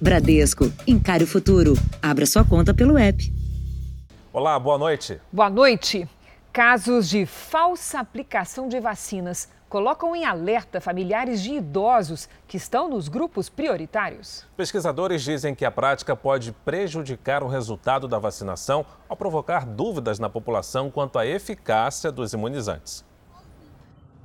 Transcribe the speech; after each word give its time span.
Bradesco, 0.00 0.72
encare 0.86 1.24
o 1.24 1.26
futuro. 1.26 1.74
Abra 2.00 2.24
sua 2.24 2.44
conta 2.44 2.72
pelo 2.72 2.96
app. 2.96 3.32
Olá, 4.32 4.56
boa 4.56 4.78
noite. 4.78 5.20
Boa 5.32 5.50
noite. 5.50 6.08
Casos 6.52 7.08
de 7.08 7.26
falsa 7.26 7.98
aplicação 7.98 8.68
de 8.68 8.78
vacinas 8.78 9.48
colocam 9.68 10.14
em 10.14 10.24
alerta 10.24 10.80
familiares 10.80 11.42
de 11.42 11.54
idosos 11.54 12.28
que 12.46 12.56
estão 12.56 12.88
nos 12.88 13.08
grupos 13.08 13.48
prioritários. 13.48 14.46
Pesquisadores 14.56 15.20
dizem 15.20 15.52
que 15.52 15.64
a 15.64 15.70
prática 15.70 16.14
pode 16.14 16.52
prejudicar 16.52 17.42
o 17.42 17.48
resultado 17.48 18.06
da 18.06 18.20
vacinação 18.20 18.86
ao 19.08 19.16
provocar 19.16 19.66
dúvidas 19.66 20.20
na 20.20 20.30
população 20.30 20.92
quanto 20.92 21.18
à 21.18 21.26
eficácia 21.26 22.12
dos 22.12 22.32
imunizantes. 22.32 23.04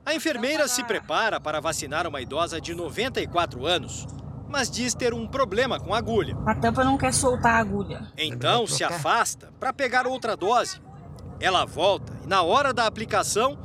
A 0.05 0.13
enfermeira 0.13 0.67
se 0.67 0.83
prepara 0.83 1.39
para 1.39 1.59
vacinar 1.59 2.05
uma 2.05 2.21
idosa 2.21 2.61
de 2.61 2.75
94 2.75 3.65
anos 3.65 4.05
mas 4.53 4.69
diz 4.69 4.93
ter 4.93 5.15
um 5.15 5.27
problema 5.27 5.79
com 5.79 5.95
a 5.95 5.97
agulha. 5.97 6.37
A 6.45 6.53
tampa 6.53 6.83
não 6.83 6.95
quer 6.95 7.11
soltar 7.11 7.55
a 7.55 7.57
agulha. 7.57 8.13
Então 8.15 8.67
se 8.67 8.83
afasta 8.83 9.51
para 9.59 9.73
pegar 9.73 10.05
outra 10.05 10.37
dose. 10.37 10.79
Ela 11.39 11.65
volta 11.65 12.13
e 12.23 12.27
na 12.27 12.43
hora 12.43 12.71
da 12.71 12.85
aplicação, 12.85 13.57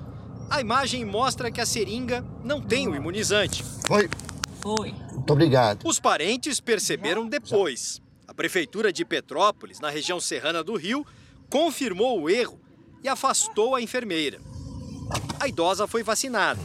a 0.49 0.63
imagem 0.63 1.05
mostra 1.05 1.51
que 1.51 1.61
a 1.61 1.67
seringa 1.67 2.25
não 2.43 2.63
tem 2.63 2.89
o 2.89 2.97
imunizante. 2.97 3.63
Foi. 3.87 4.09
Foi. 4.63 4.95
Muito 5.13 5.31
obrigado. 5.31 5.87
Os 5.87 6.01
parentes 6.01 6.59
perceberam 6.59 7.29
depois. 7.29 8.01
A 8.27 8.33
prefeitura 8.33 8.91
de 8.91 9.05
Petrópolis, 9.05 9.81
na 9.81 9.91
região 9.91 10.19
serrana 10.19 10.65
do 10.65 10.75
Rio, 10.75 11.07
confirmou 11.51 12.19
o 12.19 12.31
erro 12.31 12.59
e 13.05 13.09
afastou 13.09 13.75
a 13.75 13.83
enfermeira. 13.83 14.41
A 15.39 15.47
idosa 15.47 15.87
foi 15.87 16.03
vacinada. 16.03 16.61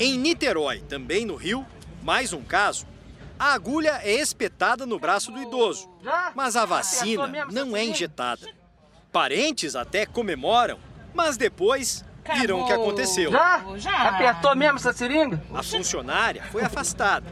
Em 0.00 0.18
Niterói, 0.18 0.80
também 0.80 1.24
no 1.24 1.36
Rio, 1.36 1.64
mais 2.02 2.32
um 2.32 2.42
caso. 2.42 2.86
A 3.38 3.54
agulha 3.54 4.00
é 4.02 4.12
espetada 4.12 4.84
no 4.84 4.98
braço 4.98 5.32
do 5.32 5.40
idoso, 5.40 5.88
mas 6.34 6.56
a 6.56 6.64
vacina 6.64 7.26
não 7.50 7.76
é 7.76 7.84
injetada. 7.84 8.46
Parentes 9.10 9.74
até 9.74 10.06
comemoram, 10.06 10.78
mas 11.14 11.36
depois 11.36 12.04
viram 12.34 12.60
o 12.60 12.66
que 12.66 12.72
aconteceu. 12.72 13.30
Já? 13.30 13.64
Já? 13.76 14.08
Apertou 14.08 14.54
mesmo 14.54 14.76
essa 14.76 14.92
seringa? 14.92 15.42
A 15.52 15.62
funcionária 15.62 16.42
foi 16.44 16.62
afastada. 16.62 17.26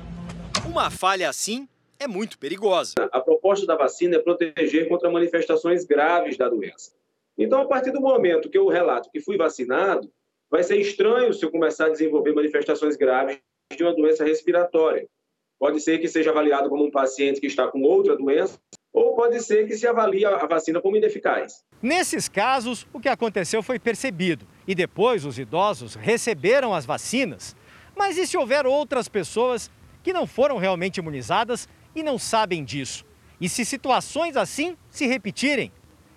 Uma 0.66 0.90
falha 0.90 1.28
assim 1.28 1.68
é 1.98 2.08
muito 2.08 2.38
perigosa. 2.38 2.94
A 3.12 3.20
proposta 3.20 3.66
da 3.66 3.76
vacina 3.76 4.16
é 4.16 4.18
proteger 4.18 4.88
contra 4.88 5.10
manifestações 5.10 5.84
graves 5.84 6.36
da 6.36 6.48
doença. 6.48 6.92
Então, 7.38 7.62
a 7.62 7.66
partir 7.66 7.90
do 7.90 8.00
momento 8.00 8.50
que 8.50 8.58
eu 8.58 8.68
relato 8.68 9.10
que 9.10 9.20
fui 9.20 9.36
vacinado, 9.36 10.10
vai 10.50 10.62
ser 10.62 10.76
estranho 10.78 11.32
se 11.32 11.44
eu 11.44 11.50
começar 11.50 11.86
a 11.86 11.90
desenvolver 11.90 12.34
manifestações 12.34 12.96
graves 12.96 13.38
de 13.76 13.84
uma 13.84 13.94
doença 13.94 14.24
respiratória. 14.24 15.06
Pode 15.58 15.80
ser 15.80 15.98
que 15.98 16.08
seja 16.08 16.30
avaliado 16.30 16.68
como 16.68 16.84
um 16.84 16.90
paciente 16.90 17.40
que 17.40 17.46
está 17.46 17.68
com 17.68 17.82
outra 17.82 18.16
doença, 18.16 18.58
ou 18.92 19.14
pode 19.14 19.40
ser 19.40 19.66
que 19.66 19.76
se 19.76 19.86
avalie 19.86 20.24
a 20.24 20.46
vacina 20.46 20.80
como 20.80 20.96
ineficaz. 20.96 21.64
Nesses 21.80 22.28
casos, 22.28 22.86
o 22.92 22.98
que 22.98 23.08
aconteceu 23.08 23.62
foi 23.62 23.78
percebido 23.78 24.46
e 24.66 24.74
depois 24.74 25.24
os 25.24 25.38
idosos 25.38 25.94
receberam 25.94 26.74
as 26.74 26.84
vacinas. 26.84 27.54
Mas 27.96 28.16
e 28.16 28.26
se 28.26 28.36
houver 28.36 28.66
outras 28.66 29.08
pessoas 29.08 29.70
que 30.02 30.12
não 30.12 30.26
foram 30.26 30.56
realmente 30.56 30.98
imunizadas 30.98 31.68
e 31.94 32.02
não 32.02 32.18
sabem 32.18 32.64
disso? 32.64 33.04
E 33.40 33.48
se 33.48 33.64
situações 33.64 34.36
assim 34.36 34.76
se 34.90 35.06
repetirem? 35.06 35.70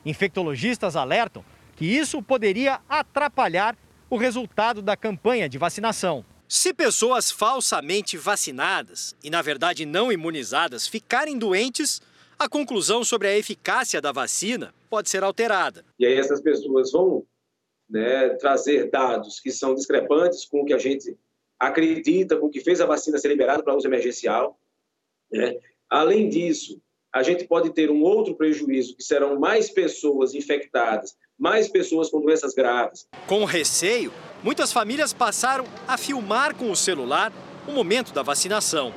Infectologistas 0.05 0.95
alertam 0.95 1.45
que 1.75 1.85
isso 1.85 2.21
poderia 2.21 2.79
atrapalhar 2.89 3.77
o 4.09 4.17
resultado 4.17 4.81
da 4.81 4.95
campanha 4.97 5.47
de 5.47 5.57
vacinação. 5.57 6.25
Se 6.47 6.73
pessoas 6.73 7.31
falsamente 7.31 8.17
vacinadas 8.17 9.16
e, 9.23 9.30
na 9.30 9.41
verdade, 9.41 9.86
não 9.86 10.11
imunizadas 10.11 10.88
ficarem 10.88 11.38
doentes, 11.38 12.02
a 12.38 12.50
conclusão 12.50 13.03
sobre 13.03 13.27
a 13.27 13.38
eficácia 13.38 14.02
da 14.02 14.11
vacina 14.11 14.73
pode 14.89 15.09
ser 15.09 15.23
alterada. 15.23 15.83
E 15.97 16.05
aí 16.05 16.13
essas 16.16 16.41
pessoas 16.41 16.91
vão 16.91 17.25
né, 17.90 18.29
trazer 18.35 18.90
dados 18.90 19.40
que 19.40 19.51
são 19.51 19.73
discrepantes 19.73 20.45
com 20.45 20.62
o 20.62 20.66
que 20.66 20.73
a 20.73 20.78
gente 20.78 21.17
acredita, 21.59 22.38
com 22.38 22.47
o 22.47 22.50
que 22.50 22.59
fez 22.59 22.81
a 22.81 22.85
vacina 22.85 23.17
ser 23.17 23.29
liberada 23.29 23.63
para 23.63 23.75
uso 23.75 23.88
emergencial. 23.88 24.59
Né? 25.31 25.57
Além 25.90 26.29
disso, 26.29 26.81
a 27.13 27.22
gente 27.22 27.47
pode 27.47 27.72
ter 27.72 27.91
um 27.91 28.01
outro 28.01 28.35
prejuízo, 28.35 28.96
que 28.96 29.03
serão 29.03 29.40
mais 29.40 29.69
pessoas 29.69 30.34
infectadas, 30.34 31.16
mais 31.39 31.67
pessoas 31.67 32.09
com 32.09 32.21
doenças 32.21 32.53
graves. 32.53 33.07
Com 33.27 33.44
receio, 33.45 34.13
muitas 34.44 34.71
famílias 34.71 35.13
passaram 35.13 35.66
a 35.88 35.97
filmar 35.97 36.55
com 36.55 36.71
o 36.71 36.75
celular 36.75 37.31
o 37.67 37.71
momento 37.71 38.13
da 38.13 38.21
vacinação. 38.21 38.94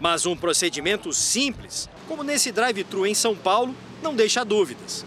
Mas 0.00 0.26
um 0.26 0.36
procedimento 0.36 1.12
simples, 1.12 1.88
como 2.08 2.22
nesse 2.22 2.50
drive-thru 2.50 3.06
em 3.06 3.14
São 3.14 3.36
Paulo, 3.36 3.74
não 4.02 4.14
deixa 4.14 4.44
dúvidas. 4.44 5.04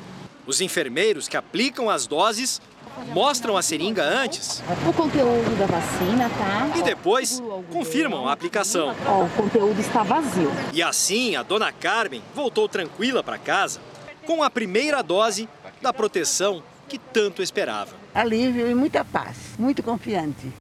Os 0.48 0.62
enfermeiros 0.62 1.28
que 1.28 1.36
aplicam 1.36 1.90
as 1.90 2.08
doses 2.08 2.62
mostram 3.08 3.58
a 3.58 3.62
seringa 3.62 4.04
antes. 4.04 4.64
O 4.88 4.94
conteúdo 4.94 5.58
da 5.58 5.66
vacina, 5.66 6.30
tá? 6.30 6.78
E 6.78 6.84
depois 6.84 7.42
confirmam 7.72 8.28
a 8.28 8.32
aplicação. 8.32 8.96
Ó, 9.06 9.24
o 9.24 9.30
conteúdo 9.32 9.80
está 9.82 10.04
vazio. 10.04 10.50
E 10.74 10.82
assim, 10.82 11.36
a 11.36 11.44
dona 11.44 11.72
Carmen 11.72 12.22
voltou 12.34 12.70
tranquila 12.70 13.22
para 13.22 13.38
casa 13.38 13.82
com 14.26 14.42
a 14.42 14.50
primeira 14.50 15.02
dose 15.02 15.50
da 15.86 15.94
proteção 15.94 16.64
que 16.90 16.98
tanto 16.98 17.44
esperava. 17.44 17.96
Alívio 18.12 18.68
e 18.68 18.74
muita 18.74 19.06
paz, 19.06 19.54
muito 19.60 19.84
confiante. 19.84 20.52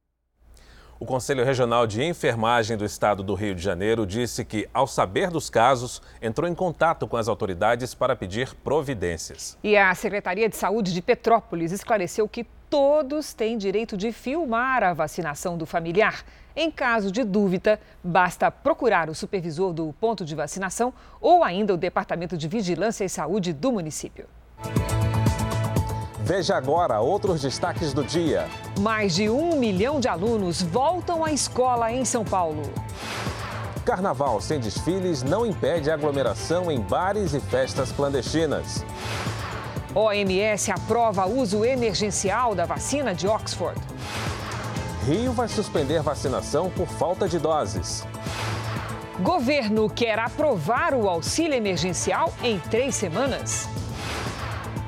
O 1.00 1.06
Conselho 1.06 1.42
Regional 1.42 1.86
de 1.86 2.02
Enfermagem 2.04 2.76
do 2.76 2.84
Estado 2.84 3.22
do 3.22 3.32
Rio 3.32 3.54
de 3.54 3.62
Janeiro 3.62 4.06
disse 4.06 4.44
que, 4.44 4.68
ao 4.74 4.86
saber 4.86 5.30
dos 5.30 5.48
casos, 5.48 6.02
entrou 6.20 6.46
em 6.46 6.54
contato 6.54 7.08
com 7.08 7.16
as 7.16 7.26
autoridades 7.26 7.94
para 7.94 8.14
pedir 8.14 8.54
providências. 8.56 9.56
E 9.64 9.78
a 9.78 9.94
Secretaria 9.94 10.46
de 10.46 10.56
Saúde 10.58 10.92
de 10.92 11.00
Petrópolis 11.00 11.72
esclareceu 11.72 12.28
que 12.28 12.44
todos 12.68 13.32
têm 13.32 13.56
direito 13.56 13.96
de 13.96 14.12
filmar 14.12 14.82
a 14.82 14.92
vacinação 14.92 15.56
do 15.56 15.64
familiar. 15.64 16.22
Em 16.54 16.70
caso 16.70 17.10
de 17.10 17.24
dúvida, 17.24 17.80
basta 18.02 18.50
procurar 18.50 19.08
o 19.08 19.14
supervisor 19.14 19.72
do 19.72 19.94
ponto 19.98 20.22
de 20.22 20.34
vacinação 20.34 20.92
ou 21.18 21.42
ainda 21.42 21.72
o 21.72 21.78
Departamento 21.78 22.36
de 22.36 22.46
Vigilância 22.46 23.06
e 23.06 23.08
Saúde 23.08 23.54
do 23.54 23.72
município. 23.72 24.26
Veja 26.24 26.56
agora 26.56 27.00
outros 27.00 27.42
destaques 27.42 27.92
do 27.92 28.02
dia. 28.02 28.48
Mais 28.80 29.14
de 29.14 29.28
um 29.28 29.58
milhão 29.58 30.00
de 30.00 30.08
alunos 30.08 30.62
voltam 30.62 31.22
à 31.22 31.30
escola 31.30 31.92
em 31.92 32.02
São 32.02 32.24
Paulo. 32.24 32.62
Carnaval 33.84 34.40
sem 34.40 34.58
desfiles 34.58 35.22
não 35.22 35.44
impede 35.44 35.90
aglomeração 35.90 36.70
em 36.70 36.80
bares 36.80 37.34
e 37.34 37.40
festas 37.40 37.92
clandestinas. 37.92 38.82
OMS 39.94 40.72
aprova 40.72 41.26
uso 41.26 41.62
emergencial 41.62 42.54
da 42.54 42.64
vacina 42.64 43.14
de 43.14 43.28
Oxford. 43.28 43.78
Rio 45.06 45.30
vai 45.34 45.46
suspender 45.46 46.00
vacinação 46.00 46.70
por 46.70 46.86
falta 46.86 47.28
de 47.28 47.38
doses. 47.38 48.02
Governo 49.20 49.90
quer 49.90 50.18
aprovar 50.18 50.94
o 50.94 51.06
auxílio 51.06 51.54
emergencial 51.54 52.32
em 52.42 52.58
três 52.58 52.94
semanas. 52.94 53.68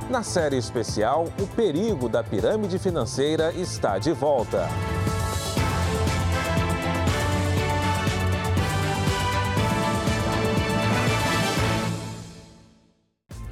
Na 0.08 0.22
série 0.22 0.56
especial, 0.56 1.24
o 1.40 1.46
perigo 1.48 2.08
da 2.08 2.22
pirâmide 2.22 2.78
financeira 2.78 3.52
está 3.52 3.98
de 3.98 4.12
volta. 4.12 4.68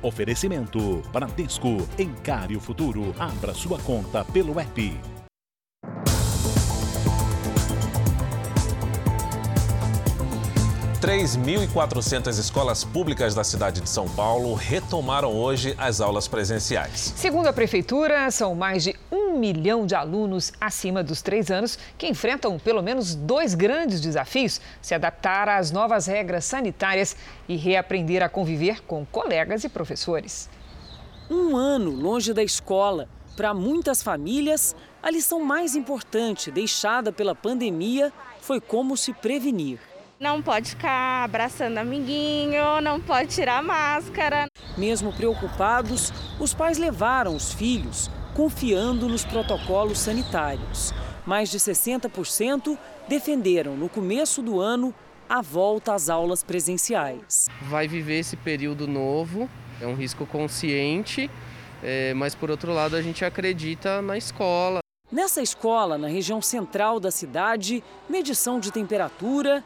Oferecimento 0.01 1.03
Bradesco. 1.13 1.89
Encare 1.99 2.57
o 2.57 2.61
futuro. 2.61 3.13
Abra 3.19 3.53
sua 3.53 3.81
conta 3.81 4.25
pelo 4.25 4.61
app. 4.61 5.24
3.400 11.05 12.39
escolas 12.39 12.83
públicas 12.83 13.35
da 13.35 13.45
cidade 13.45 13.83
de 13.83 13.91
São 13.91 14.09
Paulo 14.09 14.55
retomaram 14.55 15.37
hoje 15.37 15.75
as 15.77 16.01
aulas 16.01 16.27
presenciais. 16.27 17.13
Segundo 17.15 17.47
a 17.47 17.53
Prefeitura, 17.53 18.31
são 18.31 18.55
mais 18.55 18.85
de 18.85 18.97
um 19.13 19.39
milhão 19.39 19.85
de 19.85 19.95
alunos 19.95 20.51
acima 20.59 21.03
dos 21.03 21.21
três 21.21 21.51
anos 21.51 21.79
que 21.99 22.09
enfrentam 22.09 22.59
pelo 22.59 22.83
menos 22.83 23.15
dois 23.15 23.55
grandes 23.55 24.01
desafios: 24.01 24.63
se 24.81 24.95
adaptar 24.95 25.47
às 25.47 25.71
novas 25.71 26.07
regras 26.07 26.47
sanitárias 26.47 27.15
e 27.47 27.55
reaprender 27.55 28.23
a 28.23 28.29
conviver 28.31 28.81
com 28.81 29.05
colegas 29.05 29.63
e 29.63 29.69
professores. 29.69 30.49
Um 31.31 31.55
ano 31.55 31.91
longe 31.91 32.33
da 32.33 32.43
escola. 32.43 33.11
Para 33.37 33.53
muitas 33.53 34.03
famílias, 34.03 34.75
a 35.03 35.11
lição 35.11 35.45
mais 35.45 35.77
importante 35.77 36.51
deixada 36.51 37.13
pela 37.13 37.35
pandemia 37.35 38.11
foi 38.41 38.59
como 38.59 38.97
se 38.97 39.13
prevenir. 39.13 39.79
Não 40.19 40.41
pode 40.41 40.71
ficar 40.71 41.25
abraçando 41.25 41.79
amiguinho, 41.79 42.81
não 42.81 43.01
pode 43.01 43.35
tirar 43.35 43.63
máscara. 43.63 44.47
Mesmo 44.79 45.13
preocupados, 45.13 46.13
os 46.39 46.55
pais 46.55 46.79
levaram 46.79 47.35
os 47.35 47.53
filhos, 47.53 48.09
confiando 48.35 49.09
nos 49.09 49.25
protocolos 49.25 49.99
sanitários. 49.99 50.93
Mais 51.27 51.51
de 51.51 51.59
60% 51.59 52.79
defenderam 53.09 53.77
no 53.77 53.89
começo 53.89 54.41
do 54.41 54.61
ano 54.61 54.95
a 55.29 55.43
volta 55.43 55.95
às 55.95 56.09
aulas 56.09 56.45
presenciais. 56.45 57.47
Vai 57.63 57.89
viver 57.89 58.21
esse 58.21 58.37
período 58.37 58.87
novo, 58.87 59.51
é 59.81 59.87
um 59.87 59.97
risco 59.97 60.25
consciente, 60.27 61.29
é, 61.83 62.15
mas 62.15 62.37
por 62.37 62.51
outro 62.51 62.73
lado 62.73 62.95
a 62.95 63.03
gente 63.03 63.25
acredita 63.25 64.01
na 64.01 64.17
escola. 64.17 64.79
Nessa 65.11 65.43
escola, 65.43 65.99
na 65.99 66.09
região 66.09 66.41
central 66.41 67.01
da 67.01 67.11
cidade, 67.11 67.83
medição 68.09 68.61
de 68.61 68.71
temperatura, 68.71 69.65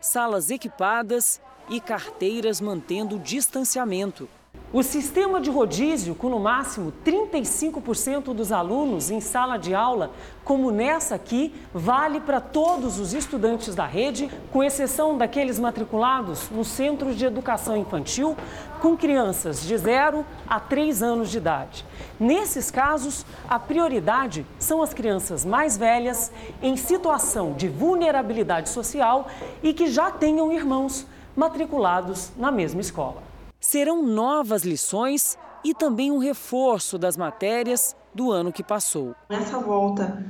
salas 0.00 0.50
equipadas 0.50 1.40
e 1.68 1.80
carteiras 1.80 2.60
mantendo 2.60 3.18
distanciamento. 3.18 4.28
O 4.72 4.84
sistema 4.84 5.40
de 5.40 5.50
rodízio, 5.50 6.14
com 6.14 6.28
no 6.28 6.38
máximo 6.38 6.92
35% 7.04 8.32
dos 8.32 8.52
alunos 8.52 9.10
em 9.10 9.20
sala 9.20 9.56
de 9.56 9.74
aula, 9.74 10.12
como 10.44 10.70
nessa 10.70 11.16
aqui, 11.16 11.52
vale 11.74 12.20
para 12.20 12.40
todos 12.40 13.00
os 13.00 13.12
estudantes 13.12 13.74
da 13.74 13.84
rede, 13.84 14.30
com 14.52 14.62
exceção 14.62 15.18
daqueles 15.18 15.58
matriculados 15.58 16.48
no 16.50 16.64
Centro 16.64 17.12
de 17.12 17.24
Educação 17.26 17.76
Infantil, 17.76 18.36
com 18.80 18.96
crianças 18.96 19.66
de 19.66 19.76
0 19.76 20.24
a 20.48 20.60
3 20.60 21.02
anos 21.02 21.30
de 21.30 21.38
idade. 21.38 21.84
Nesses 22.20 22.70
casos, 22.70 23.26
a 23.48 23.58
prioridade 23.58 24.46
são 24.56 24.82
as 24.82 24.94
crianças 24.94 25.44
mais 25.44 25.76
velhas, 25.76 26.30
em 26.62 26.76
situação 26.76 27.54
de 27.54 27.68
vulnerabilidade 27.68 28.68
social 28.68 29.26
e 29.64 29.74
que 29.74 29.88
já 29.88 30.12
tenham 30.12 30.52
irmãos 30.52 31.08
matriculados 31.34 32.30
na 32.36 32.52
mesma 32.52 32.80
escola 32.80 33.29
serão 33.60 34.02
novas 34.02 34.62
lições 34.62 35.38
e 35.62 35.74
também 35.74 36.10
um 36.10 36.18
reforço 36.18 36.98
das 36.98 37.16
matérias 37.16 37.94
do 38.14 38.32
ano 38.32 38.52
que 38.52 38.62
passou. 38.62 39.14
Essa 39.28 39.58
volta 39.58 40.24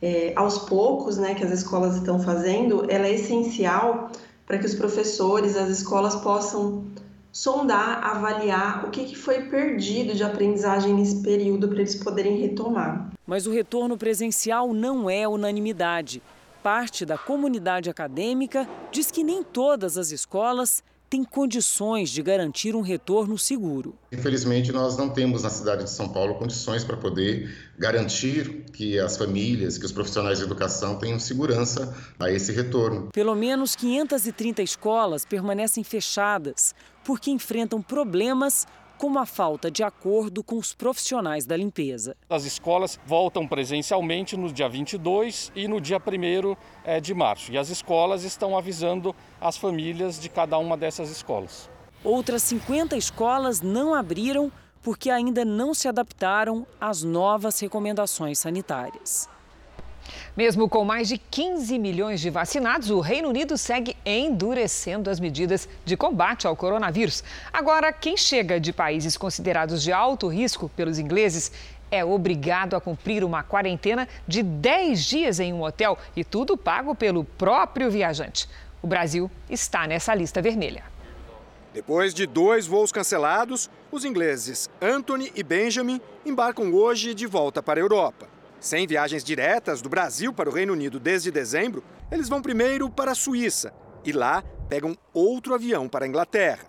é, 0.00 0.32
aos 0.36 0.58
poucos, 0.58 1.18
né, 1.18 1.34
que 1.34 1.44
as 1.44 1.50
escolas 1.50 1.96
estão 1.96 2.20
fazendo, 2.20 2.86
ela 2.88 3.06
é 3.06 3.14
essencial 3.14 4.10
para 4.46 4.58
que 4.58 4.66
os 4.66 4.74
professores, 4.74 5.56
as 5.56 5.68
escolas 5.68 6.14
possam 6.16 6.84
sondar, 7.32 8.02
avaliar 8.02 8.86
o 8.86 8.90
que, 8.90 9.04
que 9.04 9.16
foi 9.16 9.42
perdido 9.42 10.14
de 10.14 10.22
aprendizagem 10.22 10.94
nesse 10.94 11.22
período 11.22 11.68
para 11.68 11.80
eles 11.80 11.96
poderem 11.96 12.40
retomar. 12.40 13.12
Mas 13.26 13.46
o 13.46 13.52
retorno 13.52 13.98
presencial 13.98 14.72
não 14.72 15.10
é 15.10 15.26
unanimidade. 15.28 16.22
Parte 16.62 17.04
da 17.04 17.18
comunidade 17.18 17.90
acadêmica 17.90 18.66
diz 18.90 19.10
que 19.10 19.22
nem 19.22 19.42
todas 19.42 19.98
as 19.98 20.10
escolas 20.12 20.82
tem 21.08 21.24
condições 21.24 22.10
de 22.10 22.22
garantir 22.22 22.74
um 22.74 22.80
retorno 22.80 23.38
seguro. 23.38 23.94
Infelizmente, 24.12 24.72
nós 24.72 24.96
não 24.96 25.08
temos 25.08 25.42
na 25.42 25.50
cidade 25.50 25.84
de 25.84 25.90
São 25.90 26.08
Paulo 26.08 26.34
condições 26.34 26.84
para 26.84 26.96
poder 26.96 27.54
garantir 27.78 28.64
que 28.72 28.98
as 28.98 29.16
famílias, 29.16 29.78
que 29.78 29.84
os 29.84 29.92
profissionais 29.92 30.38
de 30.38 30.44
educação 30.44 30.98
tenham 30.98 31.18
segurança 31.18 31.94
a 32.18 32.30
esse 32.30 32.52
retorno. 32.52 33.08
Pelo 33.12 33.34
menos 33.34 33.76
530 33.76 34.62
escolas 34.62 35.24
permanecem 35.24 35.84
fechadas 35.84 36.74
porque 37.04 37.30
enfrentam 37.30 37.80
problemas 37.80 38.66
como 38.96 39.18
a 39.18 39.26
falta 39.26 39.70
de 39.70 39.82
acordo 39.82 40.42
com 40.42 40.56
os 40.56 40.74
profissionais 40.74 41.46
da 41.46 41.56
limpeza. 41.56 42.16
As 42.28 42.44
escolas 42.44 42.98
voltam 43.06 43.46
presencialmente 43.46 44.36
no 44.36 44.52
dia 44.52 44.68
22 44.68 45.52
e 45.54 45.68
no 45.68 45.80
dia 45.80 45.98
1 45.98 46.56
eh, 46.84 47.00
de 47.00 47.14
março. 47.14 47.52
E 47.52 47.58
as 47.58 47.68
escolas 47.68 48.24
estão 48.24 48.56
avisando 48.56 49.14
as 49.40 49.56
famílias 49.56 50.18
de 50.18 50.28
cada 50.28 50.58
uma 50.58 50.76
dessas 50.76 51.10
escolas. 51.10 51.68
Outras 52.02 52.42
50 52.42 52.96
escolas 52.96 53.60
não 53.60 53.94
abriram 53.94 54.52
porque 54.82 55.10
ainda 55.10 55.44
não 55.44 55.74
se 55.74 55.88
adaptaram 55.88 56.64
às 56.80 57.02
novas 57.02 57.58
recomendações 57.58 58.38
sanitárias. 58.38 59.28
Mesmo 60.36 60.68
com 60.68 60.84
mais 60.84 61.08
de 61.08 61.18
15 61.18 61.78
milhões 61.78 62.20
de 62.20 62.30
vacinados, 62.30 62.90
o 62.90 63.00
Reino 63.00 63.28
Unido 63.28 63.56
segue 63.56 63.96
endurecendo 64.04 65.10
as 65.10 65.20
medidas 65.20 65.68
de 65.84 65.96
combate 65.96 66.46
ao 66.46 66.56
coronavírus. 66.56 67.24
Agora, 67.52 67.92
quem 67.92 68.16
chega 68.16 68.60
de 68.60 68.72
países 68.72 69.16
considerados 69.16 69.82
de 69.82 69.92
alto 69.92 70.28
risco 70.28 70.68
pelos 70.76 70.98
ingleses 70.98 71.52
é 71.90 72.04
obrigado 72.04 72.74
a 72.74 72.80
cumprir 72.80 73.22
uma 73.24 73.42
quarentena 73.42 74.08
de 74.26 74.42
10 74.42 75.04
dias 75.04 75.40
em 75.40 75.52
um 75.52 75.62
hotel 75.62 75.96
e 76.16 76.24
tudo 76.24 76.56
pago 76.56 76.94
pelo 76.94 77.24
próprio 77.24 77.90
viajante. 77.90 78.48
O 78.82 78.86
Brasil 78.86 79.30
está 79.48 79.86
nessa 79.86 80.14
lista 80.14 80.42
vermelha. 80.42 80.84
Depois 81.72 82.14
de 82.14 82.26
dois 82.26 82.66
voos 82.66 82.90
cancelados, 82.90 83.68
os 83.92 84.04
ingleses 84.04 84.70
Anthony 84.80 85.30
e 85.34 85.42
Benjamin 85.42 86.00
embarcam 86.24 86.72
hoje 86.72 87.14
de 87.14 87.26
volta 87.26 87.62
para 87.62 87.78
a 87.78 87.82
Europa. 87.82 88.35
Sem 88.60 88.86
viagens 88.86 89.22
diretas 89.22 89.82
do 89.82 89.88
Brasil 89.88 90.32
para 90.32 90.48
o 90.48 90.52
Reino 90.52 90.72
Unido 90.72 90.98
desde 90.98 91.30
dezembro, 91.30 91.84
eles 92.10 92.28
vão 92.28 92.42
primeiro 92.42 92.88
para 92.88 93.12
a 93.12 93.14
Suíça 93.14 93.72
e 94.04 94.12
lá 94.12 94.42
pegam 94.68 94.96
outro 95.12 95.54
avião 95.54 95.88
para 95.88 96.04
a 96.04 96.08
Inglaterra. 96.08 96.64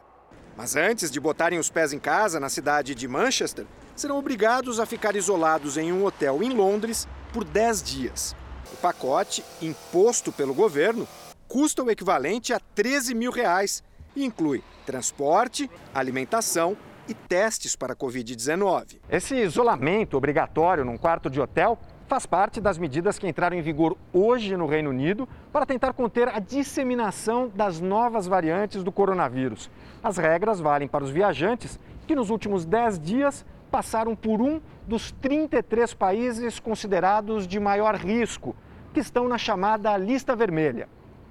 Mas 0.55 0.75
antes 0.75 1.11
de 1.11 1.19
botarem 1.19 1.59
os 1.59 1.69
pés 1.69 1.93
em 1.93 1.99
casa 1.99 2.39
na 2.39 2.49
cidade 2.49 2.95
de 2.95 3.07
Manchester, 3.07 3.65
serão 3.95 4.17
obrigados 4.17 4.79
a 4.79 4.85
ficar 4.85 5.15
isolados 5.15 5.77
em 5.77 5.91
um 5.91 6.03
hotel 6.03 6.41
em 6.43 6.49
Londres 6.49 7.07
por 7.31 7.43
10 7.43 7.83
dias. 7.83 8.35
O 8.73 8.77
pacote, 8.77 9.43
imposto 9.61 10.31
pelo 10.31 10.53
governo, 10.53 11.07
custa 11.47 11.83
o 11.83 11.89
equivalente 11.89 12.53
a 12.53 12.59
13 12.59 13.13
mil 13.13 13.31
reais 13.31 13.83
e 14.15 14.25
inclui 14.25 14.63
transporte, 14.85 15.69
alimentação 15.93 16.75
e 17.07 17.13
testes 17.13 17.75
para 17.75 17.93
a 17.93 17.95
Covid-19. 17.95 18.99
Esse 19.09 19.35
isolamento 19.35 20.17
obrigatório 20.17 20.83
num 20.83 20.97
quarto 20.97 21.29
de 21.29 21.39
hotel 21.39 21.79
faz 22.07 22.25
parte 22.25 22.61
das 22.61 22.77
medidas 22.77 23.19
que 23.19 23.27
entraram 23.27 23.57
em 23.57 23.61
vigor 23.61 23.97
hoje 24.13 24.55
no 24.55 24.65
Reino 24.65 24.89
Unido 24.89 25.27
para 25.51 25.65
tentar 25.65 25.93
conter 25.93 26.29
a 26.29 26.39
disseminação 26.39 27.51
das 27.53 27.81
novas 27.81 28.27
variantes 28.27 28.83
do 28.83 28.91
coronavírus. 28.91 29.69
As 30.01 30.17
regras 30.17 30.59
valem 30.59 30.87
para 30.87 31.03
os 31.03 31.09
viajantes 31.09 31.79
que 32.05 32.15
nos 32.15 32.29
últimos 32.29 32.65
10 32.65 32.99
dias 32.99 33.45
passaram 33.69 34.15
por 34.15 34.41
um 34.41 34.61
dos 34.87 35.11
33 35.11 35.93
países 35.93 36.59
considerados 36.59 37.45
de 37.45 37.59
maior 37.59 37.95
risco, 37.95 38.55
que 38.93 39.01
estão 39.01 39.27
na 39.27 39.37
chamada 39.37 39.95
lista 39.97 40.35
vermelha. 40.35 40.87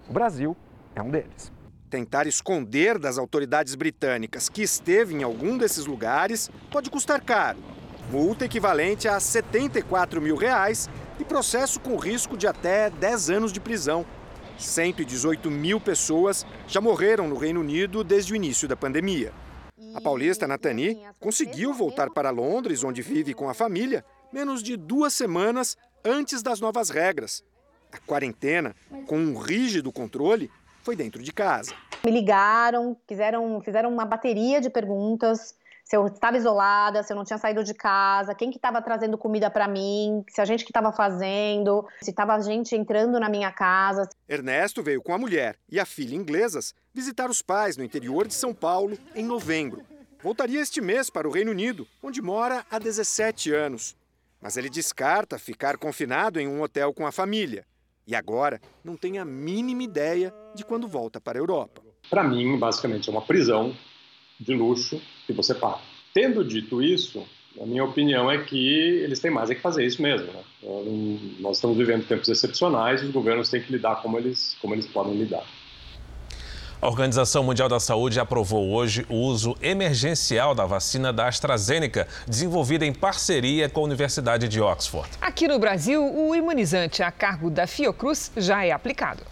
O 0.08 0.12
Brasil 0.12 0.54
é 0.94 1.00
um 1.00 1.10
deles. 1.10 1.55
Tentar 1.88 2.26
esconder 2.26 2.98
das 2.98 3.16
autoridades 3.16 3.76
britânicas 3.76 4.48
que 4.48 4.62
esteve 4.62 5.14
em 5.14 5.22
algum 5.22 5.56
desses 5.56 5.86
lugares 5.86 6.50
pode 6.70 6.90
custar 6.90 7.20
caro. 7.20 7.58
Multa 8.10 8.44
equivalente 8.44 9.06
a 9.06 9.20
74 9.20 10.20
mil 10.20 10.34
reais 10.34 10.90
e 11.20 11.24
processo 11.24 11.78
com 11.78 11.96
risco 11.96 12.36
de 12.36 12.46
até 12.46 12.90
10 12.90 13.30
anos 13.30 13.52
de 13.52 13.60
prisão. 13.60 14.04
118 14.58 15.48
mil 15.48 15.80
pessoas 15.80 16.44
já 16.66 16.80
morreram 16.80 17.28
no 17.28 17.36
Reino 17.36 17.60
Unido 17.60 18.02
desde 18.02 18.32
o 18.32 18.36
início 18.36 18.66
da 18.66 18.76
pandemia. 18.76 19.32
A 19.94 20.00
paulista 20.00 20.48
Natani 20.48 21.00
conseguiu 21.20 21.72
voltar 21.72 22.10
para 22.10 22.30
Londres, 22.30 22.82
onde 22.82 23.00
vive 23.00 23.32
com 23.32 23.48
a 23.48 23.54
família, 23.54 24.04
menos 24.32 24.62
de 24.62 24.76
duas 24.76 25.12
semanas 25.12 25.76
antes 26.04 26.42
das 26.42 26.58
novas 26.58 26.90
regras. 26.90 27.44
A 27.92 27.98
quarentena, 27.98 28.74
com 29.06 29.18
um 29.18 29.38
rígido 29.38 29.92
controle, 29.92 30.50
foi 30.86 30.94
dentro 30.94 31.20
de 31.20 31.32
casa. 31.32 31.74
Me 32.04 32.12
ligaram, 32.12 32.96
quiseram, 33.08 33.60
fizeram 33.60 33.92
uma 33.92 34.04
bateria 34.04 34.60
de 34.60 34.70
perguntas 34.70 35.56
se 35.82 35.96
eu 35.96 36.06
estava 36.06 36.36
isolada, 36.36 37.02
se 37.02 37.12
eu 37.12 37.16
não 37.16 37.24
tinha 37.24 37.38
saído 37.38 37.62
de 37.62 37.74
casa, 37.74 38.34
quem 38.34 38.50
que 38.50 38.56
estava 38.56 38.80
trazendo 38.80 39.18
comida 39.18 39.50
para 39.50 39.66
mim, 39.66 40.24
se 40.28 40.40
a 40.40 40.44
gente 40.44 40.64
que 40.64 40.70
estava 40.70 40.92
fazendo, 40.92 41.84
se 42.00 42.10
estava 42.10 42.40
gente 42.40 42.74
entrando 42.74 43.18
na 43.20 43.28
minha 43.28 43.52
casa. 43.52 44.08
Ernesto 44.28 44.82
veio 44.82 45.02
com 45.02 45.12
a 45.12 45.18
mulher 45.18 45.56
e 45.68 45.78
a 45.78 45.84
filha 45.84 46.14
inglesas 46.14 46.72
visitar 46.94 47.30
os 47.30 47.42
pais 47.42 47.76
no 47.76 47.84
interior 47.84 48.26
de 48.26 48.34
São 48.34 48.54
Paulo 48.54 48.96
em 49.14 49.24
novembro. 49.24 49.84
Voltaria 50.22 50.60
este 50.60 50.80
mês 50.80 51.10
para 51.10 51.28
o 51.28 51.32
Reino 51.32 51.50
Unido, 51.52 51.86
onde 52.02 52.22
mora 52.22 52.64
há 52.70 52.78
17 52.78 53.52
anos. 53.52 53.96
Mas 54.40 54.56
ele 54.56 54.68
descarta 54.68 55.38
ficar 55.38 55.78
confinado 55.78 56.40
em 56.40 56.48
um 56.48 56.62
hotel 56.62 56.92
com 56.92 57.06
a 57.06 57.12
família. 57.12 57.64
E 58.06 58.14
agora 58.14 58.60
não 58.84 58.96
tem 58.96 59.18
a 59.18 59.24
mínima 59.24 59.82
ideia 59.82 60.32
de 60.54 60.64
quando 60.64 60.86
volta 60.86 61.20
para 61.20 61.38
a 61.38 61.40
Europa. 61.40 61.82
Para 62.08 62.22
mim, 62.22 62.56
basicamente, 62.56 63.08
é 63.08 63.12
uma 63.12 63.22
prisão 63.22 63.74
de 64.38 64.54
luxo 64.54 65.02
que 65.26 65.32
você 65.32 65.54
paga. 65.54 65.80
Tendo 66.14 66.44
dito 66.44 66.80
isso, 66.80 67.26
a 67.60 67.66
minha 67.66 67.84
opinião 67.84 68.30
é 68.30 68.44
que 68.44 68.68
eles 68.68 69.18
têm 69.18 69.30
mais 69.30 69.50
é 69.50 69.56
que 69.56 69.60
fazer 69.60 69.84
isso 69.84 70.00
mesmo. 70.00 70.28
Né? 70.32 70.44
Nós 71.40 71.56
estamos 71.56 71.76
vivendo 71.76 72.06
tempos 72.06 72.28
excepcionais 72.28 73.02
os 73.02 73.10
governos 73.10 73.48
têm 73.48 73.62
que 73.62 73.72
lidar 73.72 73.96
como 74.02 74.18
eles, 74.18 74.56
como 74.60 74.74
eles 74.74 74.86
podem 74.86 75.14
lidar. 75.14 75.44
A 76.80 76.88
Organização 76.88 77.42
Mundial 77.42 77.70
da 77.70 77.80
Saúde 77.80 78.20
aprovou 78.20 78.70
hoje 78.70 79.06
o 79.08 79.14
uso 79.14 79.56
emergencial 79.62 80.54
da 80.54 80.66
vacina 80.66 81.10
da 81.10 81.26
AstraZeneca, 81.26 82.06
desenvolvida 82.28 82.84
em 82.84 82.92
parceria 82.92 83.66
com 83.66 83.80
a 83.80 83.84
Universidade 83.84 84.46
de 84.46 84.60
Oxford. 84.60 85.08
Aqui 85.18 85.48
no 85.48 85.58
Brasil, 85.58 86.04
o 86.04 86.34
imunizante 86.34 87.02
a 87.02 87.10
cargo 87.10 87.48
da 87.48 87.66
Fiocruz 87.66 88.30
já 88.36 88.62
é 88.62 88.72
aplicado. 88.72 89.22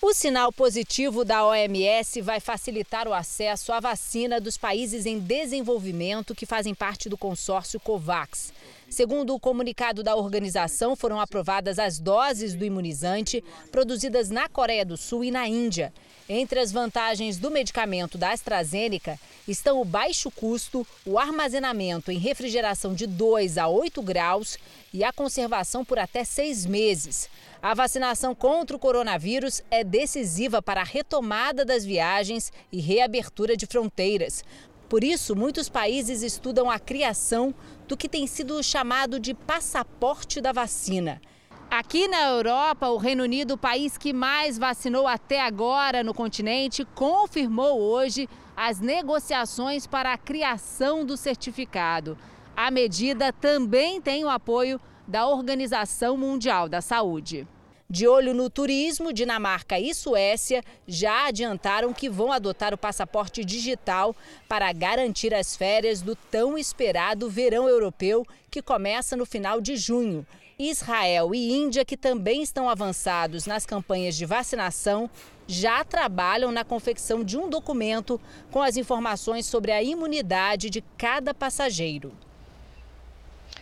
O 0.00 0.14
sinal 0.14 0.50
positivo 0.50 1.26
da 1.26 1.44
OMS 1.44 2.22
vai 2.22 2.40
facilitar 2.40 3.06
o 3.06 3.12
acesso 3.12 3.72
à 3.72 3.80
vacina 3.80 4.40
dos 4.40 4.56
países 4.56 5.04
em 5.04 5.18
desenvolvimento 5.18 6.34
que 6.34 6.46
fazem 6.46 6.74
parte 6.74 7.08
do 7.08 7.18
consórcio 7.18 7.78
COVAX. 7.80 8.52
Segundo 8.88 9.34
o 9.34 9.40
comunicado 9.40 10.02
da 10.02 10.14
organização, 10.14 10.94
foram 10.94 11.20
aprovadas 11.20 11.78
as 11.78 11.98
doses 11.98 12.54
do 12.54 12.64
imunizante 12.64 13.42
produzidas 13.72 14.30
na 14.30 14.48
Coreia 14.48 14.84
do 14.84 14.96
Sul 14.96 15.24
e 15.24 15.30
na 15.30 15.46
Índia. 15.48 15.92
Entre 16.28 16.58
as 16.58 16.72
vantagens 16.72 17.36
do 17.36 17.50
medicamento 17.50 18.16
da 18.16 18.30
AstraZeneca 18.30 19.18
estão 19.46 19.80
o 19.80 19.84
baixo 19.84 20.30
custo, 20.30 20.86
o 21.04 21.18
armazenamento 21.18 22.10
em 22.10 22.18
refrigeração 22.18 22.94
de 22.94 23.06
2 23.06 23.58
a 23.58 23.68
8 23.68 24.02
graus 24.02 24.56
e 24.92 25.04
a 25.04 25.12
conservação 25.12 25.84
por 25.84 25.98
até 25.98 26.24
seis 26.24 26.64
meses. 26.64 27.28
A 27.62 27.74
vacinação 27.74 28.34
contra 28.34 28.76
o 28.76 28.80
coronavírus 28.80 29.62
é 29.70 29.84
decisiva 29.84 30.62
para 30.62 30.80
a 30.80 30.84
retomada 30.84 31.64
das 31.64 31.84
viagens 31.84 32.52
e 32.72 32.80
reabertura 32.80 33.56
de 33.56 33.66
fronteiras. 33.66 34.44
Por 34.88 35.02
isso, 35.02 35.34
muitos 35.34 35.68
países 35.68 36.22
estudam 36.22 36.70
a 36.70 36.78
criação 36.78 37.52
do 37.88 37.96
que 37.96 38.08
tem 38.08 38.26
sido 38.26 38.62
chamado 38.62 39.18
de 39.18 39.34
passaporte 39.34 40.40
da 40.40 40.52
vacina. 40.52 41.20
Aqui 41.68 42.06
na 42.06 42.28
Europa, 42.28 42.88
o 42.88 42.96
Reino 42.96 43.24
Unido, 43.24 43.54
o 43.54 43.58
país 43.58 43.98
que 43.98 44.12
mais 44.12 44.56
vacinou 44.56 45.08
até 45.08 45.40
agora 45.40 46.04
no 46.04 46.14
continente, 46.14 46.84
confirmou 46.94 47.80
hoje 47.80 48.28
as 48.56 48.78
negociações 48.78 49.86
para 49.86 50.12
a 50.12 50.18
criação 50.18 51.04
do 51.04 51.16
certificado. 51.16 52.16
A 52.56 52.70
medida 52.70 53.32
também 53.32 54.00
tem 54.00 54.24
o 54.24 54.30
apoio 54.30 54.80
da 55.06 55.26
Organização 55.26 56.16
Mundial 56.16 56.68
da 56.68 56.80
Saúde. 56.80 57.46
De 57.88 58.08
olho 58.08 58.34
no 58.34 58.50
turismo, 58.50 59.12
Dinamarca 59.12 59.78
e 59.78 59.94
Suécia 59.94 60.62
já 60.88 61.28
adiantaram 61.28 61.92
que 61.92 62.10
vão 62.10 62.32
adotar 62.32 62.74
o 62.74 62.78
passaporte 62.78 63.44
digital 63.44 64.14
para 64.48 64.72
garantir 64.72 65.32
as 65.32 65.54
férias 65.54 66.02
do 66.02 66.16
tão 66.16 66.58
esperado 66.58 67.30
verão 67.30 67.68
europeu, 67.68 68.26
que 68.50 68.60
começa 68.60 69.16
no 69.16 69.24
final 69.24 69.60
de 69.60 69.76
junho. 69.76 70.26
Israel 70.58 71.32
e 71.32 71.52
Índia, 71.52 71.84
que 71.84 71.96
também 71.96 72.42
estão 72.42 72.68
avançados 72.68 73.46
nas 73.46 73.64
campanhas 73.64 74.16
de 74.16 74.26
vacinação, 74.26 75.08
já 75.46 75.84
trabalham 75.84 76.50
na 76.50 76.64
confecção 76.64 77.22
de 77.22 77.38
um 77.38 77.48
documento 77.48 78.20
com 78.50 78.60
as 78.62 78.76
informações 78.76 79.46
sobre 79.46 79.70
a 79.70 79.80
imunidade 79.80 80.70
de 80.70 80.82
cada 80.98 81.32
passageiro. 81.32 82.12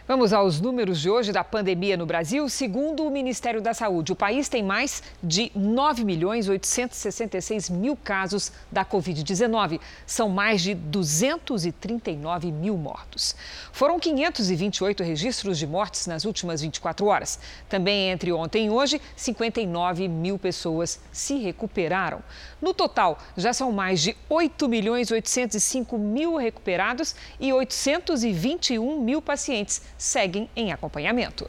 Vamos 0.07 0.35
aos 0.35 0.61
números 0.61 1.01
de 1.01 1.09
hoje 1.09 1.33
da 1.33 1.43
pandemia 1.43 1.97
no 1.97 2.05
Brasil. 2.05 2.47
Segundo 2.51 3.07
o 3.07 3.11
Ministério 3.11 3.63
da 3.63 3.73
Saúde, 3.73 4.13
o 4.13 4.15
país 4.15 4.51
tem 4.51 4.63
mais 4.63 5.03
de 5.23 5.51
9 5.55 6.05
milhões 6.05 6.47
866 6.47 7.71
mil 7.71 7.97
casos 7.97 8.53
da 8.71 8.85
Covid-19. 8.85 9.81
São 10.07 10.29
mais 10.29 10.61
de 10.61 10.75
239 10.75 12.53
mil 12.53 12.77
mortos. 12.77 13.35
Foram 13.73 13.99
528 13.99 15.03
registros 15.03 15.57
de 15.57 15.67
mortes 15.67 16.07
nas 16.07 16.27
últimas 16.27 16.61
24 16.61 17.07
horas. 17.07 17.41
Também 17.67 18.11
entre 18.11 18.31
ontem 18.31 18.67
e 18.67 18.71
hoje, 18.71 19.01
59 19.17 20.07
mil 20.07 20.39
pessoas 20.39 21.01
se 21.13 21.39
recuperaram. 21.39 22.23
No 22.61 22.75
total, 22.75 23.19
já 23.39 23.55
são 23.55 23.73
mais 23.73 24.03
de 24.03 24.15
8 24.29 24.69
milhões 24.69 25.11
805 25.11 25.97
mil 25.97 26.37
recuperados 26.37 27.17
e 27.41 27.55
821 27.55 29.01
mil 29.01 29.23
pacientes 29.23 29.94
seguem 29.97 30.49
em 30.57 30.73
acompanhamento. 30.73 31.47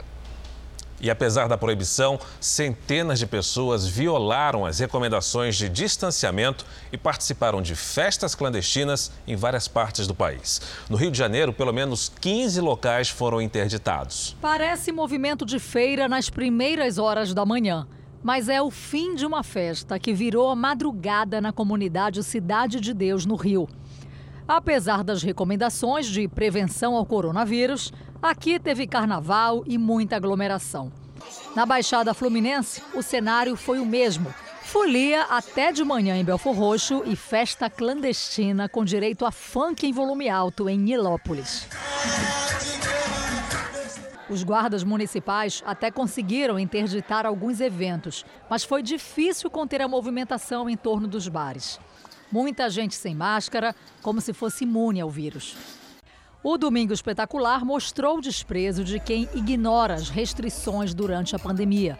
E 0.99 1.09
apesar 1.09 1.47
da 1.47 1.57
proibição, 1.57 2.19
centenas 2.39 3.19
de 3.19 3.27
pessoas 3.27 3.85
violaram 3.85 4.65
as 4.65 4.79
recomendações 4.79 5.55
de 5.55 5.67
distanciamento 5.67 6.65
e 6.91 6.97
participaram 6.97 7.61
de 7.61 7.75
festas 7.75 8.33
clandestinas 8.33 9.11
em 9.27 9.35
várias 9.35 9.67
partes 9.67 10.07
do 10.07 10.15
país. 10.15 10.61
No 10.89 10.95
Rio 10.95 11.11
de 11.11 11.17
Janeiro, 11.17 11.51
pelo 11.51 11.73
menos 11.73 12.11
15 12.21 12.61
locais 12.61 13.09
foram 13.09 13.41
interditados. 13.41 14.35
Parece 14.41 14.91
movimento 14.91 15.45
de 15.45 15.59
feira 15.59 16.07
nas 16.07 16.29
primeiras 16.29 16.97
horas 16.97 17.33
da 17.33 17.45
manhã. 17.45 17.85
Mas 18.23 18.49
é 18.49 18.59
o 18.59 18.71
fim 18.71 19.13
de 19.13 19.23
uma 19.23 19.43
festa 19.43 19.99
que 19.99 20.11
virou 20.11 20.49
a 20.49 20.55
madrugada 20.55 21.39
na 21.39 21.53
comunidade 21.53 22.23
Cidade 22.23 22.79
de 22.79 22.91
Deus, 22.91 23.23
no 23.23 23.35
Rio. 23.35 23.69
Apesar 24.47 25.03
das 25.03 25.23
recomendações 25.23 26.05
de 26.05 26.27
prevenção 26.27 26.95
ao 26.95 27.05
coronavírus, 27.05 27.91
aqui 28.21 28.59
teve 28.59 28.85
carnaval 28.85 29.63
e 29.65 29.75
muita 29.77 30.15
aglomeração. 30.15 30.91
Na 31.55 31.65
Baixada 31.65 32.13
Fluminense, 32.13 32.83
o 32.93 33.01
cenário 33.01 33.55
foi 33.55 33.79
o 33.79 33.85
mesmo. 33.85 34.31
Folia 34.61 35.23
até 35.23 35.71
de 35.71 35.83
manhã 35.83 36.15
em 36.15 36.23
Belfor 36.23 36.55
Roxo 36.55 37.01
e 37.05 37.15
festa 37.15 37.69
clandestina 37.69 38.69
com 38.69 38.85
direito 38.85 39.25
a 39.25 39.31
funk 39.31 39.87
em 39.87 39.91
volume 39.91 40.29
alto 40.29 40.69
em 40.69 40.77
Nilópolis. 40.77 41.67
Os 44.29 44.43
guardas 44.43 44.83
municipais 44.83 45.63
até 45.65 45.89
conseguiram 45.89 46.59
interditar 46.59 47.25
alguns 47.25 47.61
eventos, 47.61 48.25
mas 48.49 48.63
foi 48.63 48.83
difícil 48.83 49.49
conter 49.49 49.81
a 49.81 49.87
movimentação 49.87 50.69
em 50.69 50.75
torno 50.75 51.07
dos 51.07 51.27
bares. 51.27 51.79
Muita 52.31 52.69
gente 52.69 52.95
sem 52.95 53.15
máscara, 53.15 53.75
como 54.01 54.19
se 54.19 54.33
fosse 54.33 54.63
imune 54.63 55.01
ao 55.01 55.09
vírus. 55.09 55.55
O 56.43 56.57
Domingo 56.57 56.93
Espetacular 56.93 57.65
mostrou 57.65 58.17
o 58.17 58.21
desprezo 58.21 58.83
de 58.83 58.99
quem 58.99 59.27
ignora 59.33 59.95
as 59.95 60.09
restrições 60.09 60.93
durante 60.93 61.35
a 61.35 61.39
pandemia. 61.39 61.97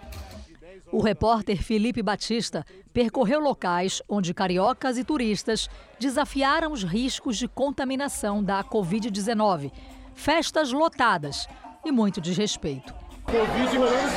O 0.91 1.01
repórter 1.01 1.63
Felipe 1.63 2.03
Batista 2.03 2.63
percorreu 2.94 3.39
locais 3.39 4.01
onde 4.08 4.34
cariocas 4.34 4.98
e 4.98 5.03
turistas 5.03 5.67
desafiaram 6.00 6.72
os 6.72 6.84
riscos 6.84 7.38
de 7.38 7.48
contaminação 7.48 8.44
da 8.44 8.63
Covid-19. 8.63 9.72
Festas 10.13 10.72
lotadas 10.72 11.48
e 11.84 11.91
muito 11.91 12.22
desrespeito. 12.22 12.94
Covid 13.25 13.77
rolando 13.77 14.10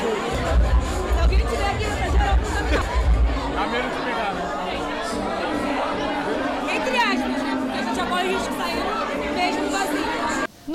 Se 1.29 2.08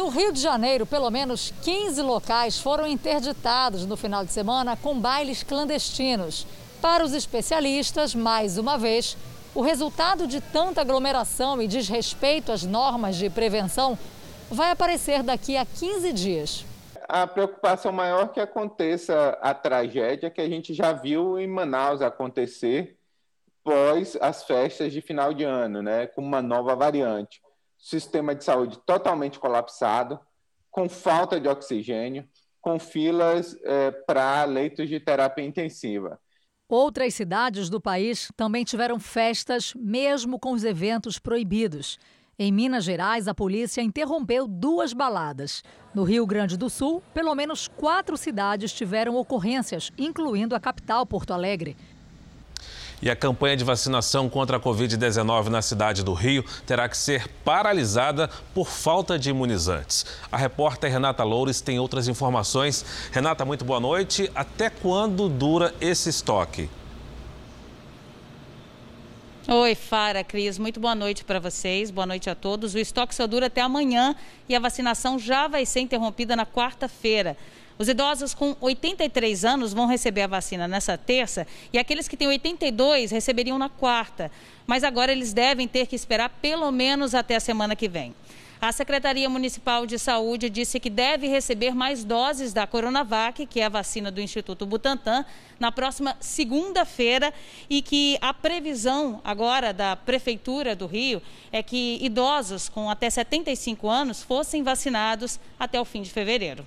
No 0.03 0.09
Rio 0.09 0.33
de 0.33 0.41
Janeiro, 0.41 0.85
pelo 0.85 1.09
menos 1.09 1.53
15 1.63 2.01
locais 2.01 2.59
foram 2.59 2.85
interditados 2.85 3.85
no 3.85 3.95
final 3.95 4.25
de 4.25 4.33
semana 4.33 4.75
com 4.75 4.99
bailes 4.99 5.43
clandestinos. 5.43 6.45
Para 6.81 7.05
os 7.05 7.13
especialistas, 7.13 8.13
mais 8.13 8.57
uma 8.57 8.77
vez, 8.77 9.15
o 9.55 9.61
resultado 9.61 10.27
de 10.27 10.41
tanta 10.41 10.81
aglomeração 10.81 11.61
e 11.61 11.69
desrespeito 11.69 12.51
às 12.51 12.63
normas 12.63 13.15
de 13.15 13.29
prevenção 13.29 13.97
vai 14.51 14.71
aparecer 14.71 15.23
daqui 15.23 15.55
a 15.55 15.65
15 15.65 16.11
dias. 16.11 16.65
A 17.07 17.25
preocupação 17.25 17.93
maior 17.93 18.25
é 18.25 18.27
que 18.27 18.41
aconteça 18.41 19.37
a 19.41 19.53
tragédia 19.53 20.29
que 20.29 20.41
a 20.41 20.49
gente 20.49 20.73
já 20.73 20.91
viu 20.91 21.39
em 21.39 21.47
Manaus 21.47 22.01
acontecer 22.01 22.97
pós 23.63 24.17
as 24.19 24.43
festas 24.43 24.91
de 24.91 24.99
final 24.99 25.33
de 25.33 25.45
ano, 25.45 25.81
né, 25.81 26.07
com 26.07 26.21
uma 26.21 26.41
nova 26.41 26.75
variante 26.75 27.41
sistema 27.83 28.33
de 28.33 28.43
saúde 28.43 28.79
totalmente 28.85 29.37
colapsado, 29.37 30.17
com 30.71 30.87
falta 30.87 31.39
de 31.39 31.49
oxigênio, 31.49 32.27
com 32.61 32.79
filas 32.79 33.57
é, 33.63 33.91
para 33.91 34.45
leitos 34.45 34.87
de 34.87 34.99
terapia 34.99 35.43
intensiva. 35.43 36.17
Outras 36.69 37.13
cidades 37.13 37.69
do 37.69 37.81
país 37.81 38.31
também 38.37 38.63
tiveram 38.63 38.99
festas, 38.99 39.73
mesmo 39.75 40.39
com 40.39 40.53
os 40.53 40.63
eventos 40.63 41.19
proibidos. 41.19 41.99
Em 42.39 42.51
Minas 42.51 42.85
Gerais, 42.85 43.27
a 43.27 43.35
polícia 43.35 43.81
interrompeu 43.81 44.47
duas 44.47 44.93
baladas. 44.93 45.61
No 45.93 46.03
Rio 46.03 46.25
Grande 46.25 46.57
do 46.57 46.69
Sul, 46.69 47.03
pelo 47.13 47.35
menos 47.35 47.67
quatro 47.67 48.17
cidades 48.17 48.73
tiveram 48.73 49.15
ocorrências, 49.17 49.91
incluindo 49.97 50.55
a 50.55 50.59
capital, 50.59 51.05
Porto 51.05 51.31
Alegre. 51.31 51.75
E 53.03 53.09
a 53.09 53.15
campanha 53.17 53.57
de 53.57 53.65
vacinação 53.65 54.29
contra 54.29 54.55
a 54.55 54.59
Covid-19 54.61 55.49
na 55.49 55.61
cidade 55.61 56.05
do 56.05 56.13
Rio 56.13 56.41
terá 56.65 56.87
que 56.87 56.95
ser 56.95 57.27
paralisada 57.43 58.29
por 58.53 58.69
falta 58.69 59.19
de 59.19 59.29
imunizantes. 59.29 60.05
A 60.31 60.37
repórter 60.37 60.89
Renata 60.89 61.21
Loures 61.21 61.59
tem 61.59 61.77
outras 61.77 62.07
informações. 62.07 62.85
Renata, 63.11 63.43
muito 63.43 63.65
boa 63.65 63.81
noite. 63.81 64.31
Até 64.33 64.69
quando 64.69 65.27
dura 65.27 65.75
esse 65.81 66.07
estoque? 66.07 66.69
Oi, 69.49 69.75
Fara, 69.75 70.23
Cris, 70.23 70.57
muito 70.57 70.79
boa 70.79 70.95
noite 70.95 71.25
para 71.25 71.41
vocês, 71.41 71.91
boa 71.91 72.05
noite 72.05 72.29
a 72.29 72.35
todos. 72.35 72.73
O 72.73 72.79
estoque 72.79 73.13
só 73.13 73.27
dura 73.27 73.47
até 73.47 73.59
amanhã 73.59 74.15
e 74.47 74.55
a 74.55 74.59
vacinação 74.59 75.19
já 75.19 75.49
vai 75.49 75.65
ser 75.65 75.81
interrompida 75.81 76.37
na 76.37 76.45
quarta-feira. 76.45 77.35
Os 77.77 77.87
idosos 77.87 78.33
com 78.33 78.55
83 78.61 79.43
anos 79.43 79.73
vão 79.73 79.87
receber 79.87 80.21
a 80.21 80.27
vacina 80.27 80.67
nessa 80.67 80.97
terça 80.97 81.47
e 81.71 81.77
aqueles 81.77 82.07
que 82.07 82.15
têm 82.15 82.27
82 82.27 83.11
receberiam 83.11 83.57
na 83.57 83.69
quarta. 83.69 84.31
Mas 84.67 84.83
agora 84.83 85.11
eles 85.11 85.33
devem 85.33 85.67
ter 85.67 85.87
que 85.87 85.95
esperar 85.95 86.29
pelo 86.29 86.71
menos 86.71 87.15
até 87.15 87.35
a 87.35 87.39
semana 87.39 87.75
que 87.75 87.89
vem. 87.89 88.13
A 88.65 88.71
Secretaria 88.71 89.27
Municipal 89.27 89.85
de 89.85 89.99
Saúde 89.99 90.49
disse 90.49 90.79
que 90.79 90.89
deve 90.89 91.27
receber 91.27 91.75
mais 91.75 92.05
doses 92.05 92.53
da 92.53 92.65
Coronavac, 92.65 93.45
que 93.45 93.59
é 93.59 93.65
a 93.65 93.69
vacina 93.69 94.09
do 94.09 94.21
Instituto 94.21 94.65
Butantan, 94.65 95.25
na 95.59 95.69
próxima 95.69 96.15
segunda-feira 96.21 97.33
e 97.69 97.81
que 97.81 98.17
a 98.21 98.33
previsão 98.33 99.19
agora 99.21 99.73
da 99.73 99.97
Prefeitura 99.97 100.77
do 100.77 100.87
Rio 100.87 101.21
é 101.51 101.61
que 101.61 101.97
idosos 102.01 102.69
com 102.69 102.89
até 102.89 103.09
75 103.09 103.89
anos 103.89 104.23
fossem 104.23 104.63
vacinados 104.63 105.41
até 105.59 105.81
o 105.81 105.83
fim 105.83 106.01
de 106.01 106.11
fevereiro. 106.11 106.65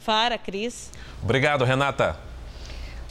Fara, 0.00 0.38
Cris. 0.38 0.90
Obrigado, 1.22 1.64
Renata. 1.64 2.16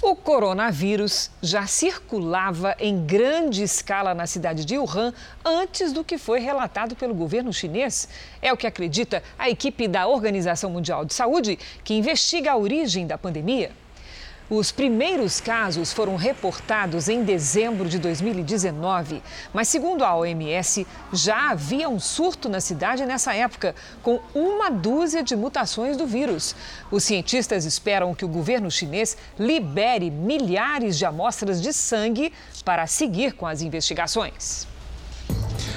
O 0.02 0.16
coronavírus 0.16 1.32
já 1.42 1.66
circulava 1.66 2.76
em 2.80 3.04
grande 3.04 3.64
escala 3.64 4.14
na 4.14 4.28
cidade 4.28 4.64
de 4.64 4.78
Wuhan 4.78 5.12
antes 5.44 5.92
do 5.92 6.04
que 6.04 6.20
foi 6.20 6.40
relatado 6.40 6.96
pelo 6.96 7.16
governo 7.16 7.52
chinês. 7.52 8.08
É 8.40 8.54
o 8.54 8.58
que 8.58 8.68
acredita 8.68 9.24
a 9.40 9.50
equipe 9.50 9.88
da 9.88 10.06
Organização 10.06 10.70
Mundial 10.70 11.04
de 11.04 11.16
Saúde, 11.16 11.58
que 11.84 11.96
investiga 11.96 12.52
a 12.52 12.58
origem 12.58 13.08
da 13.08 13.18
pandemia. 13.18 13.72
Os 14.50 14.72
primeiros 14.72 15.42
casos 15.42 15.92
foram 15.92 16.16
reportados 16.16 17.10
em 17.10 17.22
dezembro 17.22 17.90
de 17.90 18.00
2019, 18.00 19.22
mas 19.54 19.68
segundo 19.68 20.06
a 20.06 20.16
OMS, 20.16 20.88
já 21.12 21.52
havia 21.52 21.90
um 21.90 22.00
surto 22.00 22.48
na 22.48 22.62
cidade 22.62 23.06
nessa 23.06 23.34
época, 23.34 23.76
com 24.02 24.22
uma 24.34 24.70
dúzia 24.70 25.22
de 25.22 25.36
mutações 25.36 25.98
do 25.98 26.08
vírus. 26.08 26.56
Os 26.90 27.04
cientistas 27.04 27.66
esperam 27.66 28.16
que 28.16 28.24
o 28.24 28.30
governo 28.30 28.72
chinês 28.72 29.18
libere 29.38 30.10
milhares 30.10 30.98
de 30.98 31.06
amostras 31.06 31.62
de 31.62 31.74
sangue 31.74 32.32
para 32.64 32.88
seguir 32.88 33.34
com 33.34 33.46
as 33.46 33.62
investigações. 33.62 34.77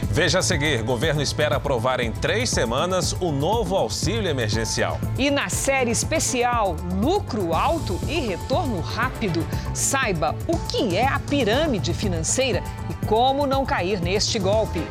Veja 0.02 0.38
a 0.38 0.42
seguir: 0.42 0.82
governo 0.82 1.22
espera 1.22 1.56
aprovar 1.56 2.00
em 2.00 2.12
três 2.12 2.50
semanas 2.50 3.12
o 3.20 3.30
novo 3.30 3.76
auxílio 3.76 4.28
emergencial. 4.28 4.98
E 5.18 5.30
na 5.30 5.48
série 5.48 5.90
especial 5.90 6.76
Lucro 7.00 7.54
Alto 7.54 7.98
e 8.08 8.20
Retorno 8.20 8.80
Rápido, 8.80 9.46
saiba 9.74 10.34
o 10.46 10.58
que 10.68 10.96
é 10.96 11.06
a 11.06 11.18
pirâmide 11.18 11.92
financeira 11.92 12.62
e 12.88 13.06
como 13.06 13.46
não 13.46 13.64
cair 13.64 14.00
neste 14.00 14.38
golpe. 14.38 14.82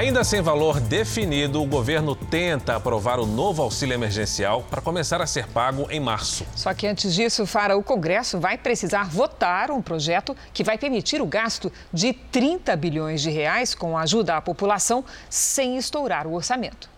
Ainda 0.00 0.24
sem 0.24 0.40
valor 0.40 0.80
definido, 0.80 1.62
o 1.62 1.66
governo 1.66 2.16
tenta 2.16 2.74
aprovar 2.74 3.20
o 3.20 3.26
novo 3.26 3.60
auxílio 3.60 3.92
emergencial 3.92 4.62
para 4.62 4.80
começar 4.80 5.20
a 5.20 5.26
ser 5.26 5.46
pago 5.46 5.86
em 5.90 6.00
março. 6.00 6.46
Só 6.56 6.72
que 6.72 6.86
antes 6.86 7.14
disso, 7.14 7.44
Fara, 7.44 7.76
o 7.76 7.82
Congresso 7.82 8.40
vai 8.40 8.56
precisar 8.56 9.10
votar 9.10 9.70
um 9.70 9.82
projeto 9.82 10.34
que 10.54 10.64
vai 10.64 10.78
permitir 10.78 11.20
o 11.20 11.26
gasto 11.26 11.70
de 11.92 12.14
30 12.14 12.74
bilhões 12.76 13.20
de 13.20 13.28
reais 13.28 13.74
com 13.74 13.98
ajuda 13.98 14.38
à 14.38 14.40
população 14.40 15.04
sem 15.28 15.76
estourar 15.76 16.26
o 16.26 16.32
orçamento. 16.32 16.88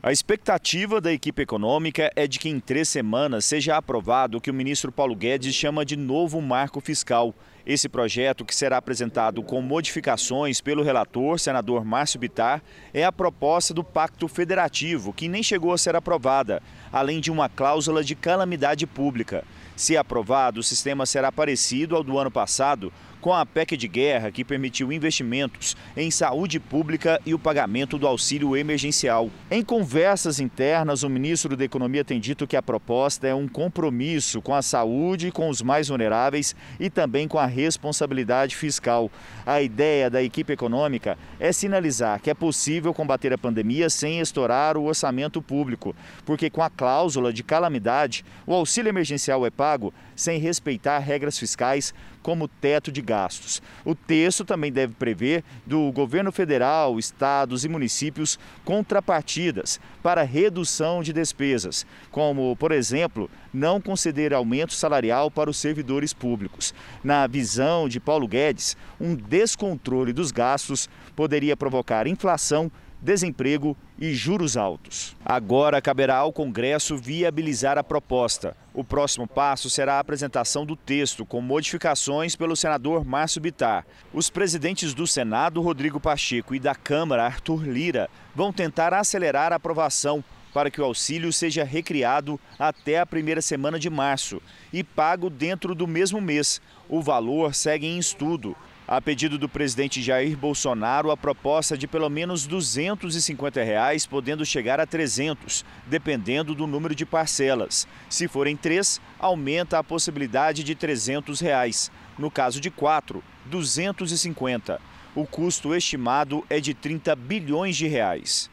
A 0.00 0.12
expectativa 0.12 1.00
da 1.00 1.12
equipe 1.12 1.42
econômica 1.42 2.12
é 2.14 2.28
de 2.28 2.38
que 2.38 2.48
em 2.48 2.60
três 2.60 2.88
semanas 2.88 3.44
seja 3.44 3.76
aprovado 3.76 4.38
o 4.38 4.40
que 4.40 4.52
o 4.52 4.54
ministro 4.54 4.92
Paulo 4.92 5.16
Guedes 5.16 5.52
chama 5.52 5.84
de 5.84 5.96
novo 5.96 6.40
marco 6.40 6.80
fiscal. 6.80 7.34
Esse 7.66 7.88
projeto, 7.88 8.44
que 8.44 8.54
será 8.54 8.78
apresentado 8.78 9.42
com 9.42 9.60
modificações 9.60 10.60
pelo 10.60 10.82
relator, 10.82 11.38
senador 11.38 11.84
Márcio 11.84 12.18
Bitar, 12.18 12.62
é 12.92 13.04
a 13.04 13.12
proposta 13.12 13.74
do 13.74 13.84
Pacto 13.84 14.26
Federativo, 14.28 15.12
que 15.12 15.28
nem 15.28 15.42
chegou 15.42 15.72
a 15.72 15.78
ser 15.78 15.94
aprovada, 15.94 16.62
além 16.92 17.20
de 17.20 17.30
uma 17.30 17.48
cláusula 17.48 18.02
de 18.02 18.14
calamidade 18.14 18.86
pública. 18.86 19.44
Se 19.76 19.96
aprovado, 19.96 20.60
o 20.60 20.62
sistema 20.62 21.06
será 21.06 21.30
parecido 21.30 21.96
ao 21.96 22.02
do 22.02 22.18
ano 22.18 22.30
passado, 22.30 22.92
com 23.20 23.32
a 23.32 23.44
PEC 23.44 23.76
de 23.76 23.86
guerra, 23.86 24.30
que 24.30 24.44
permitiu 24.44 24.92
investimentos 24.92 25.76
em 25.96 26.10
saúde 26.10 26.58
pública 26.58 27.20
e 27.26 27.34
o 27.34 27.38
pagamento 27.38 27.98
do 27.98 28.06
auxílio 28.06 28.56
emergencial. 28.56 29.30
Em 29.50 29.62
conversas 29.62 30.40
internas, 30.40 31.02
o 31.02 31.10
ministro 31.10 31.56
da 31.56 31.64
Economia 31.64 32.04
tem 32.04 32.18
dito 32.18 32.46
que 32.46 32.56
a 32.56 32.62
proposta 32.62 33.26
é 33.26 33.34
um 33.34 33.46
compromisso 33.46 34.40
com 34.40 34.54
a 34.54 34.62
saúde, 34.62 35.30
com 35.30 35.48
os 35.48 35.60
mais 35.62 35.88
vulneráveis 35.88 36.56
e 36.78 36.88
também 36.88 37.28
com 37.28 37.38
a 37.38 37.46
responsabilidade 37.46 38.56
fiscal. 38.56 39.10
A 39.44 39.60
ideia 39.60 40.08
da 40.08 40.22
equipe 40.22 40.52
econômica 40.52 41.18
é 41.38 41.52
sinalizar 41.52 42.20
que 42.20 42.30
é 42.30 42.34
possível 42.34 42.94
combater 42.94 43.32
a 43.32 43.38
pandemia 43.38 43.90
sem 43.90 44.20
estourar 44.20 44.76
o 44.76 44.84
orçamento 44.84 45.42
público, 45.42 45.94
porque 46.24 46.48
com 46.48 46.62
a 46.62 46.70
cláusula 46.70 47.32
de 47.32 47.42
calamidade, 47.42 48.24
o 48.46 48.54
auxílio 48.54 48.88
emergencial 48.88 49.44
é 49.44 49.50
pago 49.50 49.92
sem 50.16 50.38
respeitar 50.38 50.98
regras 50.98 51.38
fiscais 51.38 51.94
como 52.30 52.46
teto 52.46 52.92
de 52.92 53.02
gastos. 53.02 53.60
O 53.84 53.92
texto 53.92 54.44
também 54.44 54.70
deve 54.70 54.94
prever 54.94 55.42
do 55.66 55.90
governo 55.90 56.30
federal, 56.30 56.96
estados 56.96 57.64
e 57.64 57.68
municípios 57.68 58.38
contrapartidas 58.64 59.80
para 60.00 60.22
redução 60.22 61.02
de 61.02 61.12
despesas, 61.12 61.84
como, 62.08 62.54
por 62.54 62.70
exemplo, 62.70 63.28
não 63.52 63.80
conceder 63.80 64.32
aumento 64.32 64.74
salarial 64.74 65.28
para 65.28 65.50
os 65.50 65.56
servidores 65.56 66.12
públicos. 66.12 66.72
Na 67.02 67.26
visão 67.26 67.88
de 67.88 67.98
Paulo 67.98 68.28
Guedes, 68.28 68.76
um 69.00 69.16
descontrole 69.16 70.12
dos 70.12 70.30
gastos 70.30 70.88
poderia 71.16 71.56
provocar 71.56 72.06
inflação 72.06 72.70
desemprego 73.00 73.76
e 73.98 74.12
juros 74.12 74.56
altos. 74.56 75.16
Agora 75.24 75.80
caberá 75.80 76.16
ao 76.16 76.32
Congresso 76.32 76.96
viabilizar 76.96 77.78
a 77.78 77.84
proposta. 77.84 78.56
O 78.72 78.84
próximo 78.84 79.26
passo 79.26 79.68
será 79.68 79.94
a 79.94 80.00
apresentação 80.00 80.64
do 80.64 80.76
texto, 80.76 81.26
com 81.26 81.40
modificações 81.40 82.36
pelo 82.36 82.56
senador 82.56 83.04
Márcio 83.04 83.40
Bitar. 83.40 83.86
Os 84.12 84.30
presidentes 84.30 84.94
do 84.94 85.06
Senado, 85.06 85.60
Rodrigo 85.60 85.98
Pacheco, 85.98 86.54
e 86.54 86.60
da 86.60 86.74
Câmara, 86.74 87.24
Arthur 87.24 87.64
Lira, 87.66 88.08
vão 88.34 88.52
tentar 88.52 88.94
acelerar 88.94 89.52
a 89.52 89.56
aprovação 89.56 90.22
para 90.52 90.70
que 90.70 90.80
o 90.80 90.84
auxílio 90.84 91.32
seja 91.32 91.64
recriado 91.64 92.38
até 92.58 92.98
a 92.98 93.06
primeira 93.06 93.40
semana 93.40 93.78
de 93.78 93.88
março 93.88 94.42
e 94.72 94.82
pago 94.82 95.30
dentro 95.30 95.74
do 95.74 95.86
mesmo 95.86 96.20
mês. 96.20 96.60
O 96.88 97.00
valor 97.00 97.54
segue 97.54 97.86
em 97.86 97.98
estudo. 97.98 98.56
A 98.90 99.00
pedido 99.00 99.38
do 99.38 99.48
presidente 99.48 100.02
Jair 100.02 100.36
Bolsonaro, 100.36 101.12
a 101.12 101.16
proposta 101.16 101.78
de 101.78 101.86
pelo 101.86 102.10
menos 102.10 102.44
250 102.44 103.62
reais, 103.62 104.04
podendo 104.04 104.44
chegar 104.44 104.80
a 104.80 104.84
300, 104.84 105.64
dependendo 105.86 106.56
do 106.56 106.66
número 106.66 106.92
de 106.92 107.06
parcelas. 107.06 107.86
Se 108.08 108.26
forem 108.26 108.56
três, 108.56 109.00
aumenta 109.16 109.78
a 109.78 109.84
possibilidade 109.84 110.64
de 110.64 110.74
300 110.74 111.38
reais. 111.38 111.88
No 112.18 112.32
caso 112.32 112.60
de 112.60 112.68
quatro, 112.68 113.22
250. 113.44 114.80
O 115.14 115.24
custo 115.24 115.72
estimado 115.72 116.44
é 116.50 116.58
de 116.58 116.74
30 116.74 117.14
bilhões 117.14 117.76
de 117.76 117.86
reais. 117.86 118.50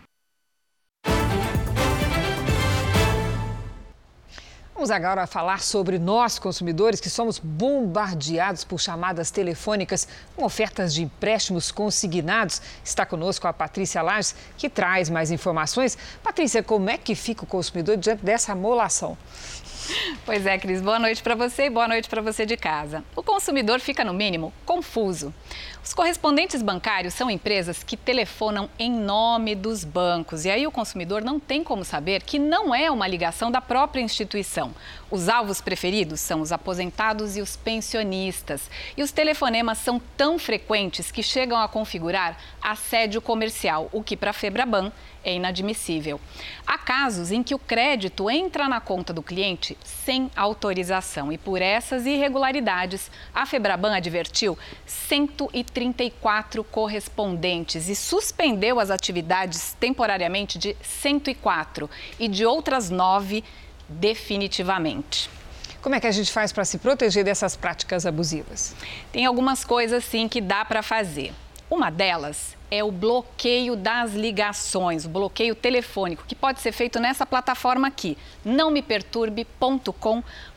Vamos 4.88 5.06
agora 5.06 5.28
falar 5.28 5.62
sobre 5.62 6.00
nós, 6.00 6.40
consumidores, 6.40 7.02
que 7.02 7.10
somos 7.10 7.40
bombardeados 7.40 8.64
por 8.64 8.80
chamadas 8.80 9.30
telefônicas 9.30 10.08
com 10.34 10.46
ofertas 10.46 10.94
de 10.94 11.04
empréstimos 11.04 11.74
consignados. 11.74 12.62
Está 12.86 13.06
conosco 13.06 13.50
a 13.50 13.52
Patrícia 13.52 14.02
Lages, 14.02 14.34
que 14.58 14.70
traz 14.70 15.10
mais 15.10 15.30
informações. 15.30 15.98
Patrícia, 16.24 16.64
como 16.64 16.90
é 16.90 16.98
que 16.98 17.16
fica 17.16 17.44
o 17.44 17.46
consumidor 17.46 17.98
diante 17.98 18.24
dessa 18.24 18.54
amolação? 18.54 19.18
Pois 20.26 20.46
é, 20.46 20.58
Cris. 20.58 20.82
Boa 20.82 21.00
noite 21.00 21.22
para 21.22 21.36
você 21.36 21.66
e 21.66 21.70
boa 21.70 21.88
noite 21.88 22.08
para 22.08 22.22
você 22.22 22.46
de 22.46 22.56
casa. 22.56 23.04
O 23.14 23.22
consumidor 23.22 23.82
fica, 23.82 24.06
no 24.06 24.14
mínimo, 24.14 24.54
confuso. 24.66 25.34
Os 25.88 25.94
correspondentes 25.94 26.62
bancários 26.62 27.14
são 27.14 27.32
empresas 27.32 27.82
que 27.82 27.96
telefonam 27.96 28.70
em 28.78 28.92
nome 28.92 29.56
dos 29.56 29.86
bancos. 29.86 30.44
E 30.44 30.50
aí 30.50 30.68
o 30.68 30.72
consumidor 30.72 31.24
não 31.24 31.40
tem 31.40 31.64
como 31.64 31.86
saber 31.86 32.24
que 32.24 32.38
não 32.38 32.76
é 32.76 32.92
uma 32.92 33.08
ligação 33.08 33.50
da 33.50 33.62
própria 33.62 34.02
instituição. 34.02 34.76
Os 35.10 35.30
alvos 35.30 35.62
preferidos 35.62 36.20
são 36.20 36.42
os 36.42 36.52
aposentados 36.52 37.38
e 37.38 37.42
os 37.42 37.56
pensionistas. 37.56 38.70
E 38.98 39.02
os 39.02 39.14
telefonemas 39.14 39.78
são 39.78 39.98
tão 40.18 40.38
frequentes 40.38 41.10
que 41.10 41.24
chegam 41.24 41.58
a 41.58 41.70
configurar 41.70 42.38
assédio 42.62 43.22
comercial, 43.22 43.88
o 43.94 44.04
que 44.04 44.18
para 44.18 44.32
a 44.32 44.34
Febraban 44.34 44.92
é 45.24 45.34
inadmissível. 45.34 46.20
Há 46.66 46.78
casos 46.78 47.32
em 47.32 47.44
que 47.44 47.54
o 47.54 47.60
crédito 47.60 48.30
entra 48.30 48.68
na 48.68 48.80
conta 48.80 49.14
do 49.14 49.22
cliente 49.22 49.78
sem 49.84 50.32
autorização 50.36 51.32
e 51.32 51.38
por 51.38 51.62
essas 51.62 52.06
irregularidades, 52.06 53.12
a 53.34 53.46
Febraban 53.46 53.96
advertiu 53.96 54.58
134 55.78 56.64
correspondentes 56.64 57.88
e 57.88 57.96
suspendeu 57.96 58.80
as 58.80 58.90
atividades 58.90 59.76
temporariamente 59.80 60.58
de 60.58 60.76
104 60.82 61.88
e 62.20 62.28
de 62.28 62.44
outras 62.46 62.90
nove 62.90 63.44
definitivamente. 63.88 65.30
Como 65.82 65.94
é 65.94 66.00
que 66.00 66.08
a 66.08 66.12
gente 66.12 66.32
faz 66.32 66.52
para 66.52 66.66
se 66.66 66.80
proteger 66.80 67.24
dessas 67.24 67.56
práticas 67.56 68.08
abusivas? 68.08 68.76
Tem 69.12 69.26
algumas 69.26 69.64
coisas 69.64 70.04
sim 70.04 70.28
que 70.28 70.42
dá 70.42 70.66
para 70.66 70.82
fazer. 70.82 71.32
Uma 71.70 71.92
delas 71.92 72.58
é 72.72 72.84
o 72.84 72.92
bloqueio 72.92 73.76
das 73.76 74.14
ligações, 74.14 75.06
o 75.06 75.10
bloqueio 75.10 75.54
telefônico, 75.54 76.24
que 76.28 76.34
pode 76.34 76.60
ser 76.60 76.72
feito 76.72 77.00
nessa 77.00 77.24
plataforma 77.26 77.88
aqui, 77.88 78.18
nãomeperturbe.com.br 78.44 80.57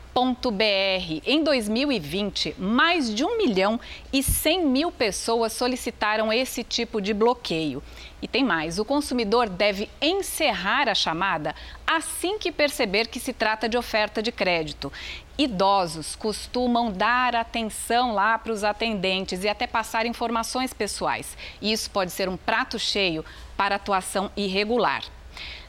Em 1.25 1.41
2020, 1.41 2.55
mais 2.59 3.13
de 3.13 3.23
1 3.23 3.37
milhão 3.37 3.79
e 4.11 4.21
100 4.21 4.65
mil 4.65 4.91
pessoas 4.91 5.53
solicitaram 5.53 6.33
esse 6.33 6.65
tipo 6.65 7.01
de 7.01 7.13
bloqueio. 7.13 7.81
E 8.21 8.27
tem 8.27 8.43
mais: 8.43 8.77
o 8.77 8.83
consumidor 8.83 9.47
deve 9.47 9.89
encerrar 10.01 10.89
a 10.89 10.95
chamada 10.95 11.55
assim 11.87 12.37
que 12.37 12.51
perceber 12.51 13.07
que 13.07 13.21
se 13.21 13.31
trata 13.31 13.69
de 13.69 13.77
oferta 13.77 14.21
de 14.21 14.33
crédito. 14.33 14.91
Idosos 15.37 16.15
costumam 16.15 16.91
dar 16.91 17.33
atenção 17.33 18.13
lá 18.13 18.37
para 18.37 18.51
os 18.51 18.65
atendentes 18.65 19.45
e 19.45 19.49
até 19.49 19.65
passar 19.65 20.05
informações 20.05 20.73
pessoais. 20.73 21.37
Isso 21.61 21.89
pode 21.89 22.11
ser 22.11 22.27
um 22.27 22.35
prato 22.35 22.77
cheio 22.77 23.23
para 23.55 23.75
atuação 23.75 24.29
irregular. 24.35 25.03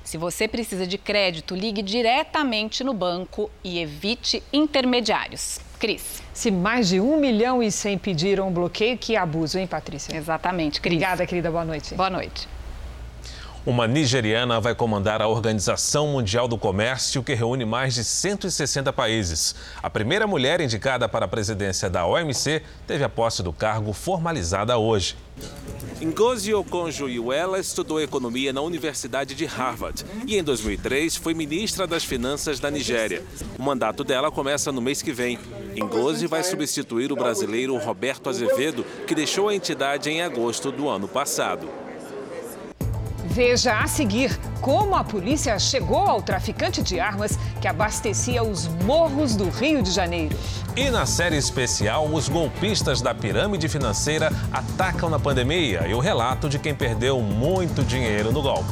Se 0.04 0.16
você 0.16 0.48
precisa 0.48 0.86
de 0.86 0.98
crédito, 0.98 1.54
ligue 1.54 1.82
diretamente 1.82 2.82
no 2.82 2.92
banco 2.92 3.50
e 3.62 3.78
evite 3.78 4.42
intermediários. 4.52 5.60
Cris. 5.78 6.22
Se 6.32 6.50
mais 6.50 6.88
de 6.88 7.00
1 7.00 7.16
milhão 7.18 7.62
e 7.62 7.70
100 7.70 7.98
pediram 7.98 8.48
um 8.48 8.52
bloqueio, 8.52 8.96
que 8.96 9.16
abuso, 9.16 9.58
hein, 9.58 9.66
Patrícia? 9.66 10.16
Exatamente, 10.16 10.80
Cris. 10.80 10.94
Obrigada, 10.94 11.26
querida. 11.26 11.50
Boa 11.50 11.64
noite. 11.64 11.94
Boa 11.94 12.10
noite. 12.10 12.48
Uma 13.64 13.86
nigeriana 13.86 14.58
vai 14.58 14.74
comandar 14.74 15.22
a 15.22 15.28
Organização 15.28 16.08
Mundial 16.08 16.48
do 16.48 16.58
Comércio, 16.58 17.22
que 17.22 17.32
reúne 17.32 17.64
mais 17.64 17.94
de 17.94 18.02
160 18.02 18.92
países. 18.92 19.54
A 19.80 19.88
primeira 19.88 20.26
mulher 20.26 20.60
indicada 20.60 21.08
para 21.08 21.26
a 21.26 21.28
presidência 21.28 21.88
da 21.88 22.04
OMC 22.04 22.60
teve 22.88 23.04
a 23.04 23.08
posse 23.08 23.40
do 23.40 23.52
cargo 23.52 23.92
formalizada 23.92 24.76
hoje. 24.76 25.14
Ngozi 26.02 26.52
Okonjo-Iweala 26.52 27.60
estudou 27.60 28.00
economia 28.00 28.52
na 28.52 28.60
Universidade 28.60 29.32
de 29.32 29.46
Harvard 29.46 30.04
e 30.26 30.36
em 30.36 30.42
2003 30.42 31.14
foi 31.14 31.32
ministra 31.32 31.86
das 31.86 32.02
Finanças 32.02 32.58
da 32.58 32.68
Nigéria. 32.68 33.22
O 33.56 33.62
mandato 33.62 34.02
dela 34.02 34.28
começa 34.32 34.72
no 34.72 34.82
mês 34.82 35.02
que 35.02 35.12
vem. 35.12 35.38
Ngozi 35.76 36.26
vai 36.26 36.42
substituir 36.42 37.12
o 37.12 37.16
brasileiro 37.16 37.76
Roberto 37.76 38.28
Azevedo, 38.28 38.84
que 39.06 39.14
deixou 39.14 39.48
a 39.48 39.54
entidade 39.54 40.10
em 40.10 40.20
agosto 40.20 40.72
do 40.72 40.88
ano 40.88 41.06
passado. 41.06 41.68
Veja 43.32 43.78
a 43.78 43.86
seguir 43.86 44.38
como 44.60 44.94
a 44.94 45.02
polícia 45.02 45.58
chegou 45.58 46.06
ao 46.06 46.20
traficante 46.20 46.82
de 46.82 47.00
armas 47.00 47.38
que 47.62 47.66
abastecia 47.66 48.42
os 48.42 48.68
morros 48.84 49.34
do 49.34 49.48
Rio 49.48 49.82
de 49.82 49.90
Janeiro. 49.90 50.36
E 50.76 50.90
na 50.90 51.06
série 51.06 51.38
especial, 51.38 52.06
os 52.12 52.28
golpistas 52.28 53.00
da 53.00 53.14
pirâmide 53.14 53.70
financeira 53.70 54.30
atacam 54.52 55.08
na 55.08 55.18
pandemia 55.18 55.86
e 55.88 55.94
o 55.94 55.98
relato 55.98 56.46
de 56.46 56.58
quem 56.58 56.74
perdeu 56.74 57.22
muito 57.22 57.82
dinheiro 57.82 58.30
no 58.32 58.42
golpe. 58.42 58.70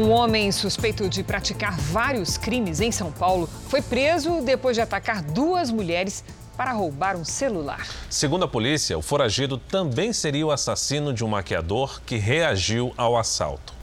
Um 0.00 0.12
homem 0.12 0.50
suspeito 0.50 1.10
de 1.10 1.22
praticar 1.22 1.78
vários 1.78 2.38
crimes 2.38 2.80
em 2.80 2.90
São 2.90 3.12
Paulo 3.12 3.46
foi 3.68 3.82
preso 3.82 4.40
depois 4.40 4.74
de 4.74 4.80
atacar 4.80 5.20
duas 5.22 5.70
mulheres 5.70 6.24
para 6.56 6.72
roubar 6.72 7.18
um 7.18 7.24
celular. 7.24 7.86
Segundo 8.08 8.46
a 8.46 8.48
polícia, 8.48 8.96
o 8.96 9.02
foragido 9.02 9.58
também 9.58 10.10
seria 10.14 10.46
o 10.46 10.50
assassino 10.50 11.12
de 11.12 11.22
um 11.22 11.28
maquiador 11.28 12.00
que 12.06 12.16
reagiu 12.16 12.94
ao 12.96 13.14
assalto. 13.14 13.74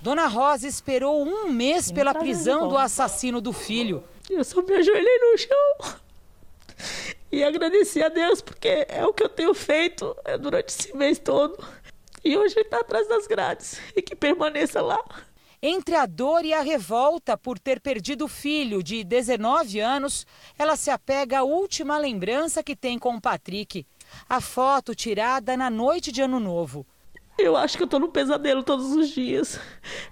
Dona 0.00 0.28
Rosa 0.28 0.68
esperou 0.68 1.24
um 1.24 1.50
mês 1.50 1.90
pela 1.90 2.14
prisão 2.14 2.68
do 2.68 2.78
assassino 2.78 3.40
do 3.40 3.52
filho. 3.52 4.04
Eu 4.30 4.44
só 4.44 4.62
me 4.62 4.72
ajoelhei 4.74 5.18
no 5.18 5.38
chão 5.38 5.98
e 7.32 7.42
agradeci 7.42 8.00
a 8.00 8.08
Deus, 8.08 8.40
porque 8.40 8.86
é 8.88 9.04
o 9.04 9.12
que 9.12 9.24
eu 9.24 9.28
tenho 9.28 9.52
feito 9.54 10.16
é, 10.24 10.38
durante 10.38 10.68
esse 10.68 10.96
mês 10.96 11.18
todo. 11.18 11.58
E 12.24 12.36
hoje 12.36 12.54
ele 12.54 12.64
está 12.64 12.78
atrás 12.78 13.08
das 13.08 13.26
grades 13.26 13.80
e 13.96 14.02
que 14.02 14.14
permaneça 14.14 14.80
lá. 14.80 15.02
Entre 15.60 15.96
a 15.96 16.06
dor 16.06 16.44
e 16.44 16.52
a 16.52 16.60
revolta 16.60 17.36
por 17.36 17.58
ter 17.58 17.80
perdido 17.80 18.26
o 18.26 18.28
filho 18.28 18.80
de 18.80 19.02
19 19.02 19.80
anos, 19.80 20.24
ela 20.56 20.76
se 20.76 20.88
apega 20.88 21.40
à 21.40 21.42
última 21.42 21.98
lembrança 21.98 22.62
que 22.62 22.76
tem 22.76 22.96
com 22.96 23.16
o 23.16 23.20
Patrick. 23.20 23.84
A 24.28 24.40
foto 24.40 24.94
tirada 24.94 25.56
na 25.56 25.68
noite 25.68 26.12
de 26.12 26.22
Ano 26.22 26.38
Novo. 26.38 26.86
Eu 27.36 27.56
acho 27.56 27.76
que 27.76 27.82
eu 27.82 27.88
tô 27.88 27.98
num 27.98 28.10
pesadelo 28.10 28.62
todos 28.62 28.92
os 28.92 29.08
dias. 29.08 29.58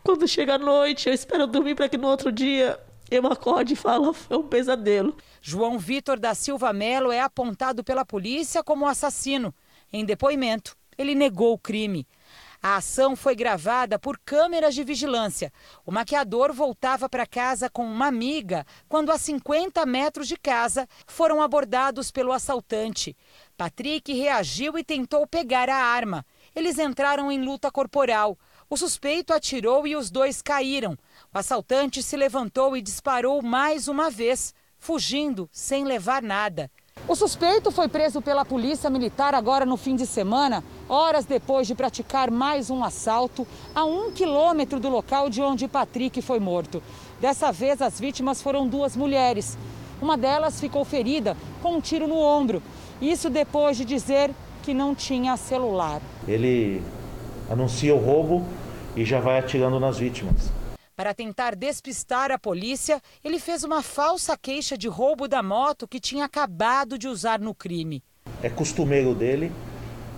Quando 0.02 0.26
chega 0.26 0.56
a 0.56 0.58
noite, 0.58 1.08
eu 1.08 1.14
espero 1.14 1.46
dormir 1.46 1.76
para 1.76 1.88
que 1.88 1.96
no 1.96 2.08
outro 2.08 2.32
dia 2.32 2.78
eu 3.08 3.24
acorde 3.28 3.74
e 3.74 3.76
falo, 3.76 4.16
é 4.28 4.36
um 4.36 4.42
pesadelo. 4.42 5.16
João 5.40 5.78
Vitor 5.78 6.18
da 6.18 6.34
Silva 6.34 6.72
Melo 6.72 7.12
é 7.12 7.20
apontado 7.20 7.84
pela 7.84 8.04
polícia 8.04 8.64
como 8.64 8.84
assassino. 8.84 9.54
Em 9.92 10.04
depoimento, 10.04 10.76
ele 10.98 11.14
negou 11.14 11.52
o 11.52 11.58
crime. 11.58 12.04
A 12.68 12.78
ação 12.78 13.14
foi 13.14 13.36
gravada 13.36 13.96
por 13.96 14.18
câmeras 14.18 14.74
de 14.74 14.82
vigilância. 14.82 15.52
O 15.84 15.92
maquiador 15.92 16.52
voltava 16.52 17.08
para 17.08 17.24
casa 17.24 17.70
com 17.70 17.86
uma 17.86 18.08
amiga 18.08 18.66
quando, 18.88 19.12
a 19.12 19.18
50 19.18 19.86
metros 19.86 20.26
de 20.26 20.36
casa, 20.36 20.88
foram 21.06 21.40
abordados 21.40 22.10
pelo 22.10 22.32
assaltante. 22.32 23.16
Patrick 23.56 24.12
reagiu 24.12 24.76
e 24.76 24.82
tentou 24.82 25.28
pegar 25.28 25.70
a 25.70 25.76
arma. 25.76 26.26
Eles 26.56 26.76
entraram 26.76 27.30
em 27.30 27.40
luta 27.40 27.70
corporal. 27.70 28.36
O 28.68 28.76
suspeito 28.76 29.32
atirou 29.32 29.86
e 29.86 29.94
os 29.94 30.10
dois 30.10 30.42
caíram. 30.42 30.98
O 31.32 31.38
assaltante 31.38 32.02
se 32.02 32.16
levantou 32.16 32.76
e 32.76 32.82
disparou 32.82 33.42
mais 33.42 33.86
uma 33.86 34.10
vez, 34.10 34.52
fugindo 34.76 35.48
sem 35.52 35.84
levar 35.84 36.20
nada. 36.20 36.68
O 37.08 37.14
suspeito 37.14 37.70
foi 37.70 37.86
preso 37.86 38.20
pela 38.20 38.44
polícia 38.44 38.90
militar 38.90 39.32
agora 39.32 39.64
no 39.64 39.76
fim 39.76 39.94
de 39.94 40.04
semana, 40.04 40.64
horas 40.88 41.24
depois 41.24 41.64
de 41.68 41.72
praticar 41.72 42.32
mais 42.32 42.68
um 42.68 42.82
assalto 42.82 43.46
a 43.72 43.84
um 43.84 44.10
quilômetro 44.10 44.80
do 44.80 44.88
local 44.88 45.30
de 45.30 45.40
onde 45.40 45.68
Patrick 45.68 46.20
foi 46.20 46.40
morto. 46.40 46.82
Dessa 47.20 47.52
vez, 47.52 47.80
as 47.80 48.00
vítimas 48.00 48.42
foram 48.42 48.66
duas 48.66 48.96
mulheres. 48.96 49.56
Uma 50.02 50.16
delas 50.16 50.58
ficou 50.60 50.84
ferida 50.84 51.36
com 51.62 51.76
um 51.76 51.80
tiro 51.80 52.08
no 52.08 52.18
ombro. 52.18 52.60
Isso 53.00 53.30
depois 53.30 53.76
de 53.76 53.84
dizer 53.84 54.32
que 54.64 54.74
não 54.74 54.92
tinha 54.92 55.36
celular. 55.36 56.02
Ele 56.26 56.82
anuncia 57.48 57.94
o 57.94 58.04
roubo 58.04 58.44
e 58.96 59.04
já 59.04 59.20
vai 59.20 59.38
atirando 59.38 59.78
nas 59.78 59.98
vítimas. 59.98 60.50
Para 60.96 61.12
tentar 61.12 61.54
despistar 61.54 62.32
a 62.32 62.38
polícia, 62.38 63.02
ele 63.22 63.38
fez 63.38 63.62
uma 63.62 63.82
falsa 63.82 64.34
queixa 64.34 64.78
de 64.78 64.88
roubo 64.88 65.28
da 65.28 65.42
moto 65.42 65.86
que 65.86 66.00
tinha 66.00 66.24
acabado 66.24 66.96
de 66.96 67.06
usar 67.06 67.38
no 67.38 67.54
crime. 67.54 68.02
É 68.42 68.48
costumeiro 68.48 69.14
dele, 69.14 69.52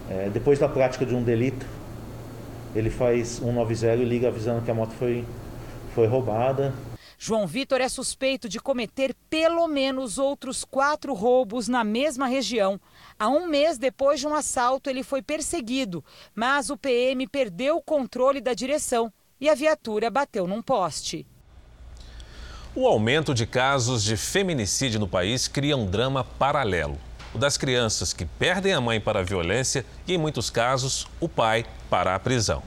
é, 0.09 0.31
depois 0.31 0.61
da 0.61 0.69
prática 0.69 1.05
de 1.05 1.17
um 1.17 1.23
delito, 1.25 1.67
ele 2.77 2.91
faz 2.91 3.41
190 3.41 3.97
e 3.97 4.05
liga 4.05 4.29
avisando 4.29 4.65
que 4.65 4.71
a 4.71 4.75
moto 4.75 4.93
foi, 4.93 5.25
foi 5.97 6.07
roubada. 6.07 6.73
João 7.19 7.45
Vitor 7.45 7.81
é 7.81 7.89
suspeito 7.89 8.49
de 8.49 8.61
cometer 8.61 9.17
pelo 9.29 9.67
menos 9.67 10.17
outros 10.17 10.65
quatro 10.65 11.13
roubos 11.13 11.67
na 11.67 11.83
mesma 11.83 12.29
região. 12.29 12.81
Há 13.19 13.29
um 13.29 13.49
mês 13.49 13.79
depois 13.79 14.21
de 14.21 14.29
um 14.29 14.35
assalto, 14.35 14.89
ele 14.89 15.03
foi 15.03 15.23
perseguido, 15.23 16.05
mas 16.37 16.71
o 16.71 16.77
PM 16.77 17.27
perdeu 17.27 17.79
o 17.79 17.83
controle 17.83 18.41
da 18.41 18.55
direção 18.55 19.13
e 19.41 19.49
a 19.49 19.55
viatura 19.55 20.11
bateu 20.11 20.47
num 20.47 20.63
poste. 20.63 21.27
O 22.75 22.87
aumento 22.87 23.35
de 23.35 23.47
casos 23.47 24.05
de 24.05 24.17
feminicídio 24.17 25.01
no 25.01 25.09
país 25.09 25.49
cria 25.49 25.77
um 25.77 25.87
drama 25.87 26.23
paralelo. 26.23 26.99
O 27.35 27.39
das 27.39 27.57
crianças 27.57 28.13
que 28.13 28.25
perdem 28.25 28.73
a 28.73 28.81
mãe 28.81 29.01
para 29.01 29.21
a 29.21 29.23
violência 29.23 29.85
e, 30.07 30.15
em 30.15 30.19
muitos 30.19 30.49
casos, 30.49 31.07
o 31.21 31.29
pai 31.29 31.67
para 31.91 32.15
a 32.15 32.19
prisão. 32.19 32.63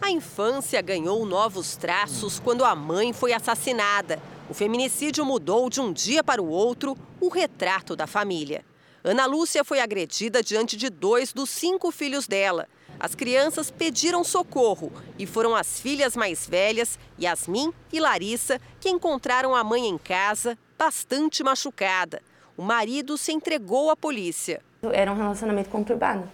A 0.00 0.10
infância 0.10 0.80
ganhou 0.80 1.24
novos 1.26 1.76
traços 1.76 2.40
quando 2.40 2.64
a 2.64 2.74
mãe 2.74 3.12
foi 3.12 3.32
assassinada. 3.32 4.20
O 4.48 4.54
feminicídio 4.54 5.24
mudou 5.24 5.70
de 5.70 5.80
um 5.80 5.92
dia 5.92 6.24
para 6.24 6.42
o 6.42 6.48
outro 6.48 6.96
o 7.20 7.28
retrato 7.28 7.94
da 7.94 8.06
família. 8.06 8.64
Ana 9.04 9.26
Lúcia 9.26 9.62
foi 9.62 9.80
agredida 9.80 10.42
diante 10.42 10.76
de 10.76 10.90
dois 10.90 11.32
dos 11.32 11.50
cinco 11.50 11.90
filhos 11.90 12.26
dela. 12.26 12.66
As 13.00 13.14
crianças 13.14 13.70
pediram 13.70 14.22
socorro 14.22 14.92
e 15.18 15.26
foram 15.26 15.56
as 15.56 15.80
filhas 15.80 16.14
mais 16.14 16.46
velhas, 16.46 16.98
Yasmin 17.18 17.72
e 17.90 17.98
Larissa, 17.98 18.60
que 18.78 18.90
encontraram 18.90 19.54
a 19.54 19.64
mãe 19.64 19.88
em 19.88 19.96
casa, 19.96 20.58
bastante 20.78 21.42
machucada. 21.42 22.20
O 22.58 22.62
marido 22.62 23.16
se 23.16 23.32
entregou 23.32 23.90
à 23.90 23.96
polícia. 23.96 24.60
Era 24.92 25.10
um 25.10 25.16
relacionamento 25.16 25.70
conturbado. 25.70 26.30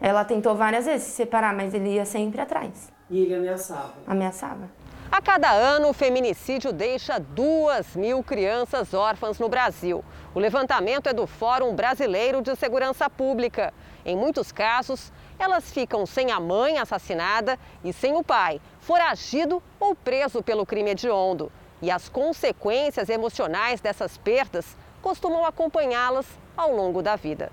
Ela 0.00 0.24
tentou 0.24 0.56
várias 0.56 0.84
vezes 0.86 1.06
se 1.06 1.12
separar, 1.12 1.54
mas 1.54 1.72
ele 1.72 1.90
ia 1.90 2.04
sempre 2.04 2.40
atrás. 2.40 2.90
E 3.08 3.20
ele 3.20 3.34
ameaçava? 3.36 3.94
Ameaçava. 4.04 4.68
A 5.14 5.22
cada 5.22 5.48
ano, 5.48 5.90
o 5.90 5.92
feminicídio 5.92 6.72
deixa 6.72 7.20
duas 7.20 7.94
mil 7.94 8.20
crianças 8.20 8.92
órfãs 8.92 9.38
no 9.38 9.48
Brasil. 9.48 10.04
O 10.34 10.40
levantamento 10.40 11.06
é 11.06 11.12
do 11.12 11.24
Fórum 11.24 11.72
Brasileiro 11.72 12.42
de 12.42 12.56
Segurança 12.56 13.08
Pública. 13.08 13.72
Em 14.04 14.16
muitos 14.16 14.50
casos, 14.50 15.12
elas 15.38 15.70
ficam 15.72 16.04
sem 16.04 16.32
a 16.32 16.40
mãe 16.40 16.80
assassinada 16.80 17.56
e 17.84 17.92
sem 17.92 18.16
o 18.16 18.24
pai, 18.24 18.60
foragido 18.80 19.62
ou 19.78 19.94
preso 19.94 20.42
pelo 20.42 20.66
crime 20.66 20.90
hediondo. 20.90 21.52
E 21.80 21.92
as 21.92 22.08
consequências 22.08 23.08
emocionais 23.08 23.80
dessas 23.80 24.18
perdas 24.18 24.76
costumam 25.00 25.46
acompanhá-las 25.46 26.26
ao 26.56 26.74
longo 26.74 27.00
da 27.00 27.14
vida. 27.14 27.52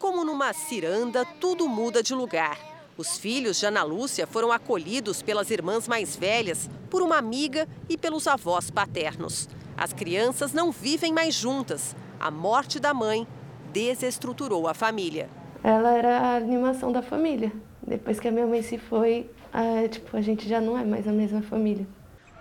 Como 0.00 0.24
numa 0.24 0.52
ciranda, 0.52 1.24
tudo 1.40 1.68
muda 1.68 2.02
de 2.02 2.12
lugar. 2.12 2.75
Os 2.98 3.18
filhos 3.18 3.60
de 3.60 3.66
Ana 3.66 3.82
Lúcia 3.82 4.26
foram 4.26 4.50
acolhidos 4.50 5.20
pelas 5.20 5.50
irmãs 5.50 5.86
mais 5.86 6.16
velhas, 6.16 6.70
por 6.88 7.02
uma 7.02 7.18
amiga 7.18 7.68
e 7.90 7.98
pelos 7.98 8.26
avós 8.26 8.70
paternos. 8.70 9.50
As 9.76 9.92
crianças 9.92 10.54
não 10.54 10.72
vivem 10.72 11.12
mais 11.12 11.34
juntas. 11.34 11.94
A 12.18 12.30
morte 12.30 12.80
da 12.80 12.94
mãe 12.94 13.28
desestruturou 13.70 14.66
a 14.66 14.72
família. 14.72 15.28
Ela 15.62 15.90
era 15.90 16.18
a 16.20 16.36
animação 16.36 16.90
da 16.90 17.02
família. 17.02 17.52
Depois 17.86 18.18
que 18.18 18.28
a 18.28 18.32
minha 18.32 18.46
mãe 18.46 18.62
se 18.62 18.78
foi, 18.78 19.30
a, 19.52 19.86
tipo, 19.88 20.16
a 20.16 20.22
gente 20.22 20.48
já 20.48 20.58
não 20.58 20.78
é 20.78 20.82
mais 20.82 21.06
a 21.06 21.12
mesma 21.12 21.42
família. 21.42 21.86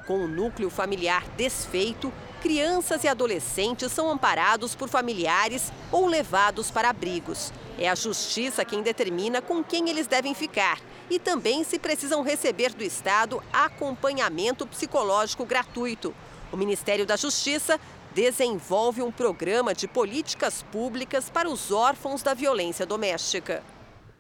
Com 0.07 0.23
o 0.23 0.27
núcleo 0.27 0.69
familiar 0.69 1.27
desfeito, 1.35 2.13
crianças 2.41 3.03
e 3.03 3.09
adolescentes 3.09 3.91
são 3.91 4.09
amparados 4.09 4.73
por 4.73 4.87
familiares 4.87 5.73
ou 5.91 6.05
levados 6.05 6.71
para 6.71 6.91
abrigos. 6.91 7.51
É 7.77 7.89
a 7.89 7.95
justiça 7.95 8.63
quem 8.63 8.81
determina 8.81 9.41
com 9.41 9.63
quem 9.63 9.89
eles 9.89 10.07
devem 10.07 10.33
ficar 10.33 10.79
e 11.09 11.19
também 11.19 11.63
se 11.63 11.77
precisam 11.77 12.21
receber 12.21 12.73
do 12.73 12.83
Estado 12.83 13.43
acompanhamento 13.51 14.65
psicológico 14.65 15.45
gratuito. 15.45 16.15
O 16.53 16.57
Ministério 16.57 17.05
da 17.05 17.17
Justiça 17.17 17.79
desenvolve 18.13 19.01
um 19.01 19.11
programa 19.11 19.73
de 19.73 19.89
políticas 19.89 20.63
públicas 20.63 21.29
para 21.29 21.49
os 21.49 21.69
órfãos 21.69 22.23
da 22.23 22.33
violência 22.33 22.85
doméstica. 22.85 23.61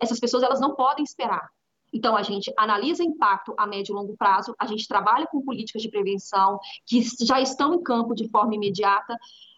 Essas 0.01 0.19
pessoas 0.19 0.43
elas 0.43 0.59
não 0.59 0.75
podem 0.75 1.05
esperar. 1.05 1.49
Então, 1.93 2.13
a 2.17 2.23
gente 2.23 2.51
analisa 2.57 3.05
impacto 3.05 3.53
a 3.57 3.65
médio 3.65 3.93
e 3.93 3.95
longo 3.95 4.17
prazo, 4.17 4.53
a 4.59 4.65
gente 4.65 4.85
trabalha 4.85 5.25
com 5.27 5.41
políticas 5.41 5.81
de 5.81 5.89
prevenção 5.89 6.59
que 6.85 7.01
já 7.25 7.39
estão 7.39 7.73
em 7.73 7.81
campo 7.81 8.13
de 8.13 8.27
forma 8.27 8.53
imediata, 8.53 9.15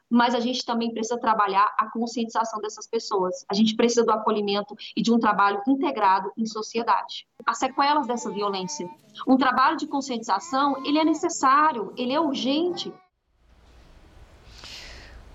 mas 0.10 0.34
a 0.34 0.40
gente 0.40 0.66
também 0.66 0.92
precisa 0.92 1.20
trabalhar 1.20 1.74
a 1.78 1.90
conscientização 1.92 2.60
dessas 2.62 2.88
pessoas. 2.88 3.46
A 3.50 3.54
gente 3.54 3.76
precisa 3.76 4.04
do 4.04 4.12
acolhimento 4.12 4.76
e 4.96 5.02
de 5.02 5.12
um 5.12 5.20
trabalho 5.20 5.62
integrado 5.68 6.32
em 6.38 6.46
sociedade. 6.46 7.28
As 7.46 7.58
sequelas 7.58 8.08
dessa 8.08 8.32
violência. 8.32 8.90
Um 9.28 9.38
trabalho 9.38 9.78
de 9.78 9.88
conscientização, 9.88 10.86
ele 10.86 10.98
é 10.98 11.04
necessário, 11.04 11.94
ele 11.98 12.14
é 12.14 12.20
urgente. 12.20 12.94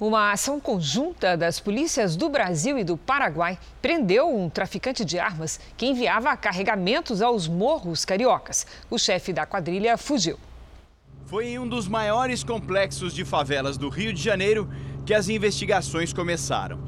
Uma 0.01 0.33
ação 0.33 0.59
conjunta 0.59 1.37
das 1.37 1.61
polícias 1.61 2.17
do 2.17 2.29
Brasil 2.29 2.77
e 2.77 2.83
do 2.83 2.97
Paraguai 2.97 3.57
prendeu 3.81 4.29
um 4.29 4.51
traficante 4.51 5.05
de 5.05 5.17
armas 5.17 5.61
que 5.77 5.87
enviava 5.87 6.37
carregamentos 6.37 7.23
aos 7.23 7.47
morros 7.47 8.05
cariocas. 8.05 8.67
O 8.91 8.99
chefe 8.99 9.33
da 9.33 9.47
quadrilha 9.47 9.97
fugiu. 9.97 10.37
Foi 11.33 11.47
em 11.47 11.59
um 11.59 11.67
dos 11.67 11.89
maiores 11.89 12.45
complexos 12.45 13.15
de 13.15 13.25
favelas 13.25 13.79
do 13.79 13.89
Rio 13.89 14.13
de 14.13 14.23
Janeiro 14.23 14.69
que 15.07 15.15
as 15.15 15.31
investigações 15.31 16.13
começaram. 16.13 16.79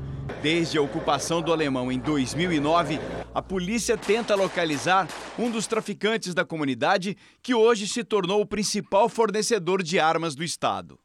Desde 0.43 0.77
a 0.77 0.83
ocupação 0.83 1.41
do 1.41 1.51
alemão 1.51 1.91
em 1.91 1.99
2009, 1.99 3.01
a 3.35 3.41
polícia 3.41 3.97
tenta 3.97 4.35
localizar 4.35 5.09
um 5.39 5.51
dos 5.51 5.67
traficantes 5.67 6.35
da 6.35 6.45
comunidade 6.45 7.17
que 7.43 7.55
hoje 7.55 7.89
se 7.89 8.05
tornou 8.05 8.43
o 8.43 8.47
principal 8.47 9.09
fornecedor 9.09 9.83
de 9.83 9.99
armas 9.99 10.35
do 10.35 10.45
estado. 10.45 11.01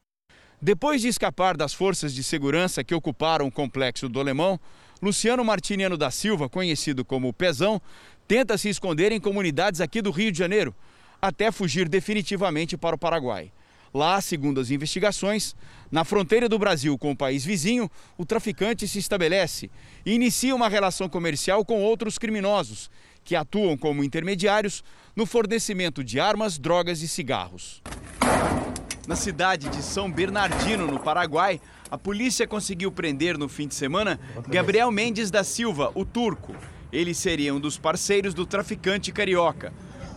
Depois 0.60 1.00
de 1.00 1.08
escapar 1.08 1.56
das 1.56 1.72
forças 1.72 2.12
de 2.12 2.22
segurança 2.22 2.84
que 2.84 2.94
ocuparam 2.94 3.46
o 3.46 3.50
complexo 3.50 4.06
do 4.06 4.20
Alemão, 4.20 4.60
Luciano 5.00 5.42
Martiniano 5.42 5.96
da 5.96 6.10
Silva, 6.10 6.46
conhecido 6.46 7.06
como 7.06 7.32
Pezão, 7.32 7.80
tenta 8.28 8.58
se 8.58 8.68
esconder 8.68 9.12
em 9.12 9.18
comunidades 9.18 9.80
aqui 9.80 10.02
do 10.02 10.10
Rio 10.10 10.30
de 10.30 10.38
Janeiro, 10.38 10.74
até 11.20 11.50
fugir 11.50 11.88
definitivamente 11.88 12.76
para 12.76 12.96
o 12.96 12.98
Paraguai. 12.98 13.52
Lá, 13.92 14.20
segundo 14.20 14.60
as 14.60 14.70
investigações, 14.70 15.56
na 15.90 16.04
fronteira 16.04 16.48
do 16.48 16.58
Brasil 16.58 16.96
com 16.96 17.10
o 17.10 17.16
país 17.16 17.44
vizinho, 17.44 17.90
o 18.16 18.24
traficante 18.24 18.86
se 18.86 19.00
estabelece 19.00 19.68
e 20.06 20.12
inicia 20.12 20.54
uma 20.54 20.68
relação 20.68 21.08
comercial 21.08 21.64
com 21.64 21.82
outros 21.82 22.16
criminosos, 22.16 22.88
que 23.24 23.34
atuam 23.34 23.76
como 23.76 24.04
intermediários 24.04 24.84
no 25.16 25.26
fornecimento 25.26 26.04
de 26.04 26.20
armas, 26.20 26.56
drogas 26.56 27.02
e 27.02 27.08
cigarros. 27.08 27.82
Na 29.08 29.16
cidade 29.16 29.68
de 29.68 29.82
São 29.82 30.10
Bernardino, 30.10 30.86
no 30.86 31.00
Paraguai, 31.00 31.60
a 31.90 31.98
polícia 31.98 32.46
conseguiu 32.46 32.92
prender 32.92 33.36
no 33.36 33.48
fim 33.48 33.66
de 33.66 33.74
semana 33.74 34.20
Gabriel 34.46 34.90
Mendes 34.92 35.32
da 35.32 35.42
Silva, 35.42 35.90
o 35.96 36.04
turco. 36.04 36.54
Ele 36.92 37.12
seria 37.12 37.52
um 37.52 37.58
dos 37.58 37.76
parceiros 37.76 38.32
do 38.34 38.46
traficante 38.46 39.10
carioca. 39.10 39.72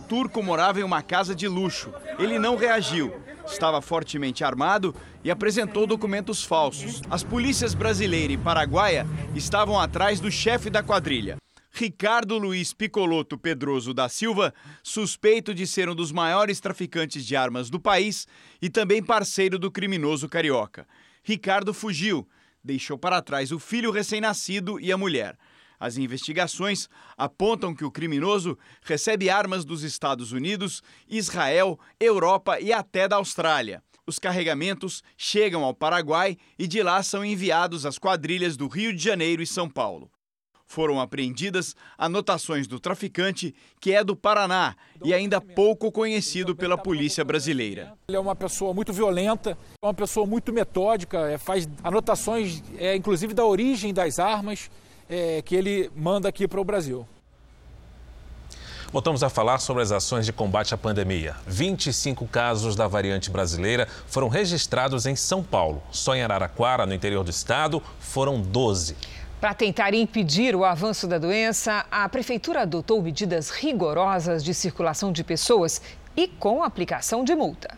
Turco 0.08 0.42
morava 0.42 0.80
em 0.80 0.82
uma 0.82 1.02
casa 1.02 1.34
de 1.34 1.48
luxo. 1.48 1.92
Ele 2.18 2.38
não 2.38 2.56
reagiu. 2.56 3.12
Estava 3.46 3.80
fortemente 3.80 4.44
armado 4.44 4.94
e 5.22 5.30
apresentou 5.30 5.86
documentos 5.86 6.44
falsos. 6.44 7.02
As 7.10 7.22
polícias 7.22 7.74
brasileira 7.74 8.32
e 8.32 8.38
paraguaia 8.38 9.06
estavam 9.34 9.78
atrás 9.78 10.20
do 10.20 10.30
chefe 10.30 10.70
da 10.70 10.82
quadrilha. 10.82 11.36
Ricardo 11.72 12.38
Luiz 12.38 12.72
Picoloto 12.72 13.36
Pedroso 13.36 13.92
da 13.92 14.08
Silva, 14.08 14.54
suspeito 14.82 15.52
de 15.52 15.66
ser 15.66 15.88
um 15.88 15.94
dos 15.94 16.12
maiores 16.12 16.60
traficantes 16.60 17.26
de 17.26 17.34
armas 17.34 17.68
do 17.68 17.80
país 17.80 18.28
e 18.62 18.70
também 18.70 19.02
parceiro 19.02 19.58
do 19.58 19.70
criminoso 19.70 20.28
carioca. 20.28 20.86
Ricardo 21.24 21.74
fugiu, 21.74 22.28
deixou 22.62 22.96
para 22.96 23.20
trás 23.20 23.50
o 23.50 23.58
filho 23.58 23.90
recém-nascido 23.90 24.78
e 24.78 24.92
a 24.92 24.96
mulher. 24.96 25.36
As 25.84 25.98
investigações 25.98 26.88
apontam 27.14 27.74
que 27.74 27.84
o 27.84 27.90
criminoso 27.90 28.56
recebe 28.82 29.28
armas 29.28 29.66
dos 29.66 29.82
Estados 29.82 30.32
Unidos, 30.32 30.82
Israel, 31.06 31.78
Europa 32.00 32.58
e 32.58 32.72
até 32.72 33.06
da 33.06 33.16
Austrália. 33.16 33.82
Os 34.06 34.18
carregamentos 34.18 35.02
chegam 35.14 35.62
ao 35.62 35.74
Paraguai 35.74 36.38
e 36.58 36.66
de 36.66 36.82
lá 36.82 37.02
são 37.02 37.22
enviados 37.22 37.84
às 37.84 37.98
quadrilhas 37.98 38.56
do 38.56 38.66
Rio 38.66 38.94
de 38.94 39.04
Janeiro 39.04 39.42
e 39.42 39.46
São 39.46 39.68
Paulo. 39.68 40.10
Foram 40.64 40.98
apreendidas 40.98 41.76
anotações 41.98 42.66
do 42.66 42.80
traficante, 42.80 43.54
que 43.78 43.92
é 43.92 44.02
do 44.02 44.16
Paraná 44.16 44.74
e 45.04 45.12
ainda 45.12 45.38
pouco 45.38 45.92
conhecido 45.92 46.56
pela 46.56 46.78
polícia 46.78 47.22
brasileira. 47.22 47.92
Ele 48.08 48.16
é 48.16 48.20
uma 48.20 48.34
pessoa 48.34 48.72
muito 48.72 48.90
violenta, 48.90 49.58
uma 49.84 49.92
pessoa 49.92 50.26
muito 50.26 50.50
metódica, 50.50 51.30
é, 51.30 51.36
faz 51.36 51.68
anotações, 51.82 52.62
é, 52.78 52.96
inclusive 52.96 53.34
da 53.34 53.44
origem 53.44 53.92
das 53.92 54.18
armas 54.18 54.70
é, 55.08 55.42
que 55.42 55.54
ele 55.54 55.90
manda 55.94 56.28
aqui 56.28 56.46
para 56.46 56.60
o 56.60 56.64
Brasil. 56.64 57.06
Voltamos 58.94 59.24
a 59.24 59.28
falar 59.28 59.58
sobre 59.58 59.82
as 59.82 59.90
ações 59.90 60.24
de 60.24 60.32
combate 60.32 60.72
à 60.72 60.78
pandemia. 60.78 61.34
25 61.48 62.28
casos 62.28 62.76
da 62.76 62.86
variante 62.86 63.28
brasileira 63.28 63.88
foram 64.06 64.28
registrados 64.28 65.04
em 65.04 65.16
São 65.16 65.42
Paulo. 65.42 65.82
Só 65.90 66.14
em 66.14 66.22
Araraquara, 66.22 66.86
no 66.86 66.94
interior 66.94 67.24
do 67.24 67.30
estado, 67.30 67.82
foram 67.98 68.40
12. 68.40 68.96
Para 69.40 69.52
tentar 69.52 69.92
impedir 69.94 70.54
o 70.54 70.64
avanço 70.64 71.08
da 71.08 71.18
doença, 71.18 71.84
a 71.90 72.08
Prefeitura 72.08 72.62
adotou 72.62 73.02
medidas 73.02 73.50
rigorosas 73.50 74.44
de 74.44 74.54
circulação 74.54 75.10
de 75.10 75.24
pessoas 75.24 75.82
e 76.16 76.28
com 76.28 76.62
aplicação 76.62 77.24
de 77.24 77.34
multa. 77.34 77.76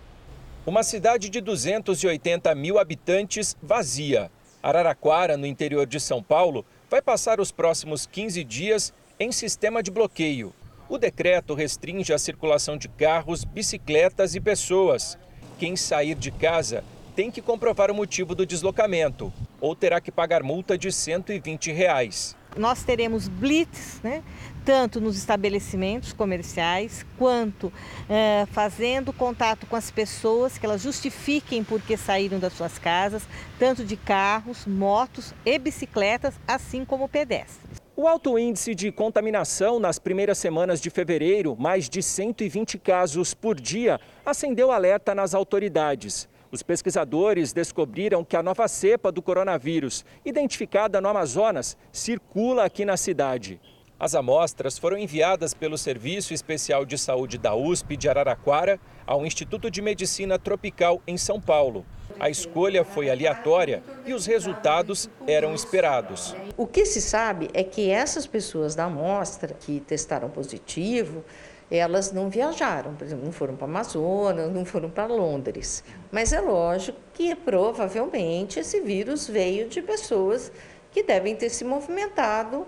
Uma 0.66 0.82
cidade 0.82 1.30
de 1.30 1.40
280 1.40 2.54
mil 2.54 2.78
habitantes 2.78 3.56
vazia. 3.62 4.30
Araraquara, 4.62 5.36
no 5.36 5.46
interior 5.46 5.86
de 5.86 5.98
São 5.98 6.22
Paulo, 6.22 6.64
vai 6.88 7.02
passar 7.02 7.40
os 7.40 7.50
próximos 7.50 8.06
15 8.06 8.42
dias 8.44 8.92
em 9.18 9.32
sistema 9.32 9.82
de 9.82 9.90
bloqueio. 9.90 10.52
O 10.88 10.98
decreto 10.98 11.54
restringe 11.54 12.12
a 12.12 12.18
circulação 12.18 12.76
de 12.76 12.88
carros, 12.88 13.44
bicicletas 13.44 14.34
e 14.34 14.40
pessoas. 14.40 15.18
Quem 15.58 15.74
sair 15.74 16.14
de 16.14 16.30
casa 16.30 16.84
tem 17.16 17.30
que 17.30 17.42
comprovar 17.42 17.90
o 17.90 17.94
motivo 17.94 18.34
do 18.34 18.46
deslocamento 18.46 19.32
ou 19.60 19.74
terá 19.74 20.00
que 20.00 20.12
pagar 20.12 20.42
multa 20.42 20.76
de 20.78 20.92
120 20.92 21.72
reais. 21.72 22.36
Nós 22.56 22.84
teremos 22.84 23.26
blitz, 23.26 24.00
né? 24.02 24.22
Tanto 24.66 25.00
nos 25.00 25.16
estabelecimentos 25.16 26.12
comerciais, 26.12 27.06
quanto 27.16 27.72
é, 28.08 28.46
fazendo 28.50 29.12
contato 29.12 29.64
com 29.64 29.76
as 29.76 29.92
pessoas, 29.92 30.58
que 30.58 30.66
elas 30.66 30.82
justifiquem 30.82 31.62
por 31.62 31.80
que 31.80 31.96
saíram 31.96 32.40
das 32.40 32.52
suas 32.52 32.76
casas, 32.76 33.22
tanto 33.60 33.84
de 33.84 33.96
carros, 33.96 34.66
motos 34.66 35.32
e 35.44 35.56
bicicletas, 35.56 36.34
assim 36.48 36.84
como 36.84 37.08
pedestres. 37.08 37.80
O 37.94 38.08
alto 38.08 38.36
índice 38.36 38.74
de 38.74 38.90
contaminação 38.90 39.78
nas 39.78 40.00
primeiras 40.00 40.36
semanas 40.36 40.80
de 40.80 40.90
fevereiro, 40.90 41.56
mais 41.56 41.88
de 41.88 42.02
120 42.02 42.76
casos 42.76 43.34
por 43.34 43.58
dia, 43.58 44.00
acendeu 44.24 44.72
alerta 44.72 45.14
nas 45.14 45.32
autoridades. 45.32 46.28
Os 46.50 46.64
pesquisadores 46.64 47.52
descobriram 47.52 48.24
que 48.24 48.36
a 48.36 48.42
nova 48.42 48.66
cepa 48.66 49.12
do 49.12 49.22
coronavírus, 49.22 50.04
identificada 50.24 51.00
no 51.00 51.08
Amazonas, 51.08 51.76
circula 51.92 52.64
aqui 52.64 52.84
na 52.84 52.96
cidade. 52.96 53.60
As 53.98 54.14
amostras 54.14 54.76
foram 54.76 54.98
enviadas 54.98 55.54
pelo 55.54 55.78
Serviço 55.78 56.34
Especial 56.34 56.84
de 56.84 56.98
Saúde 56.98 57.38
da 57.38 57.54
USP 57.54 57.96
de 57.96 58.10
Araraquara 58.10 58.78
ao 59.06 59.24
Instituto 59.24 59.70
de 59.70 59.80
Medicina 59.80 60.38
Tropical 60.38 61.00
em 61.06 61.16
São 61.16 61.40
Paulo. 61.40 61.86
A 62.20 62.28
escolha 62.28 62.84
foi 62.84 63.08
aleatória 63.08 63.82
e 64.04 64.12
os 64.12 64.26
resultados 64.26 65.08
eram 65.26 65.54
esperados. 65.54 66.36
O 66.58 66.66
que 66.66 66.84
se 66.84 67.00
sabe 67.00 67.48
é 67.54 67.64
que 67.64 67.90
essas 67.90 68.26
pessoas 68.26 68.74
da 68.74 68.84
amostra 68.84 69.54
que 69.58 69.80
testaram 69.80 70.28
positivo 70.28 71.24
elas 71.70 72.12
não 72.12 72.28
viajaram, 72.28 72.94
por 72.94 73.04
exemplo, 73.04 73.24
não 73.24 73.32
foram 73.32 73.56
para 73.56 73.66
Amazonas, 73.66 74.52
não 74.52 74.64
foram 74.64 74.88
para 74.88 75.06
Londres. 75.06 75.82
Mas 76.12 76.32
é 76.32 76.40
lógico 76.40 76.98
que 77.12 77.34
provavelmente 77.34 78.60
esse 78.60 78.80
vírus 78.82 79.26
veio 79.26 79.68
de 79.68 79.82
pessoas 79.82 80.52
que 80.92 81.02
devem 81.02 81.34
ter 81.34 81.50
se 81.50 81.64
movimentado 81.64 82.66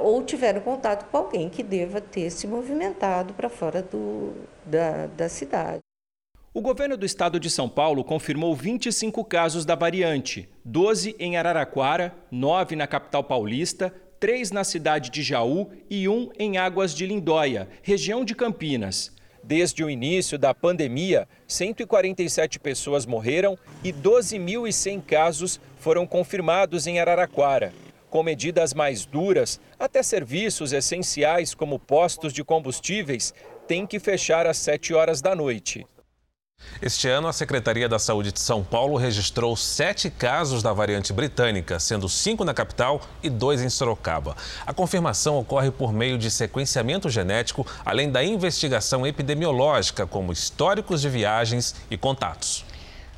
ou 0.00 0.22
tiveram 0.22 0.60
contato 0.60 1.08
com 1.10 1.16
alguém 1.16 1.48
que 1.48 1.62
deva 1.62 2.00
ter 2.00 2.30
se 2.30 2.46
movimentado 2.46 3.34
para 3.34 3.48
fora 3.48 3.82
do, 3.82 4.32
da, 4.64 5.06
da 5.06 5.28
cidade. 5.28 5.80
O 6.52 6.60
governo 6.60 6.96
do 6.96 7.06
estado 7.06 7.38
de 7.38 7.48
São 7.48 7.68
Paulo 7.68 8.02
confirmou 8.02 8.54
25 8.56 9.24
casos 9.24 9.64
da 9.64 9.74
variante: 9.74 10.48
12 10.64 11.14
em 11.18 11.36
Araraquara, 11.36 12.14
9 12.30 12.74
na 12.74 12.86
capital 12.86 13.22
paulista, 13.22 13.94
3 14.18 14.50
na 14.50 14.64
cidade 14.64 15.10
de 15.10 15.22
Jaú 15.22 15.70
e 15.88 16.08
1 16.08 16.30
em 16.38 16.58
Águas 16.58 16.92
de 16.94 17.06
Lindóia, 17.06 17.68
região 17.82 18.24
de 18.24 18.34
Campinas. 18.34 19.16
Desde 19.44 19.84
o 19.84 19.88
início 19.88 20.36
da 20.36 20.52
pandemia, 20.52 21.28
147 21.46 22.58
pessoas 22.58 23.06
morreram 23.06 23.56
e 23.84 23.92
12.100 23.92 25.00
casos 25.02 25.60
foram 25.78 26.06
confirmados 26.06 26.86
em 26.86 26.98
Araraquara. 26.98 27.72
Com 28.10 28.22
medidas 28.22 28.72
mais 28.72 29.04
duras, 29.04 29.60
até 29.78 30.02
serviços 30.02 30.72
essenciais 30.72 31.54
como 31.54 31.78
postos 31.78 32.32
de 32.32 32.42
combustíveis 32.42 33.34
têm 33.66 33.86
que 33.86 34.00
fechar 34.00 34.46
às 34.46 34.56
7 34.56 34.94
horas 34.94 35.20
da 35.20 35.34
noite. 35.34 35.86
Este 36.82 37.06
ano, 37.08 37.28
a 37.28 37.32
Secretaria 37.32 37.88
da 37.88 37.98
Saúde 37.98 38.32
de 38.32 38.40
São 38.40 38.64
Paulo 38.64 38.96
registrou 38.96 39.54
sete 39.56 40.10
casos 40.10 40.60
da 40.60 40.72
variante 40.72 41.12
britânica, 41.12 41.78
sendo 41.78 42.08
cinco 42.08 42.44
na 42.44 42.52
capital 42.52 43.00
e 43.22 43.30
dois 43.30 43.62
em 43.62 43.68
Sorocaba. 43.68 44.36
A 44.66 44.72
confirmação 44.72 45.38
ocorre 45.38 45.70
por 45.70 45.92
meio 45.92 46.18
de 46.18 46.30
sequenciamento 46.30 47.08
genético, 47.08 47.64
além 47.84 48.10
da 48.10 48.24
investigação 48.24 49.06
epidemiológica, 49.06 50.06
como 50.06 50.32
históricos 50.32 51.00
de 51.00 51.08
viagens 51.08 51.76
e 51.90 51.96
contatos. 51.96 52.64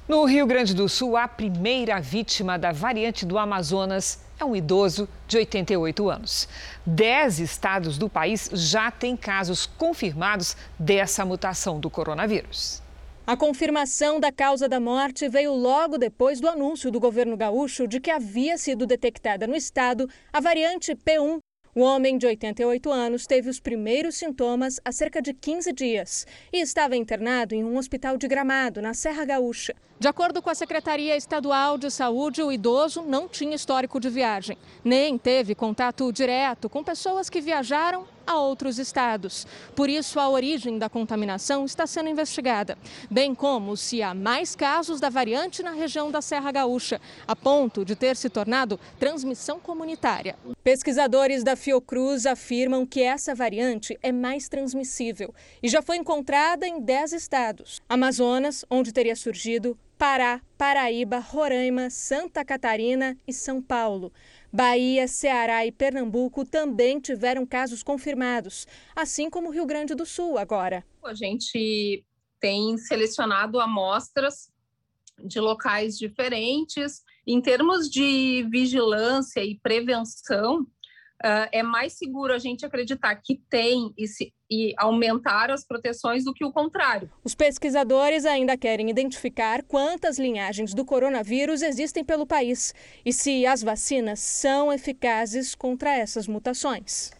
No 0.07 0.24
Rio 0.24 0.46
Grande 0.46 0.74
do 0.74 0.88
Sul, 0.88 1.16
a 1.16 1.29
primeira 1.29 2.00
vítima 2.00 2.59
da 2.59 2.72
variante 2.72 3.24
do 3.24 3.38
Amazonas 3.38 4.18
é 4.40 4.44
um 4.44 4.57
idoso 4.57 5.09
de 5.29 5.37
88 5.37 6.09
anos. 6.09 6.48
Dez 6.85 7.38
estados 7.38 7.98
do 7.98 8.09
país 8.09 8.50
já 8.53 8.90
têm 8.90 9.16
casos 9.16 9.66
confirmados 9.66 10.57
dessa 10.79 11.24
mutação 11.24 11.79
do 11.79 11.90
coronavírus. 11.90 12.83
A 13.26 13.37
confirmação 13.37 14.18
da 14.18 14.33
causa 14.33 14.68
da 14.68 14.81
morte 14.81 15.29
veio 15.29 15.53
logo 15.55 15.98
depois 15.98 16.40
do 16.40 16.48
anúncio 16.48 16.90
do 16.90 16.98
governo 16.98 17.37
gaúcho 17.37 17.87
de 17.87 18.00
que 18.00 18.11
havia 18.11 18.59
sido 18.59 18.87
detectada 18.87 19.46
no 19.46 19.55
estado 19.55 20.09
a 20.33 20.40
variante 20.40 20.96
P1 20.96 21.38
o 21.74 21.83
homem 21.83 22.18
de 22.18 22.26
88 22.26 22.90
anos 22.90 23.26
teve 23.26 23.48
os 23.48 23.61
primeiros 23.61 24.16
sintomas 24.16 24.80
há 24.85 24.90
cerca 24.90 25.22
de 25.22 25.33
15 25.33 25.72
dias 25.72 26.26
e 26.52 26.61
estava 26.61 26.96
internado 26.96 27.54
em 27.54 27.62
um 27.62 27.76
hospital 27.76 28.16
de 28.16 28.26
Gramado, 28.26 28.83
na 28.83 28.92
Serra 28.92 29.24
Gaúcha. 29.24 29.74
De 29.98 30.09
acordo 30.09 30.40
com 30.40 30.50
a 30.50 30.54
Secretaria 30.54 31.16
Estadual 31.16 31.76
de 31.76 31.90
Saúde, 31.90 32.42
o 32.42 32.50
idoso 32.50 33.02
não 33.02 33.28
tinha 33.28 33.54
histórico 33.54 34.00
de 34.00 34.09
viagem, 34.09 34.56
nem 34.83 35.18
teve 35.18 35.54
contato 35.54 36.11
direto 36.12 36.68
com 36.68 36.83
pessoas 36.83 37.28
que 37.28 37.40
viajaram 37.40 38.06
a 38.30 38.38
outros 38.38 38.78
estados. 38.78 39.44
Por 39.74 39.90
isso, 39.90 40.20
a 40.20 40.28
origem 40.28 40.78
da 40.78 40.88
contaminação 40.88 41.64
está 41.64 41.84
sendo 41.84 42.08
investigada, 42.08 42.78
bem 43.10 43.34
como 43.34 43.76
se 43.76 44.02
há 44.02 44.14
mais 44.14 44.54
casos 44.54 45.00
da 45.00 45.08
variante 45.08 45.64
na 45.64 45.72
região 45.72 46.12
da 46.12 46.22
Serra 46.22 46.52
Gaúcha, 46.52 47.00
a 47.26 47.34
ponto 47.34 47.84
de 47.84 47.96
ter 47.96 48.14
se 48.14 48.30
tornado 48.30 48.78
transmissão 49.00 49.58
comunitária. 49.58 50.36
Pesquisadores 50.62 51.42
da 51.42 51.56
Fiocruz 51.56 52.24
afirmam 52.24 52.86
que 52.86 53.02
essa 53.02 53.34
variante 53.34 53.98
é 54.00 54.12
mais 54.12 54.48
transmissível 54.48 55.34
e 55.60 55.68
já 55.68 55.82
foi 55.82 55.96
encontrada 55.96 56.68
em 56.68 56.80
10 56.80 57.12
estados: 57.12 57.82
Amazonas, 57.88 58.64
onde 58.70 58.92
teria 58.92 59.16
surgido, 59.16 59.76
Pará, 59.98 60.40
Paraíba, 60.56 61.18
Roraima, 61.18 61.90
Santa 61.90 62.42
Catarina 62.42 63.18
e 63.26 63.34
São 63.34 63.60
Paulo. 63.60 64.10
Bahia, 64.52 65.06
Ceará 65.06 65.64
e 65.64 65.72
Pernambuco 65.72 66.44
também 66.44 66.98
tiveram 66.98 67.46
casos 67.46 67.82
confirmados, 67.82 68.66
assim 68.94 69.30
como 69.30 69.50
Rio 69.50 69.66
Grande 69.66 69.94
do 69.94 70.04
Sul 70.04 70.36
agora. 70.38 70.84
A 71.04 71.14
gente 71.14 72.04
tem 72.40 72.76
selecionado 72.78 73.60
amostras 73.60 74.50
de 75.22 75.38
locais 75.38 75.98
diferentes. 75.98 77.02
Em 77.26 77.40
termos 77.40 77.88
de 77.88 78.46
vigilância 78.50 79.44
e 79.44 79.58
prevenção, 79.60 80.66
uh, 81.24 81.48
é 81.52 81.62
mais 81.62 81.94
seguro 81.94 82.33
a 82.33 82.38
gente 82.38 82.64
acreditar 82.64 83.14
que 83.16 83.40
tem 83.48 83.92
e, 83.96 84.06
se, 84.06 84.33
e 84.50 84.74
aumentar 84.76 85.50
as 85.50 85.66
proteções 85.66 86.24
do 86.24 86.33
que 86.33 86.44
o 86.44 86.52
contrário. 86.52 87.11
Os 87.22 87.35
pesquisadores 87.35 88.24
ainda 88.24 88.56
querem 88.56 88.90
identificar 88.90 89.62
quantas 89.62 90.18
linhagens 90.18 90.74
do 90.74 90.85
coronavírus 90.85 91.62
existem 91.62 92.04
pelo 92.04 92.26
país 92.26 92.74
e 93.04 93.12
se 93.12 93.46
as 93.46 93.62
vacinas 93.62 94.20
são 94.20 94.72
eficazes 94.72 95.54
contra 95.54 95.96
essas 95.96 96.26
mutações. 96.26 97.11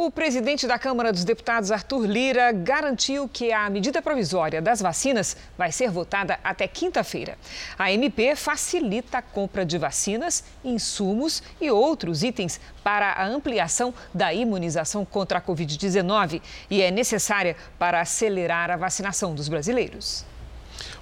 O 0.00 0.12
presidente 0.12 0.64
da 0.64 0.78
Câmara 0.78 1.12
dos 1.12 1.24
Deputados, 1.24 1.72
Arthur 1.72 2.06
Lira, 2.06 2.52
garantiu 2.52 3.28
que 3.28 3.52
a 3.52 3.68
medida 3.68 4.00
provisória 4.00 4.62
das 4.62 4.80
vacinas 4.80 5.36
vai 5.58 5.72
ser 5.72 5.90
votada 5.90 6.38
até 6.44 6.68
quinta-feira. 6.68 7.36
A 7.76 7.90
MP 7.90 8.36
facilita 8.36 9.18
a 9.18 9.22
compra 9.22 9.66
de 9.66 9.76
vacinas, 9.76 10.44
insumos 10.64 11.42
e 11.60 11.68
outros 11.68 12.22
itens 12.22 12.60
para 12.84 13.10
a 13.10 13.26
ampliação 13.26 13.92
da 14.14 14.32
imunização 14.32 15.04
contra 15.04 15.38
a 15.38 15.42
Covid-19 15.42 16.40
e 16.70 16.80
é 16.80 16.92
necessária 16.92 17.56
para 17.76 18.00
acelerar 18.00 18.70
a 18.70 18.76
vacinação 18.76 19.34
dos 19.34 19.48
brasileiros. 19.48 20.24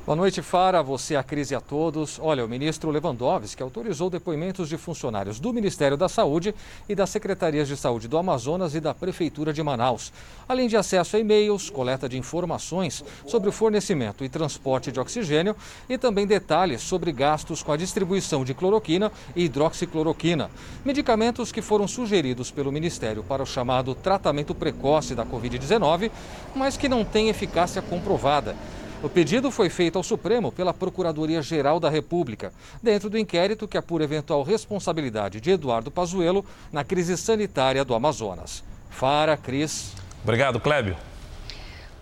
Boa 0.05 0.17
noite, 0.17 0.43
Fara, 0.43 0.83
você, 0.83 1.15
a 1.15 1.23
crise 1.23 1.55
a 1.55 1.61
todos. 1.61 2.19
Olha, 2.21 2.45
o 2.45 2.49
ministro 2.49 2.91
Lewandowski 2.91 3.63
autorizou 3.63 4.11
depoimentos 4.11 4.69
de 4.69 4.77
funcionários 4.77 5.39
do 5.39 5.53
Ministério 5.53 5.97
da 5.97 6.09
Saúde 6.09 6.53
e 6.89 6.95
das 6.97 7.09
Secretarias 7.09 7.69
de 7.69 7.77
Saúde 7.77 8.09
do 8.09 8.19
Amazonas 8.19 8.75
e 8.75 8.81
da 8.81 8.93
Prefeitura 8.93 9.53
de 9.53 9.63
Manaus, 9.63 10.13
além 10.49 10.67
de 10.67 10.77
acesso 10.77 11.15
a 11.15 11.21
e-mails, 11.21 11.71
coleta 11.71 12.09
de 12.09 12.19
informações 12.19 13.05
sobre 13.29 13.49
o 13.49 13.53
fornecimento 13.53 14.25
e 14.25 14.29
transporte 14.29 14.91
de 14.91 14.99
oxigênio 14.99 15.55
e 15.89 15.97
também 15.97 16.27
detalhes 16.27 16.83
sobre 16.83 17.13
gastos 17.13 17.63
com 17.63 17.71
a 17.71 17.77
distribuição 17.77 18.45
de 18.45 18.55
cloroquina 18.55 19.13
e 19.37 19.45
hidroxicloroquina, 19.45 20.51
medicamentos 20.85 21.53
que 21.53 21.63
foram 21.63 21.87
sugeridos 21.87 22.51
pelo 22.51 22.73
Ministério 22.73 23.23
para 23.23 23.45
o 23.45 23.47
chamado 23.47 23.95
tratamento 23.95 24.53
precoce 24.53 25.15
da 25.15 25.25
Covid-19, 25.25 26.11
mas 26.57 26.77
que 26.77 26.89
não 26.89 27.05
têm 27.05 27.29
eficácia 27.29 27.81
comprovada. 27.81 28.57
O 29.03 29.09
pedido 29.09 29.51
foi 29.51 29.69
feito 29.69 29.97
ao 29.97 30.05
Supremo 30.05 30.53
pela 30.53 30.73
Procuradoria-Geral 30.73 31.81
da 31.81 31.91
República, 31.91 32.53
dentro 32.81 33.11
do 33.11 33.19
inquérito 33.19 33.67
que 33.67 33.77
apura 33.77 34.05
eventual 34.05 34.45
responsabilidade 34.45 35.41
de 35.41 35.51
Eduardo 35.51 35.91
Pazuello 35.91 36.45
na 36.71 36.85
crise 36.85 37.17
sanitária 37.17 37.85
do 37.85 37.97
Amazonas. 37.97 38.63
Fara, 38.91 39.37
Cris. 39.37 39.93
Obrigado, 40.23 40.61
Clébio. 40.61 40.97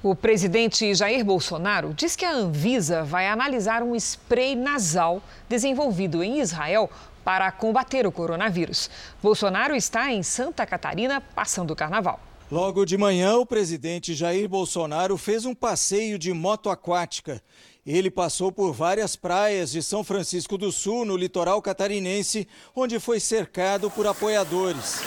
O 0.02 0.14
presidente 0.14 0.94
Jair 0.94 1.24
Bolsonaro 1.24 1.94
diz 1.94 2.14
que 2.14 2.24
a 2.26 2.32
Anvisa 2.34 3.02
vai 3.02 3.26
analisar 3.26 3.82
um 3.82 3.96
spray 3.96 4.54
nasal 4.54 5.22
desenvolvido 5.48 6.22
em 6.22 6.38
Israel 6.38 6.90
para 7.24 7.50
combater 7.50 8.06
o 8.06 8.12
coronavírus. 8.12 8.90
Bolsonaro 9.22 9.74
está 9.74 10.12
em 10.12 10.22
Santa 10.22 10.66
Catarina 10.66 11.22
passando 11.34 11.70
o 11.70 11.76
carnaval. 11.76 12.20
Logo 12.50 12.84
de 12.84 12.98
manhã, 12.98 13.36
o 13.36 13.46
presidente 13.46 14.12
Jair 14.12 14.48
Bolsonaro 14.48 15.16
fez 15.16 15.44
um 15.44 15.54
passeio 15.54 16.18
de 16.18 16.32
moto 16.32 16.68
aquática. 16.68 17.40
Ele 17.86 18.10
passou 18.10 18.50
por 18.50 18.72
várias 18.72 19.14
praias 19.14 19.70
de 19.70 19.80
São 19.80 20.02
Francisco 20.02 20.58
do 20.58 20.72
Sul, 20.72 21.04
no 21.04 21.16
litoral 21.16 21.62
catarinense, 21.62 22.48
onde 22.74 22.98
foi 22.98 23.20
cercado 23.20 23.88
por 23.88 24.04
apoiadores. 24.04 24.98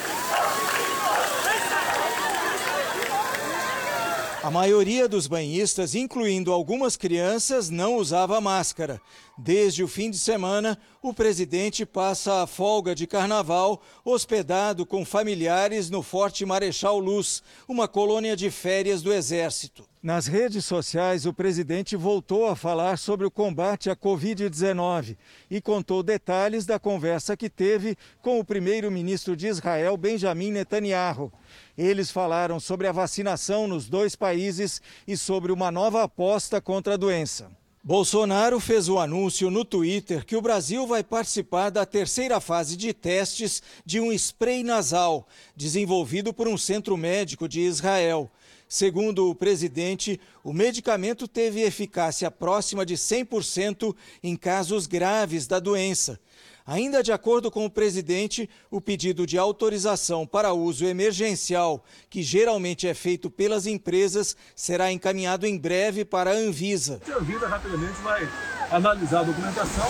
A 4.43 4.51
maioria 4.51 5.07
dos 5.07 5.25
banhistas, 5.25 5.95
incluindo 5.95 6.51
algumas 6.51 6.97
crianças, 6.97 7.69
não 7.69 7.95
usava 7.95 8.41
máscara. 8.41 8.99
Desde 9.37 9.81
o 9.81 9.87
fim 9.87 10.11
de 10.11 10.17
semana, 10.17 10.77
o 11.01 11.13
presidente 11.13 11.85
passa 11.85 12.43
a 12.43 12.47
folga 12.47 12.93
de 12.93 13.07
carnaval 13.07 13.81
hospedado 14.03 14.85
com 14.85 15.05
familiares 15.05 15.89
no 15.89 16.03
Forte 16.03 16.45
Marechal 16.45 16.99
Luz, 16.99 17.41
uma 17.69 17.87
colônia 17.87 18.35
de 18.35 18.51
férias 18.51 19.01
do 19.01 19.13
Exército. 19.13 19.85
Nas 20.03 20.27
redes 20.27 20.65
sociais, 20.65 21.25
o 21.25 21.33
presidente 21.33 21.95
voltou 21.95 22.45
a 22.45 22.57
falar 22.57 22.97
sobre 22.97 23.25
o 23.25 23.31
combate 23.31 23.89
à 23.89 23.95
Covid-19 23.95 25.15
e 25.49 25.61
contou 25.61 26.03
detalhes 26.03 26.65
da 26.65 26.77
conversa 26.77 27.37
que 27.37 27.49
teve 27.49 27.95
com 28.21 28.37
o 28.37 28.43
primeiro-ministro 28.43 29.33
de 29.33 29.47
Israel, 29.47 29.95
Benjamin 29.95 30.51
Netanyahu. 30.51 31.31
Eles 31.77 32.11
falaram 32.11 32.59
sobre 32.59 32.87
a 32.87 32.91
vacinação 32.91 33.67
nos 33.67 33.89
dois 33.89 34.15
países 34.15 34.81
e 35.07 35.17
sobre 35.17 35.51
uma 35.51 35.71
nova 35.71 36.03
aposta 36.03 36.61
contra 36.61 36.93
a 36.93 36.97
doença. 36.97 37.51
Bolsonaro 37.85 38.61
fez 38.61 38.87
o 38.87 38.97
anúncio 38.97 39.49
no 39.49 39.65
Twitter 39.65 40.25
que 40.25 40.37
o 40.37 40.41
Brasil 40.41 40.87
vai 40.87 41.03
participar 41.03 41.69
da 41.69 41.85
terceira 41.85 42.39
fase 42.39 42.77
de 42.77 42.93
testes 42.93 43.61
de 43.85 43.99
um 43.99 44.13
spray 44.13 44.63
nasal, 44.63 45.27
desenvolvido 45.53 46.33
por 46.33 46.47
um 46.47 46.57
centro 46.57 46.95
médico 46.95 47.45
de 47.45 47.59
Israel. 47.59 48.31
Segundo 48.69 49.29
o 49.29 49.35
presidente, 49.35 50.17
o 50.43 50.53
medicamento 50.53 51.27
teve 51.27 51.61
eficácia 51.61 52.31
próxima 52.31 52.85
de 52.85 52.95
100% 52.95 53.93
em 54.23 54.37
casos 54.37 54.87
graves 54.87 55.45
da 55.45 55.59
doença. 55.59 56.19
Ainda 56.65 57.03
de 57.03 57.11
acordo 57.11 57.51
com 57.51 57.65
o 57.65 57.69
presidente, 57.69 58.49
o 58.71 58.79
pedido 58.79 59.27
de 59.27 59.37
autorização 59.37 60.25
para 60.25 60.53
uso 60.53 60.85
emergencial, 60.85 61.83
que 62.09 62.23
geralmente 62.23 62.87
é 62.87 62.93
feito 62.93 63.29
pelas 63.29 63.67
empresas, 63.67 64.35
será 64.55 64.89
encaminhado 64.89 65.45
em 65.45 65.57
breve 65.57 66.05
para 66.05 66.31
a 66.31 66.33
Anvisa. 66.33 67.01
A 67.05 67.17
Anvisa 67.17 67.47
rapidamente 67.47 67.99
vai 68.01 68.27
analisar 68.71 69.19
a 69.19 69.23
documentação 69.23 69.87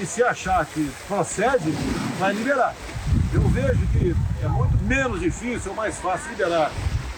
e, 0.00 0.04
se 0.04 0.22
achar 0.22 0.66
que 0.66 0.90
procede, 1.08 1.70
vai 2.18 2.34
liberar. 2.34 2.76
Eu 3.32 3.42
vejo 3.48 3.86
que 3.92 4.14
é 4.44 4.48
muito 4.48 4.76
menos 4.84 5.20
difícil 5.20 5.70
ou 5.70 5.76
mais 5.76 5.96
fácil 5.96 6.30
liberar 6.30 6.70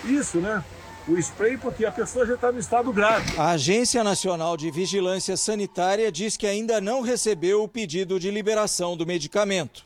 isso, 0.05 0.39
né? 0.39 0.63
O 1.09 1.19
spray 1.19 1.57
porque 1.57 1.85
a 1.85 1.93
pessoa 1.93 2.27
já 2.27 2.35
está 2.35 2.53
no 2.53 2.59
estado 2.59 2.93
grave. 2.93 3.39
A 3.39 3.51
Agência 3.51 4.05
Nacional 4.05 4.57
de 4.57 4.71
Vigilância 4.71 5.37
Sanitária 5.37 6.13
diz 6.13 6.37
que 6.37 6.47
ainda 6.47 6.81
não 6.81 7.01
recebeu 7.01 7.63
o 7.63 7.69
pedido 7.69 8.21
de 8.21 8.31
liberação 8.31 8.97
do 8.97 9.07
medicamento. 9.07 9.85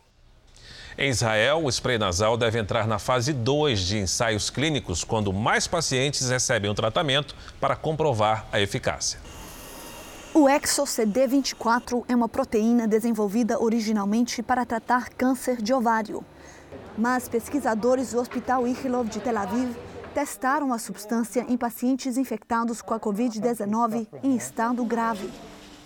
Em 0.98 1.10
Israel, 1.10 1.64
o 1.64 1.68
spray 1.68 1.98
nasal 1.98 2.38
deve 2.38 2.58
entrar 2.58 2.86
na 2.86 2.98
fase 2.98 3.32
2 3.32 3.80
de 3.80 3.98
ensaios 3.98 4.48
clínicos, 4.48 5.04
quando 5.04 5.30
mais 5.32 5.66
pacientes 5.66 6.30
recebem 6.30 6.70
o 6.70 6.74
tratamento 6.74 7.34
para 7.60 7.76
comprovar 7.76 8.46
a 8.50 8.60
eficácia. 8.60 9.20
O 10.32 10.44
ExoCD24 10.44 12.04
é 12.08 12.14
uma 12.14 12.28
proteína 12.28 12.86
desenvolvida 12.86 13.62
originalmente 13.62 14.42
para 14.42 14.64
tratar 14.64 15.10
câncer 15.10 15.62
de 15.62 15.72
ovário. 15.72 16.24
Mas 16.96 17.28
pesquisadores 17.28 18.12
do 18.12 18.20
Hospital 18.20 18.66
Ichilov 18.66 19.08
de 19.08 19.20
Tel 19.20 19.36
Aviv 19.36 19.76
testaram 20.16 20.72
a 20.72 20.78
substância 20.78 21.44
em 21.46 21.58
pacientes 21.58 22.16
infectados 22.16 22.80
com 22.80 22.94
a 22.94 22.98
Covid-19 22.98 24.08
em 24.22 24.34
estado 24.34 24.82
grave. 24.82 25.28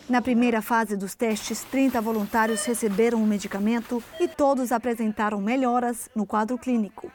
Na 0.08 0.22
primeira 0.22 0.62
fase 0.62 0.96
dos 0.96 1.16
testes, 1.16 1.64
30 1.64 2.00
voluntários 2.00 2.64
receberam 2.64 3.20
o 3.20 3.26
medicamento 3.26 4.00
e 4.20 4.28
todos 4.28 4.70
apresentaram 4.70 5.40
melhoras 5.40 6.08
no 6.14 6.24
quadro 6.24 6.56
clínico. 6.56 7.10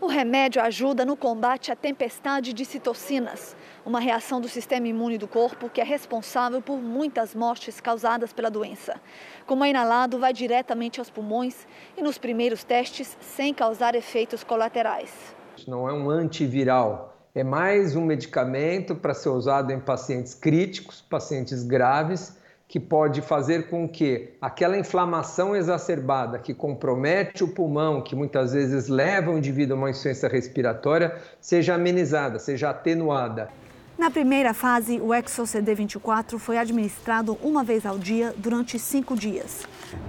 O 0.00 0.06
remédio 0.06 0.62
ajuda 0.62 1.04
no 1.04 1.18
combate 1.18 1.70
à 1.70 1.76
tempestade 1.76 2.54
de 2.54 2.64
citocinas, 2.64 3.54
uma 3.84 4.00
reação 4.00 4.40
do 4.40 4.48
sistema 4.48 4.88
imune 4.88 5.18
do 5.18 5.28
corpo 5.28 5.68
que 5.68 5.82
é 5.82 5.84
responsável 5.84 6.62
por 6.62 6.78
muitas 6.78 7.34
mortes 7.34 7.78
causadas 7.78 8.32
pela 8.32 8.50
doença. 8.50 8.98
Como 9.44 9.66
é 9.66 9.68
inalado, 9.68 10.18
vai 10.18 10.32
diretamente 10.32 10.98
aos 10.98 11.10
pulmões 11.10 11.66
e 11.94 12.00
nos 12.00 12.16
primeiros 12.16 12.64
testes 12.64 13.18
sem 13.20 13.52
causar 13.52 13.94
efeitos 13.94 14.42
colaterais 14.42 15.36
não 15.68 15.86
é 15.86 15.92
um 15.92 16.08
antiviral, 16.08 17.14
é 17.34 17.44
mais 17.44 17.94
um 17.94 18.02
medicamento 18.02 18.94
para 18.94 19.12
ser 19.12 19.28
usado 19.28 19.70
em 19.70 19.78
pacientes 19.78 20.32
críticos, 20.32 21.02
pacientes 21.02 21.62
graves, 21.62 22.38
que 22.66 22.80
pode 22.80 23.20
fazer 23.20 23.68
com 23.68 23.86
que 23.86 24.30
aquela 24.40 24.78
inflamação 24.78 25.54
exacerbada 25.54 26.38
que 26.38 26.54
compromete 26.54 27.44
o 27.44 27.48
pulmão, 27.48 28.00
que 28.00 28.16
muitas 28.16 28.54
vezes 28.54 28.88
leva 28.88 29.30
o 29.30 29.36
indivíduo 29.36 29.76
a 29.76 29.78
uma 29.78 29.90
insuficiência 29.90 30.28
respiratória, 30.28 31.16
seja 31.38 31.74
amenizada, 31.74 32.38
seja 32.38 32.70
atenuada. 32.70 33.50
Na 33.98 34.10
primeira 34.10 34.54
fase, 34.54 34.98
o 35.00 35.08
ExoCD24 35.08 36.38
foi 36.38 36.56
administrado 36.56 37.36
uma 37.42 37.62
vez 37.62 37.84
ao 37.84 37.98
dia 37.98 38.32
durante 38.38 38.78
cinco 38.78 39.14
dias. 39.14 39.66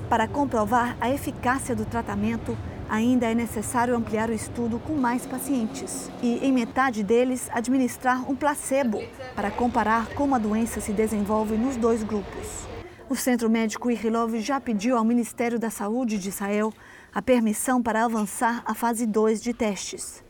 Para 0.07 0.28
comprovar 0.28 0.95
a 1.01 1.10
eficácia 1.10 1.76
do 1.76 1.86
tratamento, 1.86 2.57
Ainda 2.90 3.28
é 3.28 3.36
necessário 3.36 3.96
ampliar 3.96 4.32
o 4.32 4.34
estudo 4.34 4.80
com 4.80 4.96
mais 4.96 5.24
pacientes 5.24 6.10
e, 6.24 6.40
em 6.44 6.52
metade 6.52 7.04
deles, 7.04 7.48
administrar 7.52 8.28
um 8.30 8.36
placebo 8.36 9.00
para 9.36 9.52
comparar 9.52 10.08
como 10.16 10.34
a 10.34 10.40
doença 10.40 10.82
se 10.82 10.92
desenvolve 10.92 11.56
nos 11.56 11.76
dois 11.76 12.02
grupos. 12.02 12.68
O 13.08 13.16
Centro 13.16 13.48
Médico 13.48 13.92
Irilov 13.92 14.40
já 14.40 14.60
pediu 14.60 14.98
ao 14.98 15.04
Ministério 15.04 15.60
da 15.60 15.70
Saúde 15.70 16.18
de 16.18 16.30
Israel 16.30 16.74
a 17.14 17.22
permissão 17.22 17.82
para 17.82 18.04
avançar 18.04 18.64
à 18.66 18.74
fase 18.74 19.06
2 19.06 19.42
de 19.42 19.54
testes. 19.54 20.24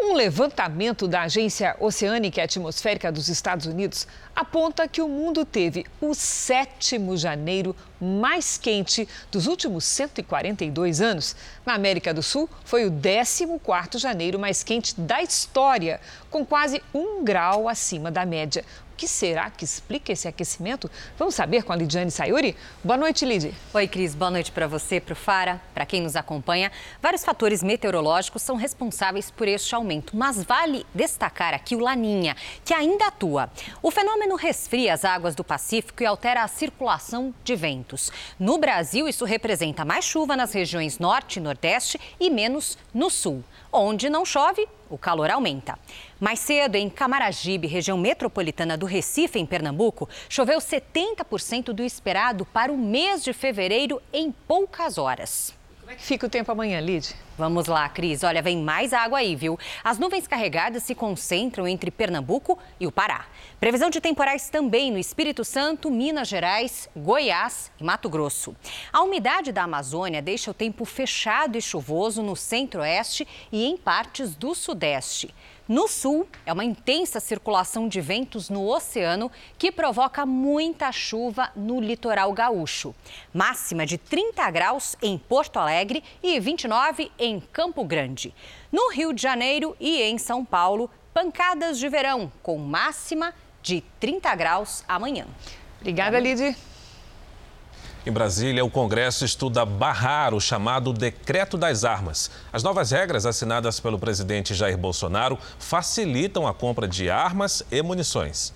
Um 0.00 0.12
levantamento 0.14 1.08
da 1.08 1.22
Agência 1.22 1.74
Oceânica 1.80 2.40
e 2.40 2.44
Atmosférica 2.44 3.10
dos 3.10 3.28
Estados 3.28 3.66
Unidos 3.66 4.06
aponta 4.34 4.86
que 4.86 5.02
o 5.02 5.08
mundo 5.08 5.44
teve 5.44 5.84
o 6.00 6.14
sétimo 6.14 7.16
janeiro 7.16 7.74
mais 8.00 8.56
quente 8.56 9.08
dos 9.28 9.48
últimos 9.48 9.82
142 9.84 11.00
anos. 11.00 11.34
Na 11.66 11.74
América 11.74 12.14
do 12.14 12.22
Sul, 12.22 12.48
foi 12.64 12.86
o 12.86 12.92
14º 12.92 13.98
janeiro 13.98 14.38
mais 14.38 14.62
quente 14.62 14.98
da 15.00 15.20
história, 15.20 16.00
com 16.30 16.46
quase 16.46 16.80
um 16.94 17.24
grau 17.24 17.68
acima 17.68 18.08
da 18.08 18.24
média 18.24 18.64
que 18.98 19.06
será 19.06 19.48
que 19.48 19.64
explica 19.64 20.10
esse 20.10 20.26
aquecimento? 20.26 20.90
Vamos 21.16 21.36
saber 21.36 21.62
com 21.62 21.72
a 21.72 21.76
Lidiane 21.76 22.10
Sayuri? 22.10 22.56
Boa 22.82 22.96
noite, 22.96 23.24
Lid. 23.24 23.54
Oi, 23.72 23.86
Cris. 23.86 24.12
Boa 24.12 24.28
noite 24.28 24.50
para 24.50 24.66
você, 24.66 25.00
para 25.00 25.12
o 25.12 25.16
Fara, 25.16 25.62
para 25.72 25.86
quem 25.86 26.02
nos 26.02 26.16
acompanha. 26.16 26.72
Vários 27.00 27.24
fatores 27.24 27.62
meteorológicos 27.62 28.42
são 28.42 28.56
responsáveis 28.56 29.30
por 29.30 29.46
este 29.46 29.72
aumento, 29.72 30.16
mas 30.16 30.42
vale 30.42 30.84
destacar 30.92 31.54
aqui 31.54 31.76
o 31.76 31.78
Laninha, 31.78 32.36
que 32.64 32.74
ainda 32.74 33.06
atua. 33.06 33.48
O 33.80 33.92
fenômeno 33.92 34.34
resfria 34.34 34.94
as 34.94 35.04
águas 35.04 35.36
do 35.36 35.44
Pacífico 35.44 36.02
e 36.02 36.06
altera 36.06 36.42
a 36.42 36.48
circulação 36.48 37.32
de 37.44 37.54
ventos. 37.54 38.10
No 38.36 38.58
Brasil, 38.58 39.06
isso 39.06 39.24
representa 39.24 39.84
mais 39.84 40.04
chuva 40.04 40.36
nas 40.36 40.52
regiões 40.52 40.98
norte 40.98 41.36
e 41.36 41.40
nordeste 41.40 42.00
e 42.18 42.28
menos 42.28 42.76
no 42.92 43.08
sul. 43.08 43.44
Onde 43.70 44.08
não 44.08 44.24
chove, 44.24 44.66
o 44.88 44.96
calor 44.96 45.30
aumenta. 45.30 45.78
Mais 46.18 46.38
cedo, 46.38 46.76
em 46.76 46.88
Camaragibe, 46.88 47.66
região 47.66 47.98
metropolitana 47.98 48.78
do 48.78 48.86
Recife, 48.86 49.38
em 49.38 49.44
Pernambuco, 49.44 50.08
choveu 50.28 50.58
70% 50.58 51.72
do 51.72 51.82
esperado 51.82 52.46
para 52.46 52.72
o 52.72 52.78
mês 52.78 53.22
de 53.22 53.32
fevereiro 53.32 54.00
em 54.12 54.32
poucas 54.32 54.96
horas. 54.96 55.57
Como 55.88 55.94
é 55.94 56.00
que 56.00 56.04
fica 56.04 56.26
o 56.26 56.28
tempo 56.28 56.52
amanhã, 56.52 56.80
Lid? 56.80 57.16
Vamos 57.38 57.64
lá, 57.64 57.88
Cris. 57.88 58.22
Olha, 58.22 58.42
vem 58.42 58.58
mais 58.62 58.92
água 58.92 59.20
aí, 59.20 59.34
viu? 59.34 59.58
As 59.82 59.98
nuvens 59.98 60.26
carregadas 60.26 60.82
se 60.82 60.94
concentram 60.94 61.66
entre 61.66 61.90
Pernambuco 61.90 62.58
e 62.78 62.86
o 62.86 62.92
Pará. 62.92 63.24
Previsão 63.58 63.88
de 63.88 63.98
temporais 63.98 64.50
também 64.50 64.90
no 64.90 64.98
Espírito 64.98 65.46
Santo, 65.46 65.90
Minas 65.90 66.28
Gerais, 66.28 66.90
Goiás 66.94 67.72
e 67.80 67.84
Mato 67.84 68.10
Grosso. 68.10 68.54
A 68.92 69.00
umidade 69.00 69.50
da 69.50 69.62
Amazônia 69.62 70.20
deixa 70.20 70.50
o 70.50 70.54
tempo 70.54 70.84
fechado 70.84 71.56
e 71.56 71.62
chuvoso 71.62 72.22
no 72.22 72.36
centro-oeste 72.36 73.26
e 73.50 73.64
em 73.64 73.74
partes 73.74 74.36
do 74.36 74.54
sudeste. 74.54 75.34
No 75.68 75.86
sul, 75.86 76.26
é 76.46 76.52
uma 76.52 76.64
intensa 76.64 77.20
circulação 77.20 77.88
de 77.88 78.00
ventos 78.00 78.48
no 78.48 78.66
oceano 78.66 79.30
que 79.58 79.70
provoca 79.70 80.24
muita 80.24 80.90
chuva 80.90 81.50
no 81.54 81.78
litoral 81.78 82.32
gaúcho. 82.32 82.94
Máxima 83.34 83.84
de 83.84 83.98
30 83.98 84.50
graus 84.50 84.96
em 85.02 85.18
Porto 85.18 85.58
Alegre 85.58 86.02
e 86.22 86.40
29 86.40 87.12
em 87.18 87.38
Campo 87.38 87.84
Grande. 87.84 88.34
No 88.72 88.90
Rio 88.90 89.12
de 89.12 89.20
Janeiro 89.20 89.76
e 89.78 90.00
em 90.00 90.16
São 90.16 90.42
Paulo, 90.42 90.90
pancadas 91.12 91.78
de 91.78 91.86
verão 91.86 92.32
com 92.42 92.56
máxima 92.56 93.34
de 93.62 93.82
30 94.00 94.34
graus 94.36 94.82
amanhã. 94.88 95.26
Obrigada, 95.80 96.18
Lidy. 96.18 96.56
Em 98.08 98.10
Brasília, 98.10 98.64
o 98.64 98.70
Congresso 98.70 99.22
estuda 99.22 99.66
barrar 99.66 100.32
o 100.32 100.40
chamado 100.40 100.94
Decreto 100.94 101.58
das 101.58 101.84
Armas. 101.84 102.30
As 102.50 102.62
novas 102.62 102.90
regras 102.90 103.26
assinadas 103.26 103.80
pelo 103.80 103.98
presidente 103.98 104.54
Jair 104.54 104.78
Bolsonaro 104.78 105.36
facilitam 105.58 106.46
a 106.46 106.54
compra 106.54 106.88
de 106.88 107.10
armas 107.10 107.62
e 107.70 107.82
munições. 107.82 108.54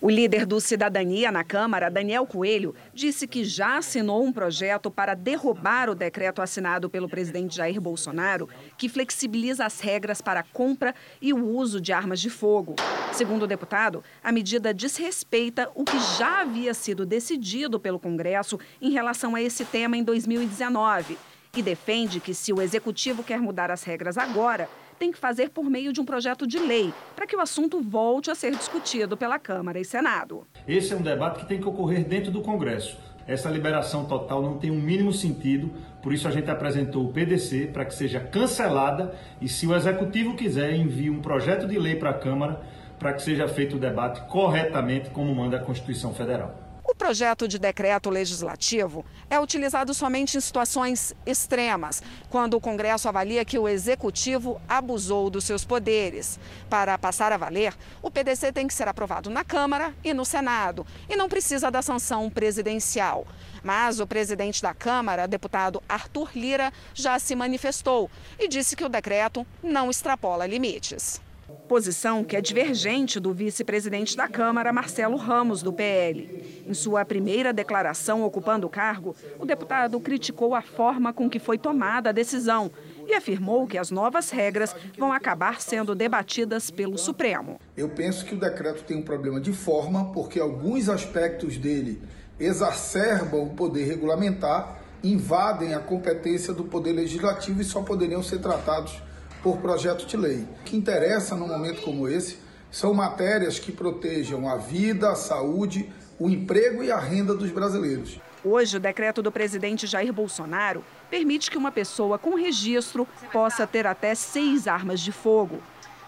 O 0.00 0.10
líder 0.10 0.44
do 0.44 0.60
Cidadania 0.60 1.30
na 1.30 1.44
Câmara, 1.44 1.88
Daniel 1.88 2.26
Coelho, 2.26 2.74
disse 2.92 3.26
que 3.26 3.44
já 3.44 3.78
assinou 3.78 4.22
um 4.24 4.32
projeto 4.32 4.90
para 4.90 5.14
derrubar 5.14 5.88
o 5.88 5.94
decreto 5.94 6.42
assinado 6.42 6.90
pelo 6.90 7.08
presidente 7.08 7.56
Jair 7.56 7.80
Bolsonaro, 7.80 8.48
que 8.76 8.88
flexibiliza 8.88 9.64
as 9.64 9.80
regras 9.80 10.20
para 10.20 10.40
a 10.40 10.44
compra 10.44 10.94
e 11.22 11.32
o 11.32 11.46
uso 11.46 11.80
de 11.80 11.92
armas 11.92 12.20
de 12.20 12.28
fogo. 12.28 12.74
Segundo 13.12 13.44
o 13.44 13.46
deputado, 13.46 14.02
a 14.22 14.32
medida 14.32 14.74
desrespeita 14.74 15.70
o 15.74 15.84
que 15.84 15.98
já 16.18 16.40
havia 16.40 16.74
sido 16.74 17.06
decidido 17.06 17.78
pelo 17.78 18.00
Congresso 18.00 18.58
em 18.82 18.90
relação 18.90 19.34
a 19.34 19.40
esse 19.40 19.64
tema 19.64 19.96
em 19.96 20.02
2019 20.02 21.16
e 21.56 21.62
defende 21.62 22.18
que, 22.18 22.34
se 22.34 22.52
o 22.52 22.60
executivo 22.60 23.22
quer 23.22 23.40
mudar 23.40 23.70
as 23.70 23.84
regras 23.84 24.18
agora, 24.18 24.68
tem 24.98 25.12
que 25.12 25.18
fazer 25.18 25.50
por 25.50 25.64
meio 25.64 25.92
de 25.92 26.00
um 26.00 26.04
projeto 26.04 26.46
de 26.46 26.58
lei, 26.58 26.92
para 27.14 27.26
que 27.26 27.36
o 27.36 27.40
assunto 27.40 27.80
volte 27.80 28.30
a 28.30 28.34
ser 28.34 28.52
discutido 28.52 29.16
pela 29.16 29.38
Câmara 29.38 29.80
e 29.80 29.84
Senado. 29.84 30.46
Esse 30.66 30.92
é 30.92 30.96
um 30.96 31.02
debate 31.02 31.40
que 31.40 31.46
tem 31.46 31.60
que 31.60 31.68
ocorrer 31.68 32.04
dentro 32.04 32.30
do 32.30 32.40
Congresso. 32.40 32.96
Essa 33.26 33.48
liberação 33.48 34.04
total 34.04 34.42
não 34.42 34.58
tem 34.58 34.70
o 34.70 34.74
um 34.74 34.80
mínimo 34.80 35.12
sentido, 35.12 35.72
por 36.02 36.12
isso 36.12 36.28
a 36.28 36.30
gente 36.30 36.50
apresentou 36.50 37.06
o 37.06 37.12
PDC 37.12 37.70
para 37.72 37.84
que 37.84 37.94
seja 37.94 38.20
cancelada 38.20 39.14
e, 39.40 39.48
se 39.48 39.66
o 39.66 39.74
Executivo 39.74 40.36
quiser, 40.36 40.74
envie 40.74 41.08
um 41.08 41.22
projeto 41.22 41.66
de 41.66 41.78
lei 41.78 41.96
para 41.96 42.10
a 42.10 42.14
Câmara 42.14 42.60
para 42.98 43.12
que 43.12 43.22
seja 43.22 43.48
feito 43.48 43.76
o 43.76 43.78
debate 43.78 44.20
corretamente, 44.28 45.10
como 45.10 45.34
manda 45.34 45.56
a 45.56 45.60
Constituição 45.60 46.14
Federal. 46.14 46.63
O 46.94 46.96
projeto 46.96 47.48
de 47.48 47.58
decreto 47.58 48.08
legislativo 48.08 49.04
é 49.28 49.38
utilizado 49.40 49.92
somente 49.92 50.38
em 50.38 50.40
situações 50.40 51.12
extremas, 51.26 52.00
quando 52.30 52.54
o 52.54 52.60
Congresso 52.60 53.08
avalia 53.08 53.44
que 53.44 53.58
o 53.58 53.68
Executivo 53.68 54.60
abusou 54.68 55.28
dos 55.28 55.42
seus 55.42 55.64
poderes. 55.64 56.38
Para 56.70 56.96
passar 56.96 57.32
a 57.32 57.36
valer, 57.36 57.74
o 58.00 58.12
PDC 58.12 58.52
tem 58.52 58.68
que 58.68 58.72
ser 58.72 58.86
aprovado 58.86 59.28
na 59.28 59.42
Câmara 59.42 59.92
e 60.04 60.14
no 60.14 60.24
Senado, 60.24 60.86
e 61.08 61.16
não 61.16 61.28
precisa 61.28 61.68
da 61.68 61.82
sanção 61.82 62.30
presidencial. 62.30 63.26
Mas 63.60 63.98
o 63.98 64.06
presidente 64.06 64.62
da 64.62 64.72
Câmara, 64.72 65.26
deputado 65.26 65.82
Arthur 65.88 66.30
Lira, 66.36 66.72
já 66.94 67.18
se 67.18 67.34
manifestou 67.34 68.08
e 68.38 68.46
disse 68.46 68.76
que 68.76 68.84
o 68.84 68.88
decreto 68.88 69.44
não 69.60 69.90
extrapola 69.90 70.46
limites. 70.46 71.20
Posição 71.68 72.22
que 72.22 72.36
é 72.36 72.40
divergente 72.40 73.18
do 73.18 73.32
vice-presidente 73.32 74.16
da 74.16 74.28
Câmara, 74.28 74.72
Marcelo 74.72 75.16
Ramos, 75.16 75.62
do 75.62 75.72
PL. 75.72 76.64
Em 76.66 76.74
sua 76.74 77.04
primeira 77.04 77.52
declaração 77.52 78.22
ocupando 78.22 78.66
o 78.66 78.70
cargo, 78.70 79.16
o 79.38 79.46
deputado 79.46 79.98
criticou 80.00 80.54
a 80.54 80.62
forma 80.62 81.12
com 81.12 81.28
que 81.28 81.38
foi 81.38 81.56
tomada 81.56 82.10
a 82.10 82.12
decisão 82.12 82.70
e 83.06 83.14
afirmou 83.14 83.66
que 83.66 83.78
as 83.78 83.90
novas 83.90 84.30
regras 84.30 84.74
vão 84.98 85.12
acabar 85.12 85.60
sendo 85.60 85.94
debatidas 85.94 86.70
pelo 86.70 86.98
Supremo. 86.98 87.60
Eu 87.76 87.88
penso 87.88 88.24
que 88.24 88.34
o 88.34 88.40
decreto 88.40 88.84
tem 88.84 88.96
um 88.96 89.02
problema 89.02 89.40
de 89.40 89.52
forma, 89.52 90.12
porque 90.12 90.40
alguns 90.40 90.88
aspectos 90.88 91.56
dele 91.56 92.02
exacerbam 92.38 93.44
o 93.44 93.50
poder 93.50 93.84
regulamentar, 93.84 94.80
invadem 95.02 95.74
a 95.74 95.80
competência 95.80 96.52
do 96.52 96.64
poder 96.64 96.92
legislativo 96.92 97.60
e 97.60 97.64
só 97.64 97.82
poderiam 97.82 98.22
ser 98.22 98.38
tratados 98.38 99.02
por 99.44 99.58
projeto 99.58 100.06
de 100.06 100.16
lei. 100.16 100.48
O 100.60 100.64
que 100.64 100.74
interessa 100.74 101.36
num 101.36 101.46
momento 101.46 101.82
como 101.82 102.08
esse 102.08 102.38
são 102.70 102.94
matérias 102.94 103.58
que 103.58 103.70
protejam 103.70 104.48
a 104.48 104.56
vida, 104.56 105.10
a 105.10 105.14
saúde, 105.14 105.92
o 106.18 106.30
emprego 106.30 106.82
e 106.82 106.90
a 106.90 106.98
renda 106.98 107.34
dos 107.34 107.50
brasileiros. 107.50 108.18
Hoje, 108.42 108.78
o 108.78 108.80
decreto 108.80 109.22
do 109.22 109.30
presidente 109.30 109.86
Jair 109.86 110.14
Bolsonaro 110.14 110.82
permite 111.10 111.50
que 111.50 111.58
uma 111.58 111.70
pessoa 111.70 112.18
com 112.18 112.34
registro 112.34 113.06
possa 113.30 113.66
ter 113.66 113.86
até 113.86 114.14
seis 114.14 114.66
armas 114.66 114.98
de 114.98 115.12
fogo. 115.12 115.58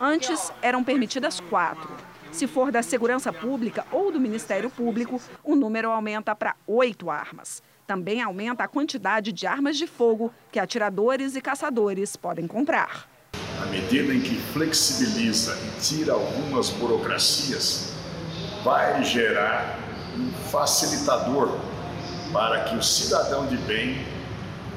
Antes, 0.00 0.50
eram 0.62 0.82
permitidas 0.82 1.38
quatro. 1.38 1.90
Se 2.32 2.46
for 2.46 2.72
da 2.72 2.82
Segurança 2.82 3.34
Pública 3.34 3.86
ou 3.92 4.10
do 4.10 4.18
Ministério 4.18 4.70
Público, 4.70 5.20
o 5.44 5.54
número 5.54 5.90
aumenta 5.90 6.34
para 6.34 6.56
oito 6.66 7.10
armas. 7.10 7.62
Também 7.86 8.22
aumenta 8.22 8.64
a 8.64 8.68
quantidade 8.68 9.30
de 9.30 9.46
armas 9.46 9.76
de 9.76 9.86
fogo 9.86 10.32
que 10.50 10.58
atiradores 10.58 11.36
e 11.36 11.42
caçadores 11.42 12.16
podem 12.16 12.46
comprar 12.46 13.14
à 13.62 13.66
medida 13.66 14.12
em 14.12 14.20
que 14.20 14.36
flexibiliza 14.52 15.56
e 15.56 15.80
tira 15.80 16.12
algumas 16.12 16.70
burocracias, 16.70 17.92
vai 18.64 19.04
gerar 19.04 19.78
um 20.16 20.30
facilitador 20.50 21.56
para 22.32 22.64
que 22.64 22.76
o 22.76 22.82
cidadão 22.82 23.46
de 23.46 23.56
bem 23.58 24.04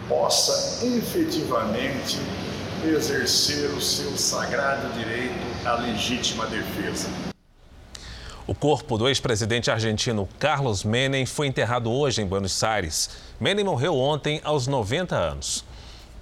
possa 0.08 0.86
efetivamente 0.86 2.18
exercer 2.84 3.70
o 3.72 3.82
seu 3.82 4.16
sagrado 4.18 4.90
direito 4.94 5.34
à 5.66 5.74
legítima 5.74 6.46
defesa. 6.48 7.10
O 8.48 8.56
corpo 8.56 8.98
do 8.98 9.08
ex-presidente 9.08 9.70
argentino 9.70 10.28
Carlos 10.40 10.84
Menem 10.84 11.26
foi 11.26 11.46
enterrado 11.46 11.92
hoje 11.92 12.22
em 12.22 12.26
Buenos 12.26 12.64
Aires. 12.64 13.12
Menem 13.40 13.64
morreu 13.64 13.96
ontem 13.96 14.42
aos 14.44 14.66
90 14.66 15.16
anos. 15.16 15.64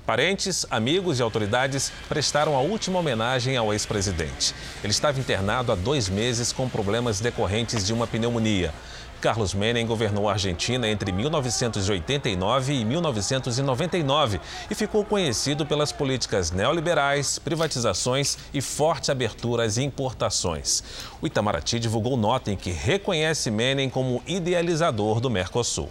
Parentes, 0.07 0.65
amigos 0.71 1.19
e 1.19 1.21
autoridades 1.21 1.91
prestaram 2.07 2.55
a 2.55 2.61
última 2.61 2.97
homenagem 2.97 3.57
ao 3.57 3.73
ex-presidente. 3.73 4.55
Ele 4.81 4.91
estava 4.91 5.19
internado 5.19 5.69
há 5.69 5.75
dois 5.75 6.07
meses 6.07 6.53
com 6.53 6.69
problemas 6.69 7.19
decorrentes 7.19 7.85
de 7.85 7.91
uma 7.91 8.07
pneumonia. 8.07 8.73
Carlos 9.19 9.53
Menem 9.53 9.85
governou 9.85 10.29
a 10.29 10.31
Argentina 10.31 10.87
entre 10.87 11.11
1989 11.11 12.73
e 12.73 12.85
1999 12.85 14.39
e 14.71 14.75
ficou 14.75 15.03
conhecido 15.03 15.65
pelas 15.65 15.91
políticas 15.91 16.51
neoliberais, 16.51 17.37
privatizações 17.37 18.37
e 18.53 18.61
forte 18.61 19.11
abertura 19.11 19.65
às 19.65 19.77
importações. 19.77 20.85
O 21.21 21.27
Itamaraty 21.27 21.79
divulgou 21.79 22.15
nota 22.15 22.49
em 22.49 22.55
que 22.55 22.71
reconhece 22.71 23.51
Menem 23.51 23.89
como 23.89 24.23
idealizador 24.25 25.19
do 25.19 25.29
Mercosul. 25.29 25.89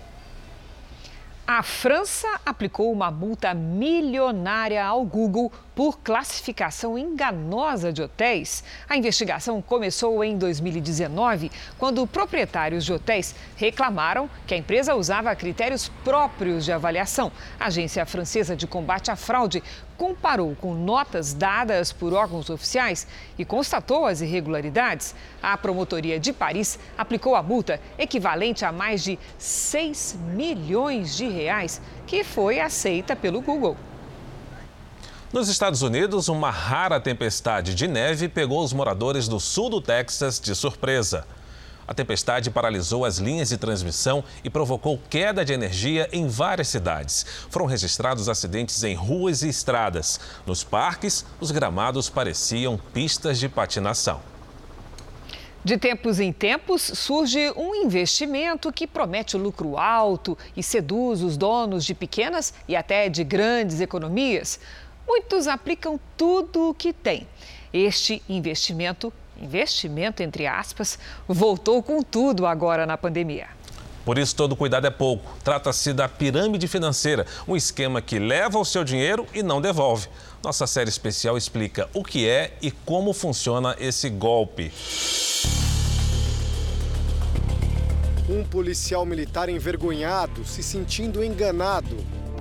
A 1.49 1.63
França 1.63 2.27
aplicou 2.45 2.91
uma 2.91 3.09
multa 3.09 3.55
milionária 3.55 4.85
ao 4.85 5.05
Google 5.05 5.53
por 5.77 6.01
classificação 6.01 6.99
enganosa 6.99 7.93
de 7.93 8.03
hotéis. 8.03 8.65
A 8.89 8.97
investigação 8.97 9.63
começou 9.63 10.25
em 10.25 10.37
2019, 10.37 11.53
quando 11.79 12.05
proprietários 12.05 12.85
de 12.85 12.93
hotéis 12.93 13.33
reclamaram 13.55 14.29
que 14.45 14.55
a 14.55 14.57
empresa 14.57 14.97
usava 14.97 15.37
critérios 15.37 15.89
próprios 16.03 16.65
de 16.65 16.73
avaliação. 16.73 17.31
A 17.61 17.67
Agência 17.67 18.05
Francesa 18.05 18.57
de 18.57 18.67
Combate 18.67 19.13
à 19.13 19.17
Fraude 19.17 19.63
comparou 19.97 20.55
com 20.57 20.75
notas 20.75 21.33
dadas 21.33 21.93
por 21.93 22.13
órgãos 22.13 22.51
oficiais 22.51 23.07
e 23.39 23.45
constatou 23.45 24.07
as 24.07 24.21
irregularidades. 24.21 25.15
A 25.43 25.57
promotoria 25.57 26.21
de 26.21 26.33
Paris 26.33 26.79
aplicou 26.97 27.35
a 27.35 27.43
multa 27.43 27.81
equivalente 27.99 28.65
a 28.65 28.73
mais 28.73 29.03
de 29.03 29.19
6 29.39 30.19
milhões 30.35 31.17
de 31.17 31.29
reais, 31.29 31.81
que 32.07 32.23
foi 32.23 32.61
aceita 32.61 33.17
pelo 33.17 33.41
Google. 33.41 33.77
Nos 35.33 35.49
Estados 35.49 35.83
Unidos, 35.83 36.29
uma 36.29 36.51
rara 36.51 37.01
tempestade 37.01 37.75
de 37.75 37.89
neve 37.89 38.29
pegou 38.29 38.63
os 38.63 38.73
moradores 38.73 39.27
do 39.27 39.41
sul 39.41 39.69
do 39.69 39.81
Texas 39.81 40.41
de 40.41 40.55
surpresa. 40.55 41.27
A 41.89 41.95
tempestade 41.95 42.51
paralisou 42.51 43.05
as 43.05 43.19
linhas 43.19 43.51
de 43.51 43.57
transmissão 43.57 44.25
e 44.43 44.51
provocou 44.51 45.01
queda 45.09 45.45
de 45.45 45.53
energia 45.53 46.09
em 46.13 46.27
várias 46.27 46.69
cidades. 46.69 47.25
Foram 47.49 47.67
registrados 47.67 48.29
acidentes 48.29 48.83
em 48.83 48.95
ruas 48.95 49.43
e 49.43 49.49
estradas. 49.49 50.19
Nos 50.45 50.65
parques, 50.65 51.25
os 51.41 51.51
gramados 51.51 52.11
pareciam 52.11 52.77
pistas 52.93 53.39
de 53.39 53.49
patinação. 53.49 54.21
De 55.65 55.77
tempos 55.77 56.21
em 56.21 56.33
tempos, 56.33 56.81
surge 56.83 57.51
um 57.57 57.75
investimento 57.75 58.73
que 58.73 58.87
promete 58.87 59.37
lucro 59.37 59.77
alto 59.77 60.39
e 60.57 60.63
seduz 60.63 61.23
os 61.23 61.37
donos 61.37 61.85
de 61.85 61.93
pequenas 61.93 62.55
e 62.69 62.77
até 62.77 63.09
de 63.09 63.25
grandes 63.25 63.81
economias. 63.81 64.61
Muitos 65.07 65.49
aplicam 65.49 65.99
tudo 66.17 66.71
o 66.71 66.75
que 66.75 66.93
têm. 66.93 67.27
Este 67.73 68.23
investimento 68.29 69.13
investimento 69.41 70.23
entre 70.23 70.47
aspas, 70.47 70.99
voltou 71.27 71.83
com 71.83 72.03
tudo 72.03 72.47
agora 72.47 72.87
na 72.87 72.97
pandemia. 72.97 73.49
Por 74.07 74.19
isso, 74.19 74.37
todo 74.37 74.55
cuidado 74.55 74.87
é 74.87 74.91
pouco. 74.91 75.37
Trata-se 75.43 75.93
da 75.93 76.09
pirâmide 76.09 76.69
financeira, 76.69 77.27
um 77.47 77.57
esquema 77.57 78.01
que 78.01 78.21
leva 78.21 78.57
o 78.57 78.65
seu 78.65 78.85
dinheiro 78.85 79.27
e 79.35 79.43
não 79.43 79.61
devolve. 79.61 80.07
Nossa 80.45 80.65
série 80.65 80.89
especial 80.89 81.37
explica 81.37 81.89
o 81.93 82.05
que 82.05 82.29
é 82.29 82.53
e 82.63 82.71
como 82.71 83.13
funciona 83.13 83.75
esse 83.81 84.09
golpe. 84.09 84.73
Um 88.29 88.45
policial 88.45 89.05
militar 89.05 89.49
envergonhado, 89.49 90.45
se 90.45 90.63
sentindo 90.63 91.25
enganado. 91.25 91.97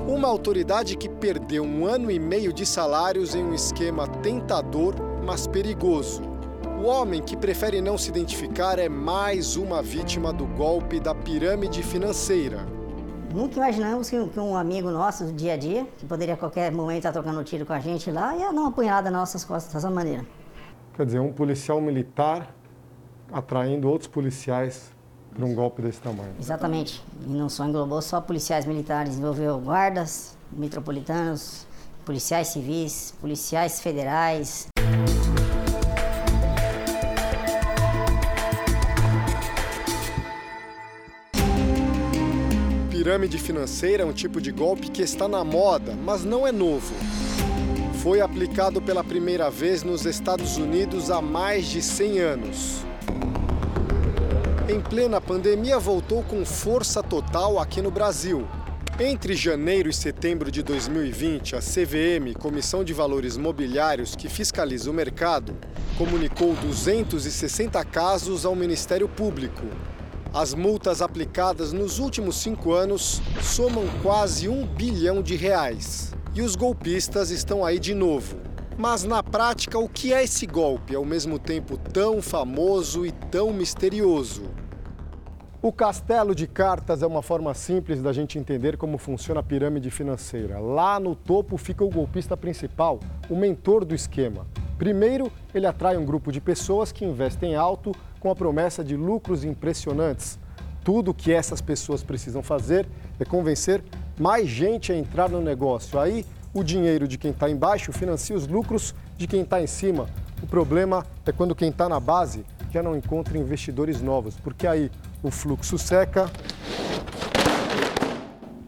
Uma 0.07 0.27
autoridade 0.27 0.95
que 0.95 1.09
perdeu 1.09 1.63
um 1.63 1.87
ano 1.87 2.11
e 2.11 2.19
meio 2.19 2.53
de 2.53 2.63
salários 2.63 3.33
em 3.33 3.43
um 3.43 3.55
esquema 3.55 4.07
tentador, 4.07 4.93
mas 5.25 5.47
perigoso. 5.47 6.34
O 6.77 6.87
homem 6.87 7.21
que 7.21 7.37
prefere 7.37 7.81
não 7.81 7.97
se 7.97 8.09
identificar 8.09 8.77
é 8.77 8.89
mais 8.89 9.55
uma 9.55 9.81
vítima 9.81 10.33
do 10.33 10.45
golpe 10.45 10.99
da 10.99 11.15
pirâmide 11.15 11.81
financeira. 11.81 12.65
Nunca 13.33 13.55
imaginamos 13.55 14.09
que 14.09 14.39
um 14.39 14.55
amigo 14.55 14.91
nosso 14.91 15.25
do 15.25 15.33
dia 15.33 15.53
a 15.53 15.57
dia, 15.57 15.87
que 15.97 16.05
poderia 16.05 16.35
a 16.35 16.37
qualquer 16.37 16.71
momento 16.71 16.97
estar 16.97 17.13
trocando 17.13 17.43
tiro 17.43 17.65
com 17.65 17.73
a 17.73 17.79
gente 17.79 18.11
lá, 18.11 18.35
ia 18.35 18.51
dar 18.51 18.59
uma 18.61 18.71
punhada 18.71 19.09
nas 19.09 19.21
nossas 19.21 19.43
costas 19.43 19.73
dessa 19.73 19.89
maneira. 19.89 20.25
Quer 20.95 21.05
dizer, 21.05 21.19
um 21.19 21.31
policial 21.31 21.81
militar 21.81 22.53
atraindo 23.31 23.89
outros 23.89 24.09
policiais 24.09 24.91
para 25.33 25.45
um 25.45 25.55
golpe 25.55 25.81
desse 25.81 26.01
tamanho. 26.01 26.35
Exatamente. 26.39 27.03
E 27.25 27.29
não 27.29 27.49
só 27.49 27.65
englobou 27.65 28.01
só 28.01 28.21
policiais 28.21 28.65
militares, 28.65 29.17
envolveu 29.17 29.59
guardas 29.59 30.37
metropolitanos, 30.51 31.65
policiais 32.05 32.49
civis, 32.49 33.13
policiais 33.19 33.81
federais. 33.81 34.67
Pirâmide 43.05 43.37
financeira 43.37 44.01
é 44.01 44.05
um 44.05 44.11
tipo 44.11 44.41
de 44.41 44.51
golpe 44.51 44.89
que 44.89 45.03
está 45.03 45.27
na 45.27 45.43
moda, 45.43 45.95
mas 45.95 46.25
não 46.25 46.47
é 46.47 46.51
novo. 46.51 46.91
Foi 48.01 48.19
aplicado 48.19 48.81
pela 48.81 49.03
primeira 49.03 49.47
vez 49.47 49.83
nos 49.83 50.07
Estados 50.07 50.57
Unidos 50.57 51.11
há 51.11 51.21
mais 51.21 51.67
de 51.67 51.83
100 51.83 52.19
anos 52.19 52.85
em 54.67 54.81
plena 54.81 55.21
pandemia, 55.21 55.77
voltou 55.77 56.23
com 56.23 56.43
força 56.43 57.03
total 57.03 57.59
aqui 57.59 57.83
no 57.83 57.91
Brasil. 57.91 58.47
Entre 58.99 59.35
janeiro 59.35 59.87
e 59.87 59.93
setembro 59.93 60.49
de 60.49 60.63
2020, 60.63 61.55
a 61.55 61.59
CVM, 61.59 62.33
Comissão 62.39 62.83
de 62.83 62.91
Valores 62.91 63.37
Mobiliários, 63.37 64.15
que 64.15 64.27
fiscaliza 64.27 64.89
o 64.89 64.93
mercado, 64.93 65.55
comunicou 65.99 66.55
260 66.55 67.85
casos 67.85 68.43
ao 68.43 68.55
Ministério 68.55 69.07
Público. 69.07 69.63
As 70.35 70.53
multas 70.53 71.01
aplicadas 71.01 71.71
nos 71.71 71.97
últimos 71.97 72.35
cinco 72.35 72.73
anos 72.73 73.21
somam 73.41 73.85
quase 74.03 74.49
um 74.49 74.67
bilhão 74.67 75.21
de 75.21 75.37
reais. 75.37 76.13
E 76.33 76.41
os 76.41 76.57
golpistas 76.57 77.29
estão 77.29 77.63
aí 77.63 77.79
de 77.79 77.95
novo. 77.95 78.35
Mas 78.77 79.05
na 79.05 79.23
prática, 79.23 79.79
o 79.79 79.87
que 79.87 80.13
é 80.13 80.25
esse 80.25 80.45
golpe, 80.45 80.93
ao 80.93 81.05
mesmo 81.05 81.39
tempo 81.39 81.77
tão 81.77 82.21
famoso 82.21 83.05
e 83.05 83.13
tão 83.13 83.53
misterioso? 83.53 84.43
O 85.61 85.71
castelo 85.71 86.35
de 86.35 86.47
cartas 86.47 87.01
é 87.01 87.07
uma 87.07 87.21
forma 87.21 87.53
simples 87.53 88.01
da 88.01 88.11
gente 88.11 88.37
entender 88.37 88.75
como 88.75 88.97
funciona 88.97 89.39
a 89.39 89.43
pirâmide 89.43 89.89
financeira. 89.89 90.59
Lá 90.59 90.99
no 90.99 91.15
topo 91.15 91.55
fica 91.55 91.81
o 91.81 91.89
golpista 91.89 92.35
principal, 92.35 92.99
o 93.29 93.37
mentor 93.37 93.85
do 93.85 93.95
esquema. 93.95 94.45
Primeiro, 94.77 95.31
ele 95.53 95.65
atrai 95.65 95.95
um 95.95 96.03
grupo 96.03 96.29
de 96.29 96.41
pessoas 96.41 96.91
que 96.91 97.05
investem 97.05 97.55
alto 97.55 97.93
com 98.25 98.31
a 98.31 98.35
promessa 98.35 98.83
de 98.83 98.97
lucros 98.97 99.43
impressionantes. 99.43 100.39
Tudo 100.83 101.11
o 101.11 101.13
que 101.13 101.31
essas 101.31 101.61
pessoas 101.61 102.01
precisam 102.01 102.41
fazer 102.41 102.87
é 103.19 103.23
convencer 103.23 103.83
mais 104.19 104.49
gente 104.49 104.91
a 104.91 104.97
entrar 104.97 105.29
no 105.29 105.39
negócio. 105.39 105.99
Aí 105.99 106.25
o 106.51 106.63
dinheiro 106.63 107.07
de 107.07 107.19
quem 107.19 107.29
está 107.29 107.47
embaixo 107.47 107.93
financia 107.93 108.35
os 108.35 108.47
lucros 108.47 108.95
de 109.15 109.27
quem 109.27 109.41
está 109.41 109.61
em 109.61 109.67
cima. 109.67 110.09
O 110.41 110.47
problema 110.47 111.05
é 111.23 111.31
quando 111.31 111.53
quem 111.53 111.69
está 111.69 111.87
na 111.87 111.99
base 111.99 112.43
já 112.71 112.81
não 112.81 112.97
encontra 112.97 113.37
investidores 113.37 114.01
novos, 114.01 114.33
porque 114.43 114.65
aí 114.65 114.89
o 115.21 115.29
fluxo 115.29 115.77
seca 115.77 116.27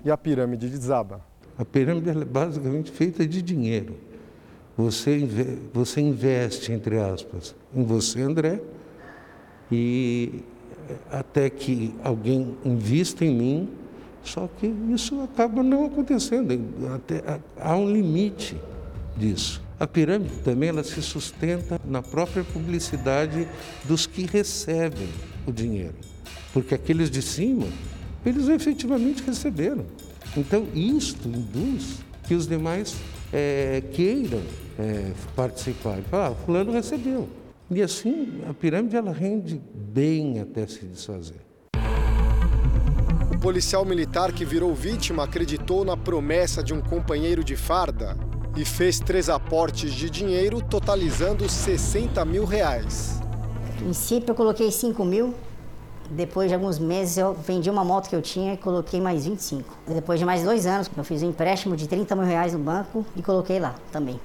e 0.06 0.12
a 0.12 0.18
pirâmide 0.18 0.70
desaba. 0.70 1.20
A 1.58 1.66
pirâmide 1.66 2.12
é 2.12 2.14
basicamente 2.14 2.92
feita 2.92 3.26
de 3.26 3.42
dinheiro. 3.42 3.98
Você, 4.78 5.28
você 5.74 6.00
investe, 6.00 6.72
entre 6.72 7.00
aspas, 7.00 7.56
em 7.74 7.84
você, 7.84 8.22
André, 8.22 8.62
e 9.72 10.44
até 11.12 11.50
que 11.50 11.94
alguém 12.04 12.56
invista 12.64 13.26
em 13.26 13.36
mim 13.36 13.70
só 14.28 14.50
que 14.60 14.68
isso 14.94 15.22
acaba 15.22 15.64
não 15.64 15.86
acontecendo, 15.86 16.60
até, 16.94 17.40
há 17.60 17.76
um 17.78 17.90
limite 17.90 18.58
disso. 19.16 19.62
A 19.80 19.88
pirâmide 19.88 20.36
também 20.44 20.68
ela 20.68 20.84
se 20.84 21.02
sustenta 21.02 21.80
na 21.86 22.02
própria 22.02 22.44
publicidade 22.44 23.48
dos 23.86 24.06
que 24.06 24.26
recebem 24.26 25.08
o 25.46 25.52
dinheiro, 25.52 25.94
porque 26.52 26.76
aqueles 26.76 27.10
de 27.10 27.22
cima, 27.22 27.68
eles 28.26 28.50
efetivamente 28.50 29.24
receberam. 29.24 29.86
Então, 30.36 30.68
isto 30.76 31.28
induz 31.30 32.00
que 32.28 32.34
os 32.36 32.48
demais 32.48 32.98
é, 33.32 33.82
queiram 33.94 34.42
é, 34.78 35.14
participar. 35.38 36.00
Ah, 36.12 36.34
fulano 36.46 36.74
recebeu. 36.74 37.30
E 37.70 37.82
assim, 37.82 38.42
a 38.50 38.54
pirâmide 38.54 38.96
ela 38.96 39.12
rende 39.12 39.62
bem 39.74 40.40
até 40.40 40.66
se 40.66 40.86
desfazer. 40.86 41.42
O 43.34 43.38
policial 43.40 43.84
militar 43.84 44.32
que 44.32 44.46
virou 44.46 44.74
vítima 44.74 45.26
acreditou 45.26 45.84
na 45.84 45.98
promessa 45.98 46.64
de 46.64 46.74
um 46.74 46.82
companheiro 46.82 47.44
de 47.44 47.58
farda 47.58 48.18
e 48.56 48.64
fez 48.64 49.00
três 49.00 49.30
aportes 49.30 49.94
de 49.94 50.10
dinheiro, 50.10 50.62
totalizando 50.62 51.48
60 51.48 52.24
mil 52.24 52.46
reais. 52.46 53.20
No 53.76 53.84
princípio, 53.84 54.32
eu 54.32 54.36
coloquei 54.36 54.72
5 54.72 55.04
mil. 55.04 55.36
Depois 56.10 56.48
de 56.48 56.56
alguns 56.56 56.80
meses, 56.80 57.18
eu 57.18 57.34
vendi 57.34 57.70
uma 57.70 57.84
moto 57.84 58.10
que 58.10 58.16
eu 58.16 58.22
tinha 58.22 58.54
e 58.54 58.58
coloquei 58.58 59.02
mais 59.02 59.26
25. 59.26 59.78
Depois 59.88 60.20
de 60.20 60.26
mais 60.26 60.42
dois 60.42 60.66
anos, 60.66 60.90
eu 60.96 61.04
fiz 61.04 61.22
um 61.22 61.30
empréstimo 61.30 61.76
de 61.76 61.86
30 61.86 62.16
mil 62.16 62.26
reais 62.26 62.54
no 62.54 62.60
banco 62.60 63.06
e 63.16 63.22
coloquei 63.22 63.60
lá 63.60 63.76
também. 63.92 64.18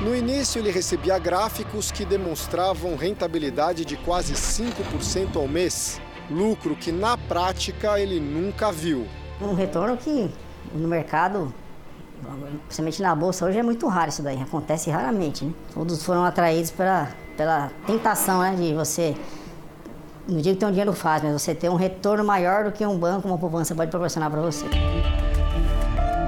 No 0.00 0.14
início, 0.14 0.60
ele 0.60 0.70
recebia 0.70 1.18
gráficos 1.18 1.90
que 1.90 2.04
demonstravam 2.04 2.94
rentabilidade 2.94 3.84
de 3.84 3.96
quase 3.96 4.32
5% 4.32 5.34
ao 5.34 5.48
mês 5.48 6.00
lucro 6.30 6.76
que 6.76 6.92
na 6.92 7.18
prática 7.18 7.98
ele 7.98 8.20
nunca 8.20 8.70
viu. 8.70 9.08
Um 9.40 9.54
retorno 9.54 9.96
que 9.96 10.30
no 10.72 10.86
mercado, 10.86 11.52
principalmente 12.66 13.02
na 13.02 13.12
bolsa, 13.12 13.44
hoje 13.44 13.58
é 13.58 13.62
muito 13.62 13.88
raro 13.88 14.10
isso 14.10 14.22
daí, 14.22 14.40
acontece 14.40 14.88
raramente. 14.88 15.44
Né? 15.44 15.52
Todos 15.74 16.04
foram 16.04 16.24
atraídos 16.24 16.70
pela, 16.70 17.08
pela 17.36 17.72
tentação 17.84 18.40
né, 18.40 18.54
de 18.54 18.74
você, 18.74 19.16
não 20.28 20.40
digo 20.40 20.54
que 20.54 20.60
tem 20.60 20.68
um 20.68 20.72
dinheiro 20.72 20.92
fácil, 20.92 21.28
mas 21.28 21.42
você 21.42 21.54
ter 21.56 21.70
um 21.70 21.76
retorno 21.76 22.22
maior 22.22 22.64
do 22.64 22.70
que 22.70 22.86
um 22.86 22.96
banco, 22.96 23.26
uma 23.26 23.38
poupança 23.38 23.74
pode 23.74 23.90
proporcionar 23.90 24.30
para 24.30 24.42
você. 24.42 24.66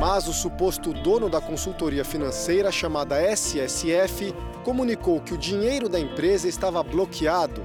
Mas 0.01 0.26
o 0.26 0.32
suposto 0.32 0.94
dono 0.94 1.28
da 1.28 1.42
consultoria 1.42 2.07
financeira 2.07 2.72
chamada 2.72 3.20
SSF 3.20 4.34
comunicou 4.64 5.20
que 5.20 5.34
o 5.34 5.36
dinheiro 5.36 5.90
da 5.90 6.01
empresa 6.01 6.48
estava 6.48 6.82
bloqueado 6.82 7.62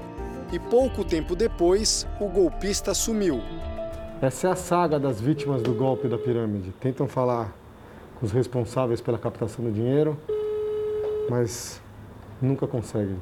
e 0.52 0.58
pouco 0.58 1.02
tempo 1.02 1.34
depois 1.34 2.06
o 2.20 2.28
golpista 2.28 2.92
sumiu. 2.92 3.40
Essa 4.20 4.48
é 4.48 4.50
a 4.50 4.54
saga 4.54 5.00
das 5.00 5.18
vítimas 5.18 5.62
do 5.62 5.72
golpe 5.72 6.08
da 6.08 6.18
pirâmide. 6.18 6.72
Tentam 6.78 7.08
falar 7.08 7.56
com 8.20 8.26
os 8.26 8.32
responsáveis 8.32 9.00
pela 9.00 9.16
captação 9.16 9.64
do 9.64 9.72
dinheiro, 9.72 10.20
mas 11.30 11.80
nunca 12.40 12.66
conseguem. 12.66 13.18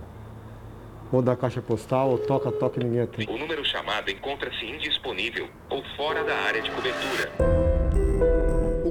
Ou 1.12 1.22
da 1.22 1.36
caixa 1.36 1.62
postal, 1.62 2.10
ou 2.10 2.18
toca, 2.18 2.50
toca 2.50 2.80
e 2.80 2.84
ninguém 2.84 3.02
atende. 3.02 3.30
O 3.30 3.38
número 3.38 3.64
chamado 3.64 4.10
encontra-se 4.10 4.66
indisponível 4.66 5.48
ou 5.70 5.84
fora 5.96 6.24
da 6.24 6.34
área 6.34 6.60
de 6.60 6.70
cobertura. 6.72 7.73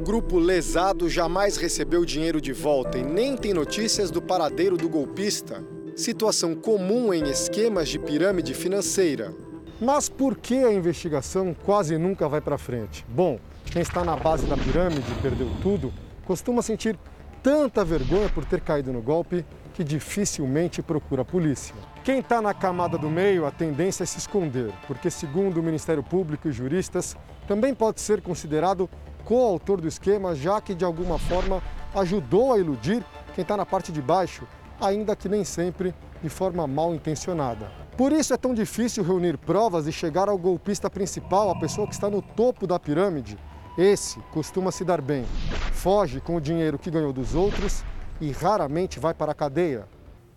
Grupo 0.04 0.38
lesado 0.38 1.10
jamais 1.10 1.56
recebeu 1.56 2.04
dinheiro 2.04 2.42
de 2.42 2.52
volta 2.52 2.98
e 2.98 3.04
nem 3.04 3.38
tem 3.38 3.54
notícias 3.54 4.12
do 4.12 4.22
paradeiro 4.22 4.76
do 4.76 4.90
golpista 4.90 5.64
situação 5.96 6.56
comum 6.56 7.14
em 7.14 7.30
esquemas 7.30 7.88
de 7.88 7.98
pirâmide 7.98 8.54
financeira. 8.54 9.34
Mas 9.80 10.10
por 10.10 10.36
que 10.36 10.56
a 10.56 10.74
investigação 10.74 11.56
quase 11.64 11.98
nunca 11.98 12.28
vai 12.28 12.42
para 12.42 12.58
frente? 12.58 13.06
Bom, 13.08 13.40
quem 13.66 13.82
está 13.82 14.04
na 14.04 14.18
base 14.18 14.46
da 14.46 14.58
pirâmide 14.58 15.10
e 15.10 15.22
perdeu 15.22 15.48
tudo 15.62 15.94
costuma 16.26 16.62
sentir 16.62 17.00
tanta 17.42 17.86
vergonha 17.86 18.28
por 18.28 18.44
ter 18.44 18.60
caído 18.60 18.92
no 18.92 19.02
golpe 19.02 19.46
que 19.74 19.86
dificilmente 19.86 20.82
procura 20.82 21.22
a 21.22 21.26
polícia. 21.26 21.74
Quem 22.04 22.20
está 22.20 22.42
na 22.42 22.54
camada 22.54 22.98
do 22.98 23.10
meio, 23.10 23.46
a 23.46 23.52
tendência 23.52 24.04
é 24.04 24.06
se 24.06 24.18
esconder, 24.18 24.72
porque, 24.86 25.10
segundo 25.10 25.60
o 25.60 25.64
Ministério 25.64 26.04
Público 26.04 26.50
e 26.50 26.52
juristas, 26.52 27.16
também 27.48 27.74
pode 27.74 28.02
ser 28.02 28.22
considerado 28.22 28.90
coautor 29.26 29.80
do 29.80 29.88
esquema, 29.88 30.36
já 30.36 30.60
que 30.62 30.76
de 30.76 30.86
alguma 30.86 31.18
forma 31.18 31.62
ajudou 31.96 32.54
a 32.54 32.60
iludir 32.60 33.04
quem 33.36 33.42
está 33.42 33.58
na 33.58 33.66
parte 33.66 33.92
de 33.92 34.02
baixo 34.02 34.46
ainda 34.80 35.16
que 35.16 35.30
nem 35.30 35.44
sempre 35.44 35.94
de 36.22 36.30
forma 36.30 36.68
mal 36.68 36.94
intencionada. 36.94 37.72
Por 37.98 38.12
isso 38.12 38.34
é 38.34 38.38
tão 38.38 38.54
difícil 38.54 39.04
reunir 39.04 39.38
provas 39.38 39.88
e 39.88 39.92
chegar 39.92 40.28
ao 40.28 40.38
golpista 40.38 40.90
principal, 40.90 41.50
a 41.50 41.60
pessoa 41.60 41.88
que 41.88 41.94
está 41.94 42.10
no 42.10 42.22
topo 42.22 42.66
da 42.66 42.80
pirâmide. 42.80 43.38
Esse 43.78 44.20
costuma 44.32 44.72
se 44.72 44.84
dar 44.84 45.02
bem, 45.02 45.26
foge 45.72 46.20
com 46.20 46.36
o 46.36 46.42
dinheiro 46.42 46.78
que 46.78 46.92
ganhou 46.92 47.14
dos 47.14 47.36
outros 47.36 47.84
e 48.22 48.32
raramente 48.32 49.00
vai 49.00 49.14
para 49.14 49.32
a 49.32 49.36
cadeia. 49.36 49.86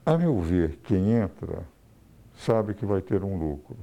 A 0.04 0.16
meu 0.16 0.40
ver, 0.40 0.78
quem 0.82 1.12
entra 1.12 1.64
sabe 2.34 2.74
que 2.74 2.86
vai 2.86 3.00
ter 3.00 3.22
um 3.24 3.36
lucro. 3.36 3.76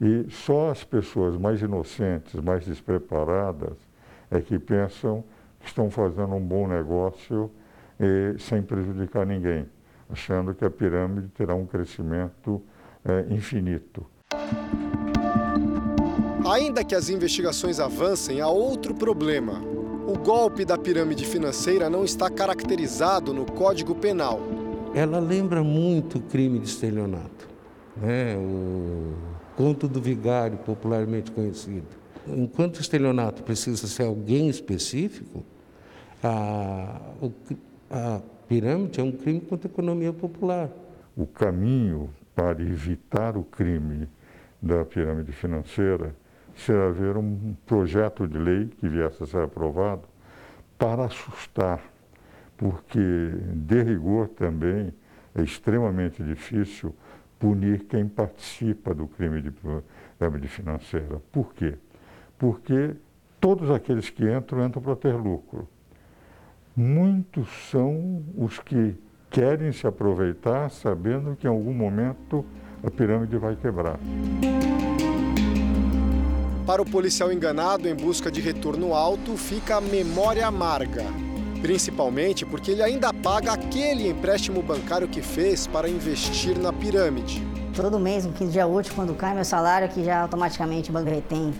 E 0.00 0.26
só 0.30 0.70
as 0.70 0.82
pessoas 0.82 1.36
mais 1.36 1.62
inocentes, 1.62 2.34
mais 2.40 2.64
despreparadas, 2.64 3.76
é 4.32 4.40
que 4.40 4.58
pensam 4.58 5.22
que 5.60 5.66
estão 5.66 5.90
fazendo 5.90 6.34
um 6.34 6.40
bom 6.40 6.66
negócio 6.66 7.50
eh, 8.00 8.34
sem 8.38 8.62
prejudicar 8.62 9.24
ninguém 9.24 9.66
achando 10.12 10.54
que 10.54 10.64
a 10.64 10.70
pirâmide 10.70 11.28
terá 11.28 11.54
um 11.54 11.64
crescimento 11.64 12.62
é, 13.04 13.26
infinito. 13.30 14.06
Ainda 16.46 16.84
que 16.84 16.94
as 16.94 17.08
investigações 17.08 17.80
avancem, 17.80 18.40
há 18.40 18.48
outro 18.48 18.94
problema. 18.94 19.60
O 20.06 20.18
golpe 20.18 20.64
da 20.64 20.76
pirâmide 20.76 21.24
financeira 21.24 21.88
não 21.88 22.04
está 22.04 22.28
caracterizado 22.28 23.32
no 23.32 23.46
Código 23.46 23.94
Penal. 23.94 24.40
Ela 24.94 25.18
lembra 25.18 25.62
muito 25.62 26.18
o 26.18 26.22
crime 26.22 26.58
de 26.58 26.68
estelionato, 26.68 27.48
né? 27.96 28.36
o 28.36 29.14
conto 29.56 29.88
do 29.88 30.00
vigário, 30.00 30.58
popularmente 30.58 31.30
conhecido. 31.30 32.01
Enquanto 32.26 32.76
o 32.76 32.80
estelionato 32.80 33.42
precisa 33.42 33.86
ser 33.86 34.04
alguém 34.04 34.48
específico, 34.48 35.44
a, 36.22 37.00
a 37.90 38.20
pirâmide 38.48 39.00
é 39.00 39.02
um 39.02 39.12
crime 39.12 39.40
contra 39.40 39.68
a 39.68 39.72
economia 39.72 40.12
popular. 40.12 40.70
O 41.16 41.26
caminho 41.26 42.10
para 42.34 42.62
evitar 42.62 43.36
o 43.36 43.42
crime 43.42 44.08
da 44.60 44.84
pirâmide 44.84 45.32
financeira 45.32 46.14
será 46.56 46.88
haver 46.88 47.16
um 47.16 47.54
projeto 47.66 48.28
de 48.28 48.38
lei 48.38 48.68
que 48.78 48.88
viesse 48.88 49.22
a 49.22 49.26
ser 49.26 49.42
aprovado 49.42 50.02
para 50.78 51.04
assustar, 51.04 51.82
porque, 52.56 52.98
de 53.54 53.82
rigor 53.82 54.28
também, 54.28 54.92
é 55.34 55.42
extremamente 55.42 56.22
difícil 56.22 56.94
punir 57.38 57.84
quem 57.84 58.06
participa 58.06 58.94
do 58.94 59.06
crime 59.08 59.42
de 59.42 59.50
pirâmide 59.50 60.48
financeira. 60.48 61.20
Por 61.32 61.52
quê? 61.54 61.74
Porque 62.42 62.96
todos 63.40 63.70
aqueles 63.70 64.10
que 64.10 64.24
entram, 64.24 64.66
entram 64.66 64.82
para 64.82 64.96
ter 64.96 65.14
lucro 65.14 65.68
muitos 66.74 67.46
são 67.70 68.24
os 68.36 68.58
que 68.58 68.96
querem 69.30 69.70
se 69.70 69.86
aproveitar 69.86 70.68
sabendo 70.68 71.36
que 71.36 71.46
em 71.46 71.50
algum 71.50 71.72
momento 71.72 72.44
a 72.84 72.90
pirâmide 72.90 73.36
vai 73.36 73.54
quebrar. 73.54 73.96
Para 76.66 76.82
o 76.82 76.84
policial 76.84 77.32
enganado 77.32 77.88
em 77.88 77.94
busca 77.94 78.28
de 78.28 78.40
retorno 78.40 78.92
alto, 78.92 79.36
fica 79.36 79.76
a 79.76 79.80
memória 79.80 80.44
amarga. 80.44 81.04
Principalmente 81.60 82.44
porque 82.44 82.72
ele 82.72 82.82
ainda 82.82 83.14
paga 83.14 83.52
aquele 83.52 84.08
empréstimo 84.08 84.60
bancário 84.62 85.06
que 85.06 85.22
fez 85.22 85.68
para 85.68 85.88
investir 85.88 86.58
na 86.58 86.72
pirâmide. 86.72 87.40
Todo 87.72 88.00
mês, 88.00 88.26
no 88.26 88.32
15 88.32 88.50
dia 88.50 88.66
útil, 88.66 88.92
quando 88.96 89.14
cai 89.14 89.32
meu 89.32 89.44
salário, 89.44 89.88
que 89.88 90.02
já 90.02 90.22
automaticamente 90.22 90.90
o 90.90 90.92
banco 90.92 91.08
retém 91.08 91.54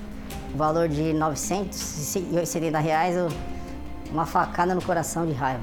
o 0.52 0.56
valor 0.56 0.88
de 0.88 1.12
970 1.12 2.78
reais, 2.78 3.16
uma 4.10 4.26
facada 4.26 4.74
no 4.74 4.82
coração 4.82 5.26
de 5.26 5.32
raiva. 5.32 5.62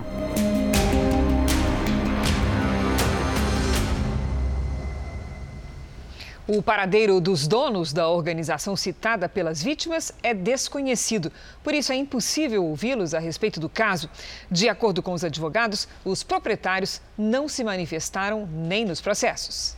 O 6.52 6.64
paradeiro 6.64 7.22
dos 7.22 7.48
donos 7.48 7.94
da 7.94 8.10
organização 8.10 8.76
citada 8.76 9.30
pelas 9.30 9.62
vítimas 9.62 10.12
é 10.24 10.34
desconhecido. 10.34 11.32
Por 11.64 11.76
isso, 11.76 11.92
é 11.92 11.96
impossível 11.96 12.66
ouvi-los 12.66 13.14
a 13.14 13.20
respeito 13.20 13.60
do 13.60 13.70
caso. 13.70 14.10
De 14.50 14.68
acordo 14.68 15.04
com 15.04 15.14
os 15.14 15.24
advogados, 15.24 15.88
os 16.04 16.24
proprietários 16.24 17.02
não 17.16 17.48
se 17.48 17.64
manifestaram 17.64 18.48
nem 18.52 18.84
nos 18.84 19.00
processos. 19.00 19.78